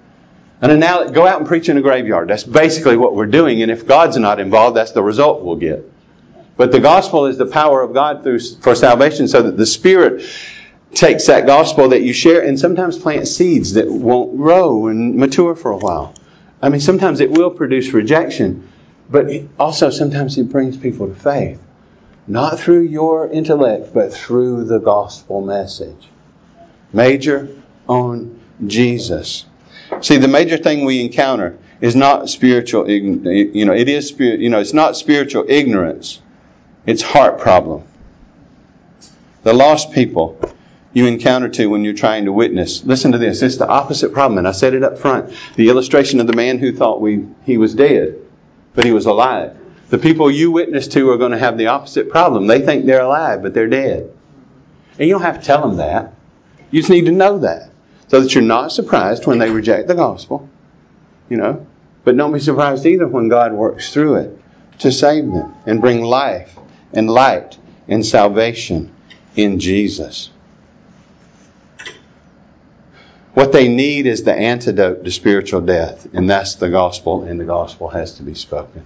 And 0.61 0.79
now 0.79 1.05
go 1.05 1.25
out 1.25 1.39
and 1.39 1.47
preach 1.47 1.69
in 1.69 1.77
a 1.77 1.81
graveyard. 1.81 2.27
That's 2.27 2.43
basically 2.43 2.97
what 2.97 3.15
we're 3.15 3.27
doing. 3.27 3.61
And 3.61 3.71
if 3.71 3.87
God's 3.87 4.17
not 4.17 4.39
involved, 4.39 4.75
that's 4.75 4.91
the 4.91 5.03
result 5.03 5.43
we'll 5.43 5.55
get. 5.55 5.89
But 6.57 6.73
the 6.73 6.81
gospel 6.81 7.27
is 7.27 7.37
the 7.37 7.45
power 7.45 7.81
of 7.81 7.93
God 7.93 8.23
through, 8.23 8.39
for 8.39 8.75
salvation 8.75 9.29
so 9.29 9.41
that 9.43 9.55
the 9.55 9.65
Spirit 9.65 10.25
takes 10.93 11.27
that 11.27 11.45
gospel 11.45 11.89
that 11.89 12.01
you 12.01 12.11
share 12.11 12.43
and 12.43 12.59
sometimes 12.59 12.97
plant 12.97 13.27
seeds 13.27 13.73
that 13.73 13.89
won't 13.89 14.35
grow 14.35 14.87
and 14.87 15.15
mature 15.15 15.55
for 15.55 15.71
a 15.71 15.77
while. 15.77 16.13
I 16.61 16.67
mean, 16.67 16.81
sometimes 16.81 17.21
it 17.21 17.31
will 17.31 17.51
produce 17.51 17.93
rejection, 17.93 18.67
but 19.09 19.27
also 19.57 19.89
sometimes 19.89 20.37
it 20.37 20.49
brings 20.49 20.75
people 20.75 21.07
to 21.07 21.15
faith. 21.15 21.61
Not 22.27 22.59
through 22.59 22.81
your 22.81 23.29
intellect, 23.29 23.93
but 23.93 24.13
through 24.13 24.65
the 24.65 24.79
gospel 24.79 25.41
message. 25.41 26.09
Major 26.91 27.55
on 27.87 28.39
Jesus. 28.67 29.45
See, 30.01 30.17
the 30.17 30.27
major 30.27 30.57
thing 30.57 30.85
we 30.85 31.01
encounter 31.01 31.57
is 31.81 31.95
not 31.95 32.29
spiritual, 32.29 32.89
you 32.89 33.65
know, 33.65 33.73
it 33.73 33.89
is 33.89 34.11
you 34.19 34.49
know, 34.49 34.59
it's 34.59 34.73
not 34.73 34.97
spiritual 34.97 35.45
ignorance. 35.47 36.21
It's 36.85 37.01
heart 37.01 37.39
problem. 37.39 37.83
The 39.43 39.53
lost 39.53 39.91
people 39.91 40.39
you 40.93 41.05
encounter 41.05 41.49
to 41.49 41.67
when 41.67 41.83
you're 41.83 41.93
trying 41.93 42.25
to 42.25 42.33
witness. 42.33 42.83
Listen 42.83 43.11
to 43.11 43.17
this. 43.17 43.41
It's 43.41 43.57
the 43.57 43.67
opposite 43.67 44.11
problem. 44.13 44.39
And 44.39 44.47
I 44.47 44.51
said 44.51 44.73
it 44.73 44.83
up 44.83 44.97
front. 44.97 45.33
The 45.55 45.69
illustration 45.69 46.19
of 46.19 46.27
the 46.27 46.33
man 46.33 46.57
who 46.57 46.75
thought 46.75 46.99
we, 46.99 47.25
he 47.45 47.57
was 47.57 47.75
dead, 47.75 48.15
but 48.73 48.85
he 48.85 48.91
was 48.91 49.05
alive. 49.05 49.55
The 49.89 49.97
people 49.97 50.29
you 50.31 50.51
witness 50.51 50.87
to 50.89 51.09
are 51.11 51.17
going 51.17 51.31
to 51.31 51.37
have 51.37 51.57
the 51.57 51.67
opposite 51.67 52.09
problem. 52.09 52.47
They 52.47 52.61
think 52.61 52.85
they're 52.85 53.01
alive, 53.01 53.41
but 53.41 53.53
they're 53.53 53.67
dead. 53.67 54.11
And 54.97 55.07
you 55.07 55.13
don't 55.13 55.21
have 55.21 55.39
to 55.39 55.45
tell 55.45 55.61
them 55.61 55.77
that. 55.77 56.13
You 56.71 56.81
just 56.81 56.91
need 56.91 57.05
to 57.05 57.11
know 57.11 57.39
that 57.39 57.68
so 58.09 58.21
that 58.21 58.35
you're 58.35 58.43
not 58.43 58.71
surprised 58.71 59.25
when 59.25 59.39
they 59.39 59.49
reject 59.49 59.87
the 59.87 59.95
gospel, 59.95 60.49
you 61.29 61.37
know. 61.37 61.65
But 62.03 62.17
don't 62.17 62.33
be 62.33 62.39
surprised 62.39 62.85
either 62.85 63.07
when 63.07 63.29
God 63.29 63.53
works 63.53 63.93
through 63.93 64.15
it 64.15 64.41
to 64.79 64.91
save 64.91 65.25
them 65.25 65.53
and 65.65 65.79
bring 65.79 66.01
life 66.01 66.57
and 66.93 67.09
light 67.09 67.57
and 67.87 68.05
salvation 68.05 68.93
in 69.35 69.59
Jesus. 69.59 70.31
What 73.33 73.51
they 73.51 73.67
need 73.67 74.07
is 74.07 74.23
the 74.23 74.33
antidote 74.33 75.03
to 75.05 75.11
spiritual 75.11 75.61
death, 75.61 76.07
and 76.13 76.29
that's 76.29 76.55
the 76.55 76.69
gospel, 76.69 77.23
and 77.23 77.39
the 77.39 77.45
gospel 77.45 77.89
has 77.89 78.13
to 78.15 78.23
be 78.23 78.33
spoken. 78.33 78.83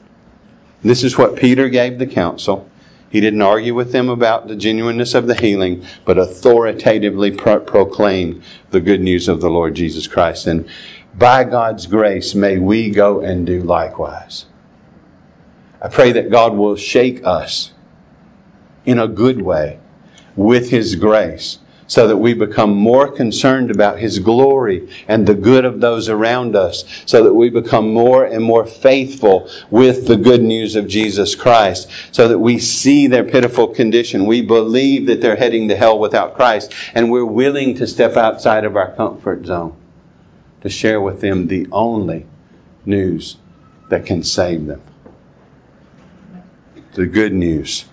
This 0.84 1.04
is 1.04 1.18
what 1.18 1.38
Peter 1.38 1.70
gave 1.70 1.98
the 1.98 2.08
council. 2.08 2.70
He 3.14 3.22
didn't 3.22 3.44
argue 3.44 3.76
with 3.76 3.92
them 3.92 4.10
about 4.10 4.48
the 4.48 4.56
genuineness 4.56 5.14
of 5.14 5.28
the 5.28 5.36
healing, 5.36 5.86
but 6.04 6.18
authoritatively 6.18 7.30
pro- 7.30 7.60
proclaimed 7.60 8.42
the 8.72 8.82
good 8.82 9.02
news 9.02 9.28
of 9.28 9.40
the 9.40 9.52
Lord 9.52 9.76
Jesus 9.76 10.08
Christ. 10.08 10.48
And 10.48 10.68
by 11.14 11.44
God's 11.44 11.86
grace, 11.86 12.34
may 12.34 12.58
we 12.58 12.90
go 12.90 13.22
and 13.22 13.46
do 13.46 13.62
likewise. 13.62 14.48
I 15.80 15.90
pray 15.90 16.14
that 16.14 16.32
God 16.32 16.56
will 16.56 16.76
shake 16.76 17.24
us 17.24 17.72
in 18.84 18.98
a 18.98 19.08
good 19.08 19.40
way 19.40 19.80
with 20.36 20.72
His 20.72 20.96
grace 20.96 21.60
so 21.94 22.08
that 22.08 22.18
we 22.18 22.34
become 22.34 22.74
more 22.74 23.08
concerned 23.12 23.70
about 23.70 24.00
His 24.00 24.18
glory 24.18 24.90
and 25.08 25.28
the 25.28 25.36
good 25.36 25.64
of 25.64 25.80
those 25.80 26.10
around 26.10 26.56
us, 26.56 26.86
so 27.06 27.26
that 27.26 27.34
we 27.36 27.52
become 27.52 27.94
more 27.94 28.26
and 28.26 28.44
more 28.44 28.66
faithful 28.66 29.48
with 29.70 30.08
the 30.08 30.16
good 30.16 30.42
news 30.42 30.76
of 30.76 30.88
Jesus 30.88 31.36
Christ, 31.36 31.88
so 32.12 32.30
that 32.30 32.40
we 32.40 32.58
see 32.58 33.06
their 33.06 33.24
pitiful 33.24 33.68
condition. 33.68 34.26
We 34.26 34.42
believe 34.42 35.06
that 35.06 35.22
they're 35.22 35.36
heading 35.36 35.68
to 35.68 35.76
hell 35.76 36.00
without 36.00 36.34
Christ, 36.34 36.74
and 36.96 37.12
we're 37.12 37.24
willing 37.24 37.76
to 37.76 37.86
step 37.86 38.18
outside 38.18 38.66
of 38.66 38.76
our 38.76 38.96
comfort 38.96 39.46
zone 39.46 39.76
to 40.62 40.70
share 40.70 41.00
with 41.00 41.22
them 41.22 41.46
the 41.46 41.68
only 41.72 42.26
news 42.88 43.38
that 43.90 44.08
can 44.08 44.24
save 44.24 44.66
them 44.66 44.82
the 46.94 47.06
good 47.06 47.34
news 47.34 47.86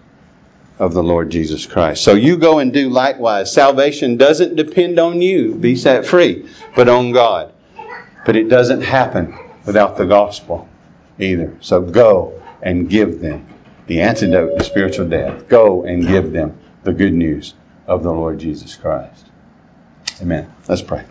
of 0.80 0.94
the 0.94 1.02
Lord 1.02 1.30
Jesus 1.30 1.66
Christ. 1.66 2.02
So 2.02 2.14
you 2.14 2.38
go 2.38 2.58
and 2.58 2.72
do 2.72 2.88
likewise. 2.88 3.52
Salvation 3.52 4.16
doesn't 4.16 4.56
depend 4.56 4.98
on 4.98 5.20
you, 5.20 5.54
be 5.54 5.76
set 5.76 6.06
free, 6.06 6.48
but 6.74 6.88
on 6.88 7.12
God. 7.12 7.52
But 8.24 8.34
it 8.34 8.48
doesn't 8.48 8.80
happen 8.80 9.38
without 9.66 9.98
the 9.98 10.06
gospel 10.06 10.66
either. 11.18 11.54
So 11.60 11.82
go 11.82 12.42
and 12.62 12.88
give 12.88 13.20
them 13.20 13.46
the 13.86 14.00
antidote 14.00 14.58
to 14.58 14.64
spiritual 14.64 15.08
death. 15.08 15.48
Go 15.48 15.84
and 15.84 16.06
give 16.06 16.32
them 16.32 16.58
the 16.82 16.94
good 16.94 17.12
news 17.12 17.54
of 17.86 18.02
the 18.02 18.12
Lord 18.12 18.38
Jesus 18.38 18.74
Christ. 18.74 19.26
Amen. 20.22 20.50
Let's 20.66 20.82
pray. 20.82 21.04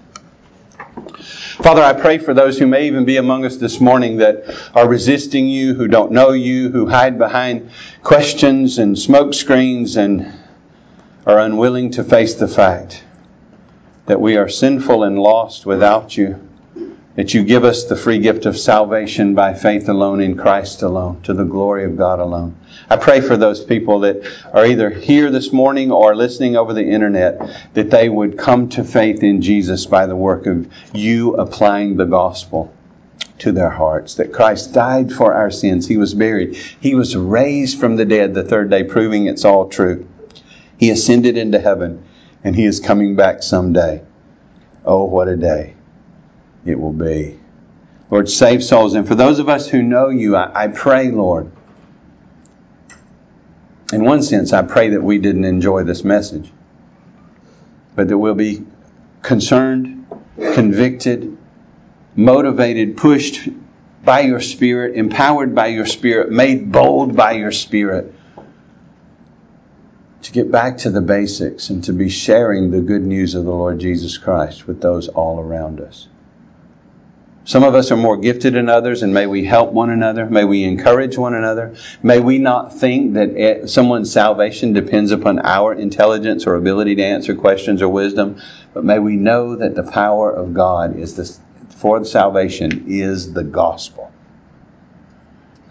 Father, 1.62 1.82
I 1.82 1.92
pray 1.92 2.20
for 2.20 2.34
those 2.34 2.58
who 2.58 2.68
may 2.68 2.88
even 2.88 3.04
be 3.04 3.18
among 3.18 3.44
us 3.44 3.58
this 3.58 3.82
morning 3.82 4.18
that 4.18 4.46
are 4.74 4.88
resisting 4.88 5.50
you, 5.50 5.74
who 5.74 5.90
don't 5.90 6.14
know 6.14 6.32
you, 6.32 6.70
who 6.70 6.88
hide 6.88 7.18
behind 7.18 7.72
questions 8.02 8.78
and 8.78 8.98
smoke 8.98 9.34
screens 9.34 9.98
and 9.98 10.32
are 11.26 11.38
unwilling 11.38 11.92
to 11.92 12.04
face 12.06 12.36
the 12.36 12.48
fact 12.48 13.04
that 14.06 14.22
we 14.22 14.38
are 14.38 14.48
sinful 14.48 15.04
and 15.04 15.20
lost 15.20 15.66
without 15.66 16.16
you 16.16 16.49
that 17.20 17.34
you 17.34 17.44
give 17.44 17.66
us 17.66 17.84
the 17.84 17.98
free 17.98 18.20
gift 18.20 18.46
of 18.46 18.58
salvation 18.58 19.36
by 19.36 19.54
faith 19.54 19.90
alone 19.90 20.22
in 20.22 20.38
Christ 20.38 20.84
alone, 20.84 21.22
to 21.24 21.34
the 21.34 21.44
glory 21.44 21.84
of 21.84 21.98
God 21.98 22.22
alone. 22.22 22.56
I 22.90 22.96
pray 22.96 23.20
for 23.20 23.36
those 23.36 23.62
people 23.62 24.00
that 24.00 24.26
are 24.54 24.66
either 24.66 24.90
here 24.90 25.30
this 25.30 25.52
morning 25.52 25.92
or 25.92 26.16
listening 26.16 26.56
over 26.56 26.74
the 26.74 26.90
internet, 26.90 27.42
that 27.74 27.92
they 27.92 28.08
would 28.08 28.38
come 28.38 28.70
to 28.70 28.86
faith 28.86 29.22
in 29.22 29.42
Jesus 29.42 29.86
by 29.86 30.06
the 30.06 30.16
work 30.16 30.46
of 30.46 30.72
you 30.94 31.36
applying 31.36 31.98
the 31.98 32.06
gospel 32.06 32.74
to 33.40 33.52
their 33.52 33.70
hearts. 33.70 34.16
That 34.16 34.32
Christ 34.32 34.74
died 34.74 35.12
for 35.12 35.34
our 35.34 35.52
sins. 35.52 35.90
He 35.90 35.98
was 35.98 36.14
buried. 36.14 36.56
He 36.56 36.96
was 36.96 37.18
raised 37.18 37.82
from 37.82 37.98
the 37.98 38.06
dead 38.06 38.34
the 38.34 38.46
third 38.46 38.70
day, 38.70 38.86
proving 38.86 39.26
it's 39.26 39.44
all 39.44 39.68
true. 39.68 40.08
He 40.78 40.90
ascended 40.90 41.36
into 41.36 41.60
heaven 41.60 42.02
and 42.46 42.56
he 42.56 42.64
is 42.64 42.80
coming 42.80 43.18
back 43.18 43.44
someday. 43.44 44.04
Oh, 44.86 45.04
what 45.04 45.28
a 45.28 45.36
day 45.36 45.76
it 46.66 46.80
will 46.80 46.94
be. 46.94 47.40
Lord, 48.10 48.30
save 48.30 48.64
souls. 48.64 48.96
And 48.96 49.08
for 49.08 49.16
those 49.16 49.40
of 49.40 49.50
us 49.50 49.68
who 49.68 49.82
know 49.84 50.10
you, 50.10 50.36
I, 50.36 50.64
I 50.64 50.68
pray, 50.68 51.12
Lord, 51.12 51.52
in 53.92 54.04
one 54.04 54.22
sense, 54.22 54.54
I 54.54 54.64
pray 54.64 54.90
that 54.90 55.02
we 55.02 55.18
didn't 55.18 55.46
enjoy 55.46 55.84
this 55.84 56.04
message, 56.04 56.52
but 57.96 58.08
that 58.08 58.18
we'll 58.18 58.36
be 58.36 58.66
concerned, 59.22 60.06
convicted, 60.38 61.38
motivated, 62.16 62.98
pushed 62.98 63.50
by 64.04 64.22
your 64.22 64.42
Spirit, 64.42 64.96
empowered 64.96 65.56
by 65.56 65.68
your 65.68 65.86
Spirit, 65.86 66.32
made 66.32 66.72
bold 66.72 67.16
by 67.16 67.34
your 67.34 67.52
Spirit 67.52 68.14
to 70.24 70.32
get 70.32 70.52
back 70.52 70.80
to 70.80 70.90
the 70.90 71.02
basics 71.02 71.70
and 71.70 71.84
to 71.86 71.94
be 71.94 72.10
sharing 72.10 72.72
the 72.72 72.82
good 72.82 73.02
news 73.02 73.36
of 73.36 73.46
the 73.46 73.52
Lord 73.52 73.80
Jesus 73.80 74.18
Christ 74.18 74.68
with 74.68 74.82
those 74.82 75.08
all 75.08 75.40
around 75.40 75.80
us. 75.80 76.09
Some 77.50 77.64
of 77.64 77.74
us 77.74 77.90
are 77.90 77.98
more 77.98 78.16
gifted 78.16 78.54
than 78.54 78.70
others, 78.70 79.02
and 79.02 79.12
may 79.12 79.26
we 79.26 79.44
help 79.44 79.72
one 79.72 79.90
another. 79.90 80.28
May 80.28 80.44
we 80.44 80.64
encourage 80.66 81.18
one 81.18 81.34
another. 81.34 81.76
May 82.04 82.20
we 82.20 82.38
not 82.38 82.78
think 82.78 83.16
that 83.16 83.72
someone's 83.72 84.12
salvation 84.14 84.74
depends 84.74 85.10
upon 85.10 85.40
our 85.40 85.74
intelligence 85.74 86.46
or 86.46 86.54
ability 86.54 86.94
to 86.98 87.04
answer 87.04 87.34
questions 87.34 87.82
or 87.82 87.90
wisdom, 87.90 88.40
but 88.72 88.86
may 88.86 89.00
we 89.00 89.16
know 89.16 89.56
that 89.56 89.74
the 89.74 89.82
power 89.82 90.32
of 90.32 90.54
God 90.54 90.96
is 90.96 91.16
the, 91.16 91.40
for 91.76 92.06
salvation 92.06 92.86
is 92.88 93.34
the 93.34 93.44
gospel. 93.44 94.12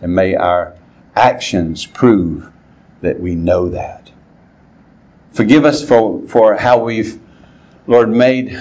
And 0.00 0.12
may 0.12 0.34
our 0.34 0.74
actions 1.14 1.86
prove 1.86 2.50
that 3.02 3.20
we 3.20 3.36
know 3.36 3.68
that. 3.68 4.10
Forgive 5.30 5.64
us 5.64 5.86
for, 5.86 6.26
for 6.26 6.56
how 6.56 6.80
we've, 6.80 7.20
Lord, 7.86 8.08
made 8.08 8.60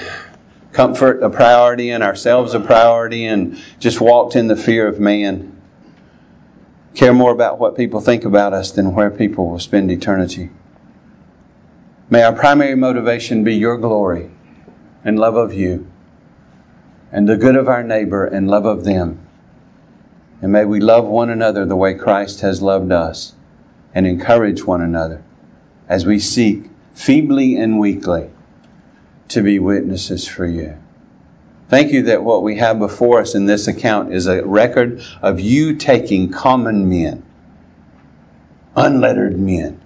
comfort 0.73 1.23
a 1.23 1.29
priority 1.29 1.91
and 1.91 2.03
ourselves 2.03 2.53
a 2.53 2.59
priority 2.59 3.25
and 3.25 3.61
just 3.79 4.01
walked 4.01 4.35
in 4.35 4.47
the 4.47 4.55
fear 4.55 4.87
of 4.87 4.99
man. 4.99 5.59
Care 6.95 7.13
more 7.13 7.31
about 7.31 7.59
what 7.59 7.75
people 7.75 8.01
think 8.01 8.25
about 8.25 8.53
us 8.53 8.71
than 8.71 8.93
where 8.93 9.11
people 9.11 9.49
will 9.49 9.59
spend 9.59 9.91
eternity. 9.91 10.49
May 12.09 12.23
our 12.23 12.33
primary 12.33 12.75
motivation 12.75 13.43
be 13.43 13.55
your 13.55 13.77
glory 13.77 14.31
and 15.03 15.19
love 15.19 15.35
of 15.35 15.53
you 15.53 15.87
and 17.11 17.27
the 17.27 17.37
good 17.37 17.55
of 17.55 17.67
our 17.67 17.83
neighbor 17.83 18.25
and 18.25 18.49
love 18.49 18.65
of 18.65 18.83
them. 18.83 19.19
And 20.41 20.51
may 20.51 20.65
we 20.65 20.79
love 20.79 21.05
one 21.05 21.29
another 21.29 21.65
the 21.65 21.75
way 21.75 21.95
Christ 21.95 22.41
has 22.41 22.61
loved 22.61 22.91
us 22.91 23.33
and 23.93 24.05
encourage 24.05 24.63
one 24.63 24.81
another 24.81 25.23
as 25.89 26.05
we 26.05 26.19
seek 26.19 26.69
feebly 26.93 27.55
and 27.57 27.79
weakly 27.79 28.29
to 29.29 29.41
be 29.41 29.59
witnesses 29.59 30.27
for 30.27 30.45
you. 30.45 30.77
Thank 31.69 31.91
you 31.91 32.03
that 32.03 32.23
what 32.23 32.43
we 32.43 32.57
have 32.57 32.79
before 32.79 33.19
us 33.19 33.35
in 33.35 33.45
this 33.45 33.67
account 33.67 34.13
is 34.13 34.27
a 34.27 34.45
record 34.45 35.03
of 35.21 35.41
you 35.41 35.75
taking 35.75 36.31
common 36.31 36.87
men, 36.89 37.23
unlettered 38.75 39.37
men, 39.37 39.81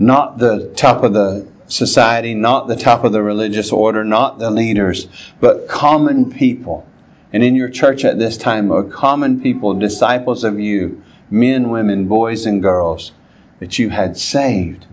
not 0.00 0.38
the 0.38 0.72
top 0.74 1.04
of 1.04 1.12
the 1.12 1.46
society, 1.68 2.34
not 2.34 2.66
the 2.66 2.76
top 2.76 3.04
of 3.04 3.12
the 3.12 3.22
religious 3.22 3.70
order, 3.70 4.02
not 4.02 4.40
the 4.40 4.50
leaders, 4.50 5.06
but 5.40 5.68
common 5.68 6.32
people. 6.32 6.86
And 7.32 7.44
in 7.44 7.54
your 7.54 7.70
church 7.70 8.04
at 8.04 8.18
this 8.18 8.36
time 8.36 8.72
are 8.72 8.82
common 8.82 9.40
people, 9.42 9.74
disciples 9.74 10.42
of 10.42 10.58
you, 10.58 11.04
men, 11.30 11.70
women, 11.70 12.08
boys, 12.08 12.46
and 12.46 12.60
girls 12.60 13.12
that 13.60 13.78
you 13.78 13.88
had 13.88 14.18
saved 14.18 14.84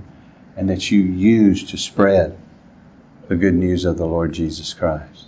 and 0.56 0.70
that 0.70 0.92
you 0.92 1.02
used 1.02 1.70
to 1.70 1.78
spread 1.78 2.38
the 3.30 3.36
good 3.36 3.54
news 3.54 3.86
of 3.86 3.96
the 3.96 4.08
Lord 4.08 4.34
Jesus 4.34 4.74
Christ. 4.74 5.28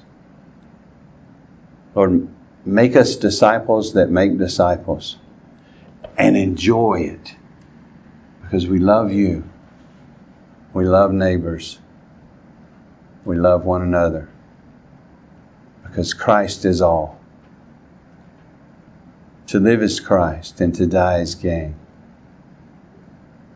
Lord, 1.93 2.27
make 2.65 2.95
us 2.95 3.15
disciples 3.15 3.93
that 3.93 4.09
make 4.09 4.39
disciples 4.39 5.17
and 6.17 6.35
enjoy 6.35 7.01
it 7.13 7.35
because 8.41 8.65
we 8.67 8.79
love 8.79 9.11
you. 9.11 9.43
We 10.73 10.85
love 10.85 11.11
neighbors. 11.11 11.77
We 13.23 13.37
love 13.37 13.65
one 13.65 13.83
another 13.83 14.27
because 15.83 16.15
Christ 16.15 16.65
is 16.65 16.81
all. 16.81 17.19
To 19.47 19.59
live 19.59 19.83
is 19.83 19.99
Christ 19.99 20.59
and 20.59 20.73
to 20.75 20.87
die 20.87 21.19
is 21.19 21.35
gain. 21.35 21.75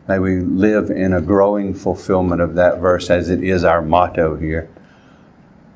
May 0.08 0.20
we 0.20 0.38
live 0.40 0.90
in 0.90 1.12
a 1.12 1.20
growing 1.20 1.74
fulfillment 1.74 2.40
of 2.40 2.54
that 2.54 2.78
verse 2.78 3.10
as 3.10 3.28
it 3.28 3.42
is 3.42 3.64
our 3.64 3.82
motto 3.82 4.36
here. 4.36 4.68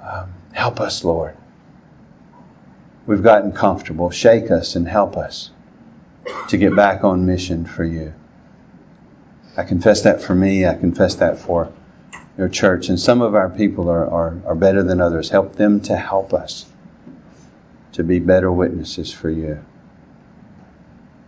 Um, 0.02 0.32
help 0.52 0.80
us, 0.80 1.04
Lord. 1.04 1.36
We've 3.06 3.22
gotten 3.22 3.52
comfortable. 3.52 4.10
Shake 4.10 4.52
us 4.52 4.76
and 4.76 4.86
help 4.86 5.16
us 5.16 5.50
to 6.48 6.56
get 6.56 6.76
back 6.76 7.02
on 7.02 7.26
mission 7.26 7.64
for 7.64 7.84
you. 7.84 8.14
I 9.56 9.64
confess 9.64 10.02
that 10.02 10.22
for 10.22 10.34
me. 10.34 10.64
I 10.64 10.76
confess 10.76 11.16
that 11.16 11.38
for 11.40 11.72
your 12.38 12.48
church. 12.48 12.88
And 12.88 13.00
some 13.00 13.22
of 13.22 13.34
our 13.34 13.50
people 13.50 13.88
are, 13.88 14.06
are, 14.06 14.40
are 14.46 14.54
better 14.54 14.84
than 14.84 15.00
others. 15.00 15.28
Help 15.28 15.56
them 15.56 15.80
to 15.82 15.96
help 15.96 16.32
us 16.32 16.66
to 17.92 18.04
be 18.04 18.20
better 18.20 18.50
witnesses 18.52 19.12
for 19.12 19.28
you. 19.28 19.64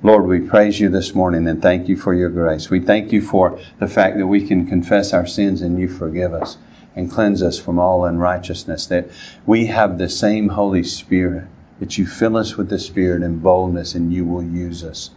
Lord, 0.05 0.27
we 0.27 0.41
praise 0.41 0.81
you 0.81 0.89
this 0.89 1.15
morning 1.15 1.47
and 1.47 1.63
thank 1.63 1.89
you 1.89 1.97
for 1.97 2.13
your 2.13 2.29
grace. 2.29 2.69
We 2.69 2.81
thank 2.81 3.13
you 3.13 3.23
for 3.23 3.61
the 3.79 3.87
fact 3.87 4.19
that 4.19 4.27
we 4.27 4.49
can 4.49 4.67
confess 4.67 5.13
our 5.13 5.27
sins 5.27 5.63
and 5.63 5.79
you 5.79 5.89
forgive 5.89 6.35
us 6.35 6.59
and 6.97 7.09
cleanse 7.09 7.41
us 7.41 7.57
from 7.57 7.79
all 7.79 8.05
unrighteousness, 8.05 8.87
that 8.87 9.11
we 9.47 9.67
have 9.67 9.99
the 9.99 10.09
same 10.09 10.49
Holy 10.49 10.83
Spirit, 10.83 11.45
that 11.79 11.97
you 11.99 12.07
fill 12.07 12.37
us 12.37 12.57
with 12.57 12.69
the 12.69 12.81
Spirit 12.81 13.23
and 13.23 13.45
boldness 13.45 13.95
and 13.95 14.13
you 14.13 14.25
will 14.25 14.43
use 14.43 14.83
us 14.83 15.11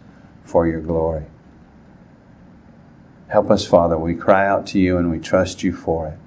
for 0.44 0.68
your 0.68 0.82
glory. 0.82 1.26
Help 3.28 3.50
us, 3.50 3.66
Father. 3.66 3.98
We 3.98 4.14
cry 4.14 4.48
out 4.48 4.68
to 4.68 4.80
you 4.80 5.00
and 5.00 5.10
we 5.10 5.18
trust 5.18 5.64
you 5.64 5.74
for 5.74 6.10
it. 6.10 6.18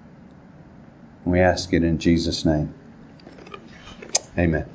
We 1.24 1.38
ask 1.38 1.72
it 1.72 1.84
in 1.84 1.98
Jesus' 1.98 2.44
name. 2.44 2.74
Amen. 4.36 4.66